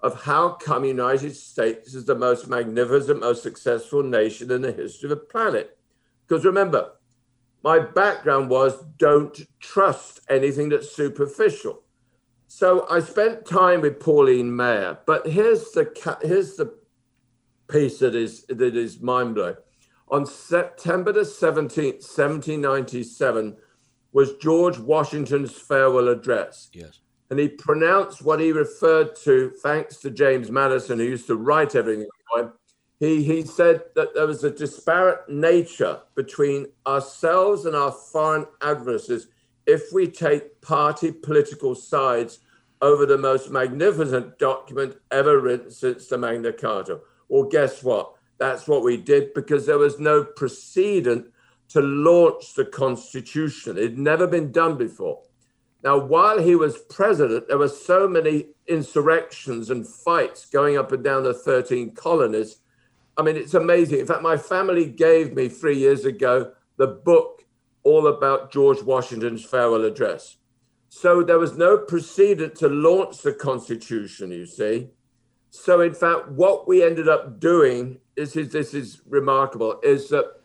of 0.00 0.22
how 0.22 0.50
come 0.50 0.84
United 0.84 1.34
States 1.34 1.94
is 1.94 2.04
the 2.04 2.14
most 2.14 2.46
magnificent, 2.46 3.20
most 3.20 3.42
successful 3.42 4.02
nation 4.02 4.52
in 4.52 4.62
the 4.62 4.70
history 4.70 5.10
of 5.10 5.18
the 5.18 5.24
planet. 5.24 5.76
Because 6.26 6.44
remember, 6.44 6.92
my 7.64 7.78
background 7.80 8.50
was 8.50 8.84
don't 8.98 9.40
trust 9.58 10.20
anything 10.28 10.68
that's 10.68 10.94
superficial. 10.94 11.82
So 12.46 12.86
I 12.88 13.00
spent 13.00 13.46
time 13.46 13.80
with 13.80 13.98
Pauline 13.98 14.50
Maier, 14.50 14.98
but 15.06 15.26
here's 15.26 15.72
the 15.72 16.18
here's 16.22 16.56
the 16.56 16.74
piece 17.68 17.98
that 17.98 18.14
is 18.14 18.44
that 18.48 18.76
is 18.76 19.00
mind 19.00 19.34
blowing. 19.34 19.56
On 20.10 20.24
September 20.24 21.12
the 21.12 21.20
17th, 21.20 22.00
1797, 22.00 23.56
was 24.12 24.34
George 24.34 24.78
Washington's 24.78 25.52
farewell 25.52 26.08
address. 26.08 26.70
Yes. 26.72 27.00
And 27.30 27.38
he 27.38 27.48
pronounced 27.48 28.22
what 28.22 28.40
he 28.40 28.52
referred 28.52 29.14
to, 29.24 29.50
thanks 29.62 29.98
to 29.98 30.10
James 30.10 30.50
Madison, 30.50 30.98
who 30.98 31.04
used 31.04 31.26
to 31.26 31.36
write 31.36 31.74
everything. 31.74 32.08
He, 33.00 33.22
he 33.22 33.42
said 33.42 33.82
that 33.94 34.14
there 34.14 34.26
was 34.26 34.42
a 34.42 34.50
disparate 34.50 35.28
nature 35.28 36.00
between 36.16 36.66
ourselves 36.86 37.64
and 37.64 37.76
our 37.76 37.92
foreign 37.92 38.46
adversaries 38.60 39.28
if 39.66 39.92
we 39.92 40.08
take 40.08 40.60
party 40.62 41.12
political 41.12 41.74
sides 41.74 42.40
over 42.80 43.06
the 43.06 43.18
most 43.18 43.50
magnificent 43.50 44.38
document 44.38 44.96
ever 45.10 45.38
written 45.38 45.70
since 45.70 46.06
the 46.06 46.18
Magna 46.18 46.52
Carta. 46.52 47.00
Well, 47.28 47.44
guess 47.44 47.82
what? 47.82 48.14
That's 48.38 48.66
what 48.66 48.82
we 48.82 48.96
did 48.96 49.34
because 49.34 49.66
there 49.66 49.78
was 49.78 50.00
no 50.00 50.24
precedent 50.24 51.26
to 51.68 51.80
launch 51.80 52.54
the 52.54 52.64
Constitution. 52.64 53.76
It 53.76 53.82
had 53.82 53.98
never 53.98 54.26
been 54.26 54.52
done 54.52 54.76
before. 54.76 55.22
Now, 55.84 55.98
while 55.98 56.40
he 56.40 56.56
was 56.56 56.78
president, 56.78 57.48
there 57.48 57.58
were 57.58 57.68
so 57.68 58.08
many 58.08 58.46
insurrections 58.66 59.70
and 59.70 59.86
fights 59.86 60.46
going 60.46 60.76
up 60.76 60.92
and 60.92 61.04
down 61.04 61.22
the 61.22 61.34
13 61.34 61.94
colonies. 61.94 62.56
I 63.16 63.22
mean, 63.22 63.36
it's 63.36 63.54
amazing. 63.54 64.00
In 64.00 64.06
fact, 64.06 64.22
my 64.22 64.36
family 64.36 64.86
gave 64.86 65.34
me 65.34 65.48
three 65.48 65.78
years 65.78 66.04
ago 66.04 66.52
the 66.76 66.86
book 66.86 67.44
all 67.84 68.06
about 68.06 68.50
George 68.52 68.82
Washington's 68.82 69.44
farewell 69.44 69.84
address. 69.84 70.36
So 70.88 71.22
there 71.22 71.38
was 71.38 71.56
no 71.56 71.78
precedent 71.78 72.54
to 72.56 72.68
launch 72.68 73.18
the 73.18 73.32
Constitution, 73.32 74.30
you 74.30 74.46
see. 74.46 74.88
So, 75.50 75.80
in 75.80 75.94
fact, 75.94 76.28
what 76.28 76.68
we 76.68 76.82
ended 76.82 77.08
up 77.08 77.40
doing 77.40 77.98
is, 78.16 78.36
is 78.36 78.52
this 78.52 78.74
is 78.74 79.00
remarkable 79.08 79.80
is 79.82 80.08
that 80.08 80.37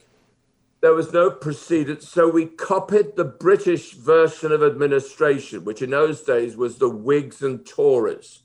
there 0.83 0.93
was 0.93 1.13
no 1.13 1.31
precedent. 1.31 2.03
So 2.03 2.27
we 2.27 2.45
copied 2.45 3.15
the 3.15 3.23
British 3.23 3.93
version 3.93 4.51
of 4.51 4.61
administration, 4.61 5.63
which 5.63 5.81
in 5.81 5.91
those 5.91 6.23
days 6.23 6.57
was 6.57 6.77
the 6.77 6.89
Whigs 6.89 7.41
and 7.41 7.65
Tories. 7.65 8.43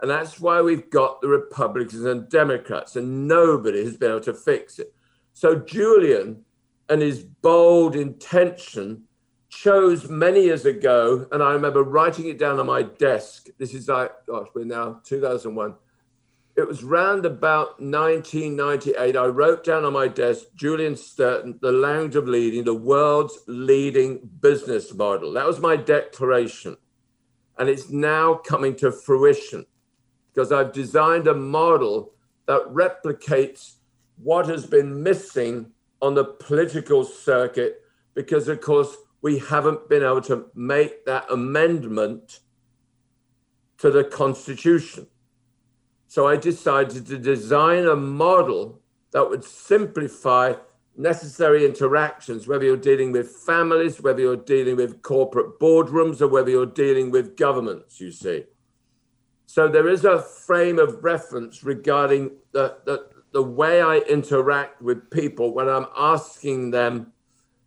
And 0.00 0.10
that's 0.10 0.40
why 0.40 0.60
we've 0.62 0.90
got 0.90 1.20
the 1.20 1.28
Republicans 1.28 2.04
and 2.04 2.28
Democrats, 2.28 2.96
and 2.96 3.28
nobody 3.28 3.84
has 3.84 3.96
been 3.96 4.10
able 4.10 4.20
to 4.22 4.34
fix 4.34 4.80
it. 4.80 4.92
So 5.32 5.54
Julian 5.54 6.44
and 6.88 7.00
his 7.00 7.22
bold 7.22 7.94
intention 7.94 9.04
chose 9.48 10.10
many 10.10 10.46
years 10.46 10.66
ago, 10.66 11.28
and 11.30 11.40
I 11.40 11.52
remember 11.52 11.84
writing 11.84 12.26
it 12.26 12.36
down 12.36 12.58
on 12.58 12.66
my 12.66 12.82
desk. 12.82 13.46
This 13.58 13.74
is 13.74 13.86
like, 13.86 14.10
gosh, 14.26 14.48
we're 14.56 14.64
now 14.64 15.00
2001. 15.04 15.76
It 16.56 16.68
was 16.68 16.84
round 16.84 17.26
about 17.26 17.80
1998. 17.80 19.16
I 19.16 19.26
wrote 19.26 19.64
down 19.64 19.84
on 19.84 19.92
my 19.92 20.06
desk 20.06 20.44
Julian 20.54 20.94
Sturton, 20.94 21.58
the 21.60 21.72
Language 21.72 22.14
of 22.14 22.28
leading, 22.28 22.62
the 22.62 22.74
world's 22.74 23.38
leading 23.48 24.30
business 24.40 24.94
model. 24.94 25.32
That 25.32 25.46
was 25.46 25.58
my 25.58 25.74
declaration. 25.74 26.76
And 27.58 27.68
it's 27.68 27.90
now 27.90 28.34
coming 28.34 28.76
to 28.76 28.92
fruition 28.92 29.66
because 30.32 30.52
I've 30.52 30.72
designed 30.72 31.26
a 31.26 31.34
model 31.34 32.12
that 32.46 32.62
replicates 32.66 33.74
what 34.22 34.46
has 34.46 34.64
been 34.64 35.02
missing 35.02 35.72
on 36.00 36.14
the 36.14 36.24
political 36.24 37.04
circuit 37.04 37.80
because, 38.14 38.46
of 38.46 38.60
course, 38.60 38.96
we 39.22 39.38
haven't 39.38 39.88
been 39.88 40.02
able 40.04 40.20
to 40.22 40.46
make 40.54 41.04
that 41.06 41.30
amendment 41.30 42.40
to 43.78 43.90
the 43.90 44.04
Constitution. 44.04 45.08
So 46.14 46.28
I 46.28 46.36
decided 46.36 47.08
to 47.08 47.18
design 47.18 47.86
a 47.86 47.96
model 47.96 48.80
that 49.10 49.28
would 49.28 49.42
simplify 49.42 50.52
necessary 50.96 51.66
interactions, 51.66 52.46
whether 52.46 52.64
you're 52.64 52.76
dealing 52.76 53.10
with 53.10 53.28
families, 53.28 54.00
whether 54.00 54.20
you're 54.20 54.36
dealing 54.36 54.76
with 54.76 55.02
corporate 55.02 55.58
boardrooms, 55.58 56.20
or 56.20 56.28
whether 56.28 56.50
you're 56.50 56.66
dealing 56.66 57.10
with 57.10 57.36
governments, 57.36 58.00
you 58.00 58.12
see. 58.12 58.44
So 59.46 59.66
there 59.66 59.88
is 59.88 60.04
a 60.04 60.22
frame 60.22 60.78
of 60.78 61.02
reference 61.02 61.64
regarding 61.64 62.30
the, 62.52 62.76
the, 62.84 63.08
the 63.32 63.42
way 63.42 63.82
I 63.82 63.96
interact 63.98 64.80
with 64.80 65.10
people 65.10 65.52
when 65.52 65.68
I'm 65.68 65.86
asking 65.96 66.70
them 66.70 67.12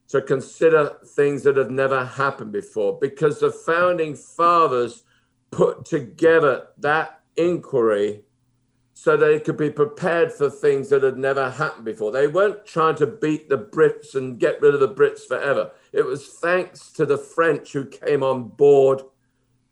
to 0.07 0.21
consider 0.21 0.95
things 1.05 1.43
that 1.43 1.57
have 1.57 1.69
never 1.69 2.05
happened 2.05 2.53
before, 2.53 2.97
because 2.97 3.41
the 3.41 3.51
founding 3.51 4.15
fathers 4.15 5.03
put 5.51 5.83
together 5.83 6.67
that 6.77 7.19
inquiry 7.35 8.23
so 8.99 9.15
they 9.15 9.39
could 9.39 9.57
be 9.57 9.69
prepared 9.69 10.33
for 10.33 10.49
things 10.49 10.89
that 10.89 11.03
had 11.03 11.19
never 11.19 11.51
happened 11.51 11.85
before. 11.85 12.11
They 12.11 12.25
weren't 12.25 12.65
trying 12.65 12.95
to 12.95 13.05
beat 13.05 13.47
the 13.47 13.55
Brits 13.57 14.15
and 14.15 14.39
get 14.39 14.59
rid 14.59 14.73
of 14.73 14.79
the 14.79 14.89
Brits 14.89 15.21
forever. 15.21 15.69
It 15.93 16.03
was 16.03 16.27
thanks 16.27 16.91
to 16.93 17.05
the 17.05 17.17
French 17.17 17.73
who 17.73 17.85
came 17.85 18.23
on 18.23 18.47
board 18.47 19.03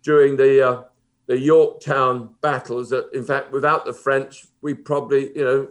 during 0.04 0.38
the 0.38 0.70
uh, 0.70 0.84
the 1.26 1.40
Yorktown 1.40 2.36
battles. 2.42 2.92
That 2.92 3.10
in 3.14 3.24
fact, 3.24 3.52
without 3.52 3.84
the 3.84 3.94
French, 3.94 4.46
we 4.62 4.76
probably 4.76 5.36
you 5.36 5.44
know 5.44 5.70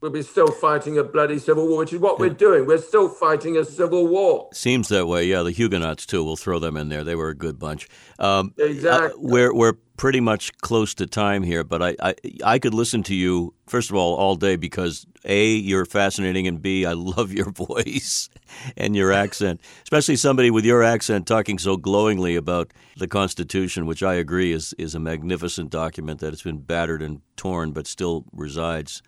we'll 0.00 0.10
be 0.10 0.22
still 0.22 0.48
fighting 0.48 0.98
a 0.98 1.04
bloody 1.04 1.38
civil 1.38 1.66
war, 1.68 1.78
which 1.78 1.92
is 1.92 2.00
what 2.00 2.18
yeah. 2.18 2.26
we're 2.26 2.34
doing. 2.34 2.66
We're 2.66 2.78
still 2.78 3.08
fighting 3.08 3.56
a 3.56 3.64
civil 3.64 4.06
war. 4.06 4.48
Seems 4.52 4.88
that 4.88 5.06
way, 5.06 5.24
yeah. 5.26 5.42
The 5.42 5.52
Huguenots 5.52 6.06
too. 6.06 6.24
We'll 6.24 6.36
throw 6.36 6.58
them 6.58 6.76
in 6.76 6.88
there. 6.88 7.04
They 7.04 7.14
were 7.14 7.30
a 7.30 7.34
good 7.34 7.58
bunch. 7.58 7.88
Um, 8.18 8.54
exactly. 8.58 9.08
Uh, 9.08 9.12
we're 9.16 9.54
we're 9.54 9.74
pretty 9.96 10.20
much 10.20 10.56
close 10.58 10.94
to 10.94 11.06
time 11.06 11.42
here, 11.42 11.64
but 11.64 11.82
I, 11.82 11.96
I 12.02 12.14
I 12.44 12.58
could 12.58 12.74
listen 12.74 13.02
to 13.04 13.14
you 13.14 13.54
first 13.66 13.90
of 13.90 13.96
all 13.96 14.14
all 14.14 14.36
day 14.36 14.56
because 14.56 15.06
a 15.24 15.48
you're 15.48 15.86
fascinating 15.86 16.46
and 16.46 16.60
b 16.60 16.84
I 16.84 16.92
love 16.94 17.32
your 17.32 17.50
voice 17.50 18.28
and 18.76 18.94
your 18.94 19.12
accent, 19.12 19.60
especially 19.82 20.16
somebody 20.16 20.50
with 20.50 20.64
your 20.64 20.82
accent 20.82 21.26
talking 21.26 21.58
so 21.58 21.76
glowingly 21.76 22.36
about 22.36 22.72
the 22.98 23.08
Constitution, 23.08 23.86
which 23.86 24.02
I 24.02 24.14
agree 24.14 24.52
is 24.52 24.74
is 24.74 24.94
a 24.94 25.00
magnificent 25.00 25.70
document 25.70 26.20
that 26.20 26.32
has 26.32 26.42
been 26.42 26.58
battered 26.58 27.02
and 27.02 27.22
torn 27.36 27.72
but 27.72 27.86
still 27.86 28.24
resides 28.32 29.02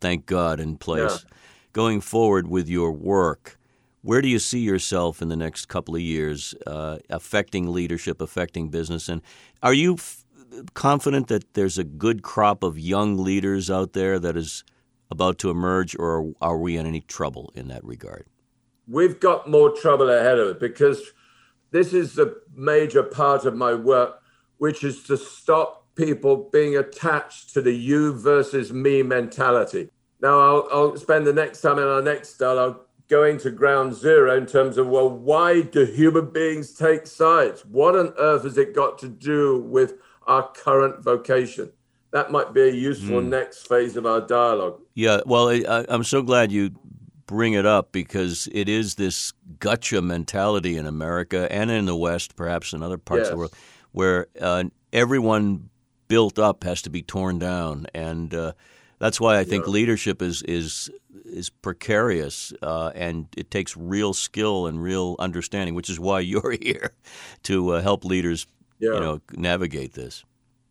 thank 0.00 0.26
God, 0.26 0.60
in 0.60 0.76
place. 0.76 1.24
Yeah. 1.24 1.36
Going 1.72 2.00
forward 2.00 2.48
with 2.48 2.68
your 2.68 2.92
work, 2.92 3.58
where 4.02 4.22
do 4.22 4.28
you 4.28 4.38
see 4.38 4.60
yourself 4.60 5.22
in 5.22 5.28
the 5.28 5.36
next 5.36 5.66
couple 5.66 5.94
of 5.94 6.00
years 6.00 6.54
uh, 6.66 6.98
affecting 7.08 7.72
leadership, 7.72 8.20
affecting 8.20 8.68
business? 8.68 9.08
And 9.08 9.22
are 9.62 9.74
you 9.74 9.94
f- 9.94 10.24
confident 10.74 11.28
that 11.28 11.54
there's 11.54 11.78
a 11.78 11.84
good 11.84 12.22
crop 12.22 12.62
of 12.62 12.78
young 12.78 13.16
leaders 13.18 13.70
out 13.70 13.92
there 13.92 14.18
that 14.18 14.36
is 14.36 14.64
about 15.10 15.38
to 15.38 15.50
emerge, 15.50 15.96
or 15.98 16.32
are 16.40 16.58
we 16.58 16.76
in 16.76 16.86
any 16.86 17.00
trouble 17.00 17.52
in 17.54 17.68
that 17.68 17.84
regard? 17.84 18.26
We've 18.88 19.20
got 19.20 19.48
more 19.50 19.70
trouble 19.70 20.08
ahead 20.10 20.38
of 20.38 20.48
it 20.48 20.60
because 20.60 21.00
this 21.70 21.92
is 21.92 22.14
the 22.14 22.40
major 22.54 23.02
part 23.02 23.44
of 23.44 23.54
my 23.54 23.74
work, 23.74 24.20
which 24.58 24.82
is 24.82 25.02
to 25.04 25.16
stop 25.16 25.79
people 26.00 26.48
being 26.50 26.78
attached 26.78 27.52
to 27.52 27.60
the 27.60 27.72
you 27.72 28.14
versus 28.14 28.72
me 28.72 29.02
mentality. 29.02 29.90
Now, 30.22 30.38
I'll, 30.40 30.68
I'll 30.72 30.96
spend 30.96 31.26
the 31.26 31.32
next 31.32 31.60
time 31.60 31.78
in 31.78 31.84
our 31.84 32.00
next 32.00 32.38
dialogue 32.38 32.80
going 33.08 33.38
to 33.38 33.50
ground 33.50 33.94
zero 33.94 34.36
in 34.36 34.46
terms 34.46 34.78
of, 34.78 34.86
well, 34.86 35.10
why 35.10 35.60
do 35.60 35.84
human 35.84 36.30
beings 36.30 36.72
take 36.72 37.06
sides? 37.06 37.66
What 37.66 37.96
on 37.96 38.14
earth 38.18 38.44
has 38.44 38.56
it 38.56 38.74
got 38.74 38.98
to 39.00 39.08
do 39.08 39.58
with 39.58 39.94
our 40.26 40.50
current 40.52 41.02
vocation? 41.04 41.70
That 42.12 42.30
might 42.30 42.54
be 42.54 42.62
a 42.62 42.72
useful 42.72 43.20
mm. 43.20 43.28
next 43.28 43.68
phase 43.68 43.96
of 43.96 44.06
our 44.06 44.20
dialogue. 44.20 44.80
Yeah, 44.94 45.20
well, 45.26 45.48
I, 45.48 45.84
I'm 45.88 46.04
so 46.04 46.22
glad 46.22 46.50
you 46.50 46.70
bring 47.26 47.52
it 47.52 47.66
up 47.66 47.92
because 47.92 48.48
it 48.52 48.68
is 48.68 48.94
this 48.94 49.32
gotcha 49.58 50.00
mentality 50.00 50.76
in 50.76 50.86
America 50.86 51.46
and 51.52 51.70
in 51.70 51.84
the 51.86 51.96
West, 51.96 52.36
perhaps 52.36 52.72
in 52.72 52.82
other 52.82 52.98
parts 52.98 53.20
yes. 53.20 53.28
of 53.28 53.32
the 53.32 53.38
world, 53.38 53.54
where 53.92 54.26
uh, 54.40 54.64
everyone 54.92 55.69
built 56.10 56.40
up 56.40 56.64
has 56.64 56.82
to 56.82 56.90
be 56.90 57.02
torn 57.02 57.38
down, 57.38 57.86
and 57.94 58.34
uh, 58.34 58.52
that's 58.98 59.20
why 59.20 59.38
I 59.38 59.44
think 59.44 59.64
yeah. 59.64 59.70
leadership 59.70 60.20
is 60.20 60.42
is 60.42 60.90
is 61.24 61.48
precarious, 61.48 62.52
uh, 62.62 62.90
and 62.96 63.28
it 63.36 63.50
takes 63.50 63.76
real 63.76 64.12
skill 64.12 64.66
and 64.66 64.82
real 64.82 65.14
understanding, 65.20 65.76
which 65.76 65.88
is 65.88 66.00
why 66.00 66.18
you're 66.30 66.56
here 66.60 66.92
to 67.44 67.74
uh, 67.74 67.80
help 67.80 68.04
leaders, 68.04 68.48
yeah. 68.80 68.94
you 68.94 69.00
know, 69.00 69.20
navigate 69.32 69.94
this. 69.94 70.24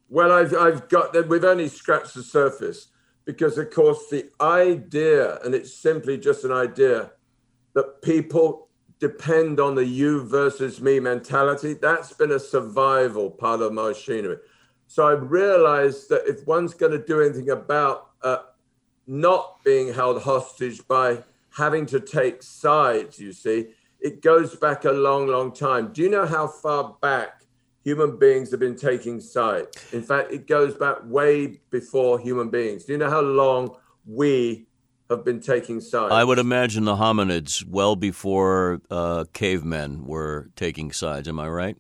Well, 0.10 0.32
I've 0.32 0.54
I've 0.54 0.90
got 0.90 1.14
that. 1.14 1.30
We've 1.30 1.44
only 1.46 1.70
scratched 1.70 2.16
the 2.16 2.24
surface 2.24 2.90
because, 3.24 3.58
of 3.58 3.72
course, 3.72 4.10
the 4.12 4.30
idea, 4.42 5.40
and 5.46 5.56
it's 5.56 5.74
simply 5.74 6.18
just 6.18 6.44
an 6.44 6.52
idea, 6.52 7.12
that 7.76 8.02
people 8.02 8.68
depend 9.00 9.62
on 9.62 9.76
the 9.76 9.86
you 9.86 10.26
versus 10.26 10.82
me 10.82 11.00
mentality. 11.00 11.76
That's 11.76 12.12
been 12.12 12.32
a 12.32 12.40
survival 12.40 13.30
part 13.32 13.62
of 13.62 13.72
my 13.72 13.90
machinery. 13.90 14.38
So 14.90 15.08
I 15.08 15.12
realized 15.12 16.10
that 16.10 16.24
if 16.26 16.48
one's 16.48 16.74
going 16.74 16.94
to 16.94 16.98
do 16.98 17.22
anything 17.22 17.52
about 17.52 18.10
uh, 18.24 18.40
not 19.06 19.64
being 19.64 19.94
held 19.94 20.24
hostage 20.24 20.86
by 20.88 21.24
having 21.56 21.86
to 21.86 22.00
take 22.00 22.42
sides, 22.42 23.20
you 23.20 23.32
see, 23.32 23.68
it 24.00 24.24
goes 24.24 24.56
back 24.56 24.86
a 24.86 24.92
long, 24.92 25.28
long 25.28 25.54
time. 25.54 25.94
Do 25.94 26.02
you 26.02 26.10
know 26.10 26.26
how 26.26 26.48
far 26.48 26.98
back 27.04 27.44
human 27.84 28.18
beings 28.18 28.50
have 28.50 28.60
been 28.60 28.76
taking 28.76 29.22
sides? 29.22 29.78
In 29.94 30.02
fact, 30.02 30.32
it 30.32 30.48
goes 30.48 30.74
back 30.74 30.98
way 31.04 31.60
before 31.70 32.18
human 32.18 32.50
beings. 32.50 32.86
Do 32.86 32.94
you 32.94 32.98
know 32.98 33.12
how 33.12 33.22
long 33.22 33.76
we 34.08 34.66
have 35.08 35.24
been 35.24 35.40
taking 35.40 35.82
sides? 35.82 36.14
I 36.14 36.24
would 36.24 36.40
imagine 36.40 36.86
the 36.86 36.96
hominids 36.96 37.64
well 37.64 37.96
before 37.96 38.82
uh, 38.90 39.26
cavemen 39.34 40.08
were 40.08 40.50
taking 40.56 40.92
sides. 40.92 41.28
Am 41.28 41.40
I 41.40 41.48
right? 41.48 41.78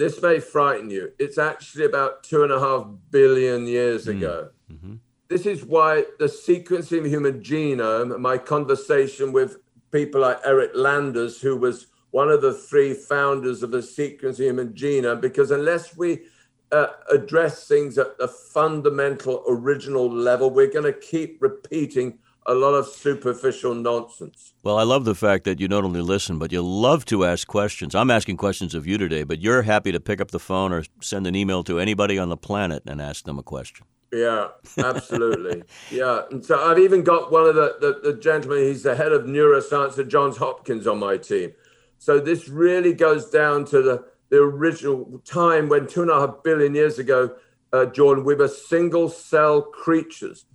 This 0.00 0.22
may 0.22 0.40
frighten 0.40 0.88
you. 0.88 1.12
It's 1.18 1.36
actually 1.36 1.84
about 1.84 2.22
two 2.22 2.42
and 2.42 2.50
a 2.50 2.58
half 2.58 2.86
billion 3.10 3.66
years 3.66 4.06
mm. 4.06 4.16
ago. 4.16 4.48
Mm-hmm. 4.72 4.94
This 5.28 5.44
is 5.44 5.62
why 5.62 6.04
the 6.18 6.24
sequencing 6.24 6.98
of 6.98 7.04
the 7.04 7.10
human 7.10 7.42
genome, 7.42 8.18
my 8.18 8.38
conversation 8.38 9.30
with 9.30 9.58
people 9.92 10.22
like 10.22 10.38
Eric 10.42 10.70
Landers, 10.74 11.42
who 11.42 11.54
was 11.54 11.88
one 12.12 12.30
of 12.30 12.40
the 12.40 12.54
three 12.54 12.94
founders 12.94 13.62
of 13.62 13.72
the 13.72 13.78
sequencing 13.78 14.30
of 14.30 14.38
human 14.38 14.72
genome, 14.72 15.20
because 15.20 15.50
unless 15.50 15.94
we 15.94 16.20
uh, 16.72 16.86
address 17.10 17.68
things 17.68 17.98
at 17.98 18.16
the 18.16 18.26
fundamental 18.26 19.44
original 19.48 20.10
level, 20.10 20.48
we're 20.50 20.72
going 20.72 20.90
to 20.90 20.98
keep 20.98 21.42
repeating 21.42 22.18
a 22.50 22.54
lot 22.54 22.74
of 22.74 22.88
superficial 22.88 23.76
nonsense. 23.76 24.54
Well, 24.64 24.76
I 24.76 24.82
love 24.82 25.04
the 25.04 25.14
fact 25.14 25.44
that 25.44 25.60
you 25.60 25.68
not 25.68 25.84
only 25.84 26.00
listen, 26.00 26.36
but 26.40 26.50
you 26.50 26.62
love 26.62 27.04
to 27.06 27.24
ask 27.24 27.46
questions. 27.46 27.94
I'm 27.94 28.10
asking 28.10 28.38
questions 28.38 28.74
of 28.74 28.88
you 28.88 28.98
today, 28.98 29.22
but 29.22 29.40
you're 29.40 29.62
happy 29.62 29.92
to 29.92 30.00
pick 30.00 30.20
up 30.20 30.32
the 30.32 30.40
phone 30.40 30.72
or 30.72 30.82
send 31.00 31.28
an 31.28 31.36
email 31.36 31.62
to 31.62 31.78
anybody 31.78 32.18
on 32.18 32.28
the 32.28 32.36
planet 32.36 32.82
and 32.86 33.00
ask 33.00 33.24
them 33.24 33.38
a 33.38 33.44
question. 33.44 33.86
Yeah, 34.12 34.48
absolutely. 34.78 35.62
yeah. 35.92 36.22
And 36.32 36.44
so 36.44 36.60
I've 36.60 36.80
even 36.80 37.04
got 37.04 37.30
one 37.30 37.46
of 37.46 37.54
the, 37.54 37.76
the, 37.80 38.10
the 38.10 38.18
gentlemen, 38.18 38.64
he's 38.64 38.82
the 38.82 38.96
head 38.96 39.12
of 39.12 39.26
neuroscience 39.26 39.96
at 40.00 40.08
Johns 40.08 40.36
Hopkins 40.36 40.88
on 40.88 40.98
my 40.98 41.18
team. 41.18 41.52
So 41.98 42.18
this 42.18 42.48
really 42.48 42.94
goes 42.94 43.30
down 43.30 43.64
to 43.66 43.80
the, 43.80 44.04
the 44.30 44.38
original 44.38 45.22
time 45.24 45.68
when 45.68 45.86
two 45.86 46.02
and 46.02 46.10
a 46.10 46.18
half 46.18 46.42
billion 46.42 46.74
years 46.74 46.98
ago, 46.98 47.30
uh, 47.72 47.86
Jordan, 47.86 48.24
we 48.24 48.34
were 48.34 48.48
single 48.48 49.08
cell 49.08 49.62
creatures 49.62 50.46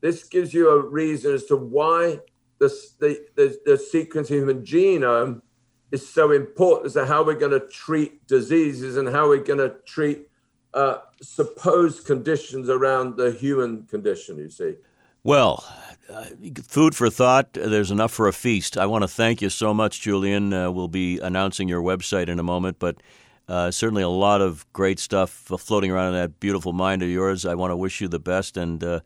this 0.00 0.24
gives 0.24 0.54
you 0.54 0.70
a 0.70 0.80
reason 0.80 1.34
as 1.34 1.44
to 1.46 1.56
why 1.56 2.20
the, 2.58 2.68
the, 2.98 3.26
the, 3.36 3.60
the 3.64 3.78
sequence 3.78 4.30
of 4.30 4.36
human 4.36 4.62
genome 4.62 5.42
is 5.90 6.08
so 6.08 6.30
important 6.30 6.86
as 6.86 6.92
to 6.94 7.06
how 7.06 7.24
we're 7.24 7.34
going 7.34 7.52
to 7.52 7.66
treat 7.68 8.26
diseases 8.26 8.96
and 8.96 9.08
how 9.08 9.28
we're 9.28 9.42
going 9.42 9.58
to 9.58 9.74
treat 9.86 10.28
uh, 10.74 10.98
supposed 11.20 12.06
conditions 12.06 12.68
around 12.68 13.16
the 13.16 13.32
human 13.32 13.84
condition, 13.84 14.38
you 14.38 14.48
see. 14.48 14.76
Well, 15.22 15.64
uh, 16.08 16.26
food 16.62 16.94
for 16.94 17.10
thought. 17.10 17.52
There's 17.52 17.90
enough 17.90 18.12
for 18.12 18.28
a 18.28 18.32
feast. 18.32 18.78
I 18.78 18.86
want 18.86 19.02
to 19.02 19.08
thank 19.08 19.42
you 19.42 19.50
so 19.50 19.74
much, 19.74 20.00
Julian. 20.00 20.52
Uh, 20.52 20.70
we'll 20.70 20.88
be 20.88 21.18
announcing 21.18 21.68
your 21.68 21.82
website 21.82 22.28
in 22.28 22.38
a 22.38 22.42
moment, 22.42 22.78
but 22.78 23.02
uh, 23.48 23.70
certainly 23.70 24.02
a 24.02 24.08
lot 24.08 24.40
of 24.40 24.64
great 24.72 24.98
stuff 24.98 25.30
floating 25.30 25.90
around 25.90 26.14
in 26.14 26.20
that 26.20 26.40
beautiful 26.40 26.72
mind 26.72 27.02
of 27.02 27.08
yours. 27.08 27.44
I 27.44 27.54
want 27.54 27.72
to 27.72 27.76
wish 27.76 28.00
you 28.00 28.08
the 28.08 28.20
best 28.20 28.56
and 28.56 28.82
uh, 28.82 29.00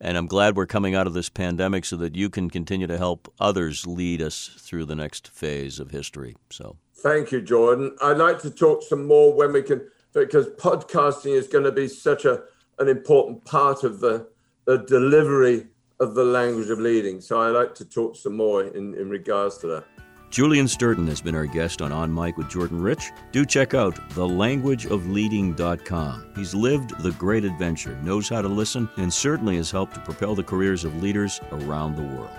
and 0.00 0.16
I'm 0.16 0.26
glad 0.26 0.56
we're 0.56 0.66
coming 0.66 0.94
out 0.94 1.06
of 1.06 1.12
this 1.12 1.28
pandemic 1.28 1.84
so 1.84 1.96
that 1.96 2.16
you 2.16 2.30
can 2.30 2.48
continue 2.50 2.86
to 2.86 2.98
help 2.98 3.32
others 3.38 3.86
lead 3.86 4.22
us 4.22 4.50
through 4.58 4.86
the 4.86 4.96
next 4.96 5.28
phase 5.28 5.78
of 5.78 5.90
history. 5.90 6.36
So 6.50 6.76
thank 6.96 7.32
you, 7.32 7.40
Jordan. 7.40 7.96
I'd 8.02 8.16
like 8.16 8.40
to 8.40 8.50
talk 8.50 8.82
some 8.82 9.06
more 9.06 9.32
when 9.32 9.52
we 9.52 9.62
can, 9.62 9.86
because 10.12 10.48
podcasting 10.58 11.34
is 11.34 11.48
going 11.48 11.64
to 11.64 11.72
be 11.72 11.88
such 11.88 12.24
a 12.24 12.42
an 12.78 12.88
important 12.88 13.44
part 13.44 13.84
of 13.84 14.00
the, 14.00 14.26
the 14.64 14.78
delivery 14.78 15.66
of 16.00 16.14
the 16.14 16.24
language 16.24 16.70
of 16.70 16.78
leading. 16.78 17.20
So 17.20 17.40
I'd 17.42 17.50
like 17.50 17.74
to 17.74 17.84
talk 17.84 18.16
some 18.16 18.36
more 18.36 18.64
in, 18.64 18.94
in 18.94 19.10
regards 19.10 19.58
to 19.58 19.66
that. 19.66 19.84
Julian 20.30 20.66
Sturton 20.68 21.08
has 21.08 21.20
been 21.20 21.34
our 21.34 21.46
guest 21.46 21.82
on 21.82 21.90
On 21.90 22.14
Mic 22.14 22.36
with 22.36 22.48
Jordan 22.48 22.80
Rich. 22.80 23.10
Do 23.32 23.44
check 23.44 23.74
out 23.74 23.96
thelanguageofleading.com. 24.10 26.32
He's 26.36 26.54
lived 26.54 27.02
the 27.02 27.10
great 27.12 27.44
adventure, 27.44 27.96
knows 28.02 28.28
how 28.28 28.40
to 28.40 28.46
listen, 28.46 28.88
and 28.96 29.12
certainly 29.12 29.56
has 29.56 29.72
helped 29.72 29.94
to 29.94 30.00
propel 30.00 30.36
the 30.36 30.44
careers 30.44 30.84
of 30.84 31.02
leaders 31.02 31.40
around 31.50 31.96
the 31.96 32.02
world. 32.02 32.30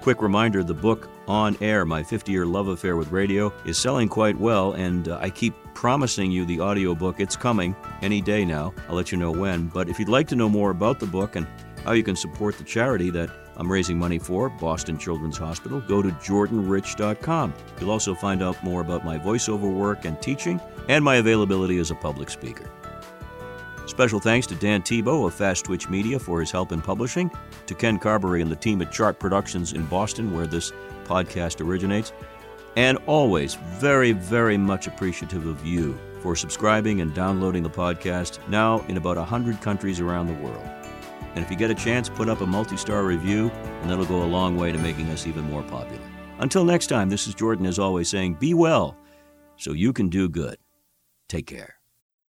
Quick 0.00 0.20
reminder 0.20 0.64
the 0.64 0.74
book 0.74 1.08
On 1.28 1.56
Air, 1.60 1.84
My 1.84 2.02
50 2.02 2.32
Year 2.32 2.44
Love 2.44 2.66
Affair 2.66 2.96
with 2.96 3.12
Radio, 3.12 3.52
is 3.64 3.78
selling 3.78 4.08
quite 4.08 4.36
well, 4.36 4.72
and 4.72 5.06
uh, 5.06 5.18
I 5.20 5.30
keep 5.30 5.54
promising 5.74 6.32
you 6.32 6.44
the 6.44 6.60
audiobook. 6.60 7.20
It's 7.20 7.36
coming 7.36 7.76
any 8.02 8.20
day 8.20 8.44
now. 8.44 8.74
I'll 8.88 8.96
let 8.96 9.12
you 9.12 9.18
know 9.18 9.30
when. 9.30 9.68
But 9.68 9.88
if 9.88 10.00
you'd 10.00 10.08
like 10.08 10.26
to 10.28 10.34
know 10.34 10.48
more 10.48 10.72
about 10.72 10.98
the 10.98 11.06
book 11.06 11.36
and 11.36 11.46
how 11.84 11.92
you 11.92 12.02
can 12.02 12.16
support 12.16 12.58
the 12.58 12.64
charity 12.64 13.10
that 13.10 13.30
I'm 13.62 13.70
raising 13.70 13.96
money 13.96 14.18
for, 14.18 14.48
Boston 14.48 14.98
Children's 14.98 15.38
Hospital, 15.38 15.80
go 15.82 16.02
to 16.02 16.08
jordanrich.com. 16.08 17.54
You'll 17.78 17.92
also 17.92 18.12
find 18.12 18.42
out 18.42 18.60
more 18.64 18.80
about 18.80 19.04
my 19.04 19.16
voiceover 19.16 19.72
work 19.72 20.04
and 20.04 20.20
teaching 20.20 20.60
and 20.88 21.04
my 21.04 21.14
availability 21.16 21.78
as 21.78 21.92
a 21.92 21.94
public 21.94 22.28
speaker. 22.28 22.68
Special 23.86 24.18
thanks 24.18 24.48
to 24.48 24.56
Dan 24.56 24.82
Tebow 24.82 25.28
of 25.28 25.34
Fast 25.34 25.64
Twitch 25.64 25.88
Media 25.88 26.18
for 26.18 26.40
his 26.40 26.50
help 26.50 26.72
in 26.72 26.82
publishing, 26.82 27.30
to 27.66 27.74
Ken 27.76 28.00
Carberry 28.00 28.42
and 28.42 28.50
the 28.50 28.56
team 28.56 28.82
at 28.82 28.90
Chart 28.90 29.20
Productions 29.20 29.74
in 29.74 29.86
Boston, 29.86 30.34
where 30.34 30.48
this 30.48 30.72
podcast 31.04 31.64
originates, 31.64 32.12
and 32.74 32.98
always 33.06 33.54
very, 33.54 34.10
very 34.10 34.56
much 34.56 34.88
appreciative 34.88 35.46
of 35.46 35.64
you 35.64 35.96
for 36.18 36.34
subscribing 36.34 37.00
and 37.00 37.14
downloading 37.14 37.62
the 37.62 37.70
podcast 37.70 38.40
now 38.48 38.80
in 38.88 38.96
about 38.96 39.18
100 39.18 39.60
countries 39.60 40.00
around 40.00 40.26
the 40.26 40.44
world. 40.44 40.81
And 41.34 41.44
if 41.44 41.50
you 41.50 41.56
get 41.56 41.70
a 41.70 41.74
chance, 41.74 42.08
put 42.08 42.28
up 42.28 42.40
a 42.40 42.46
multi 42.46 42.76
star 42.76 43.04
review, 43.04 43.50
and 43.80 43.90
that'll 43.90 44.04
go 44.04 44.22
a 44.22 44.24
long 44.24 44.56
way 44.56 44.72
to 44.72 44.78
making 44.78 45.08
us 45.08 45.26
even 45.26 45.44
more 45.44 45.62
popular. 45.62 46.02
Until 46.38 46.64
next 46.64 46.88
time, 46.88 47.08
this 47.08 47.26
is 47.26 47.34
Jordan, 47.34 47.66
as 47.66 47.78
always, 47.78 48.08
saying 48.08 48.34
be 48.34 48.54
well 48.54 48.96
so 49.56 49.72
you 49.72 49.92
can 49.92 50.08
do 50.08 50.28
good. 50.28 50.58
Take 51.28 51.46
care. 51.46 51.76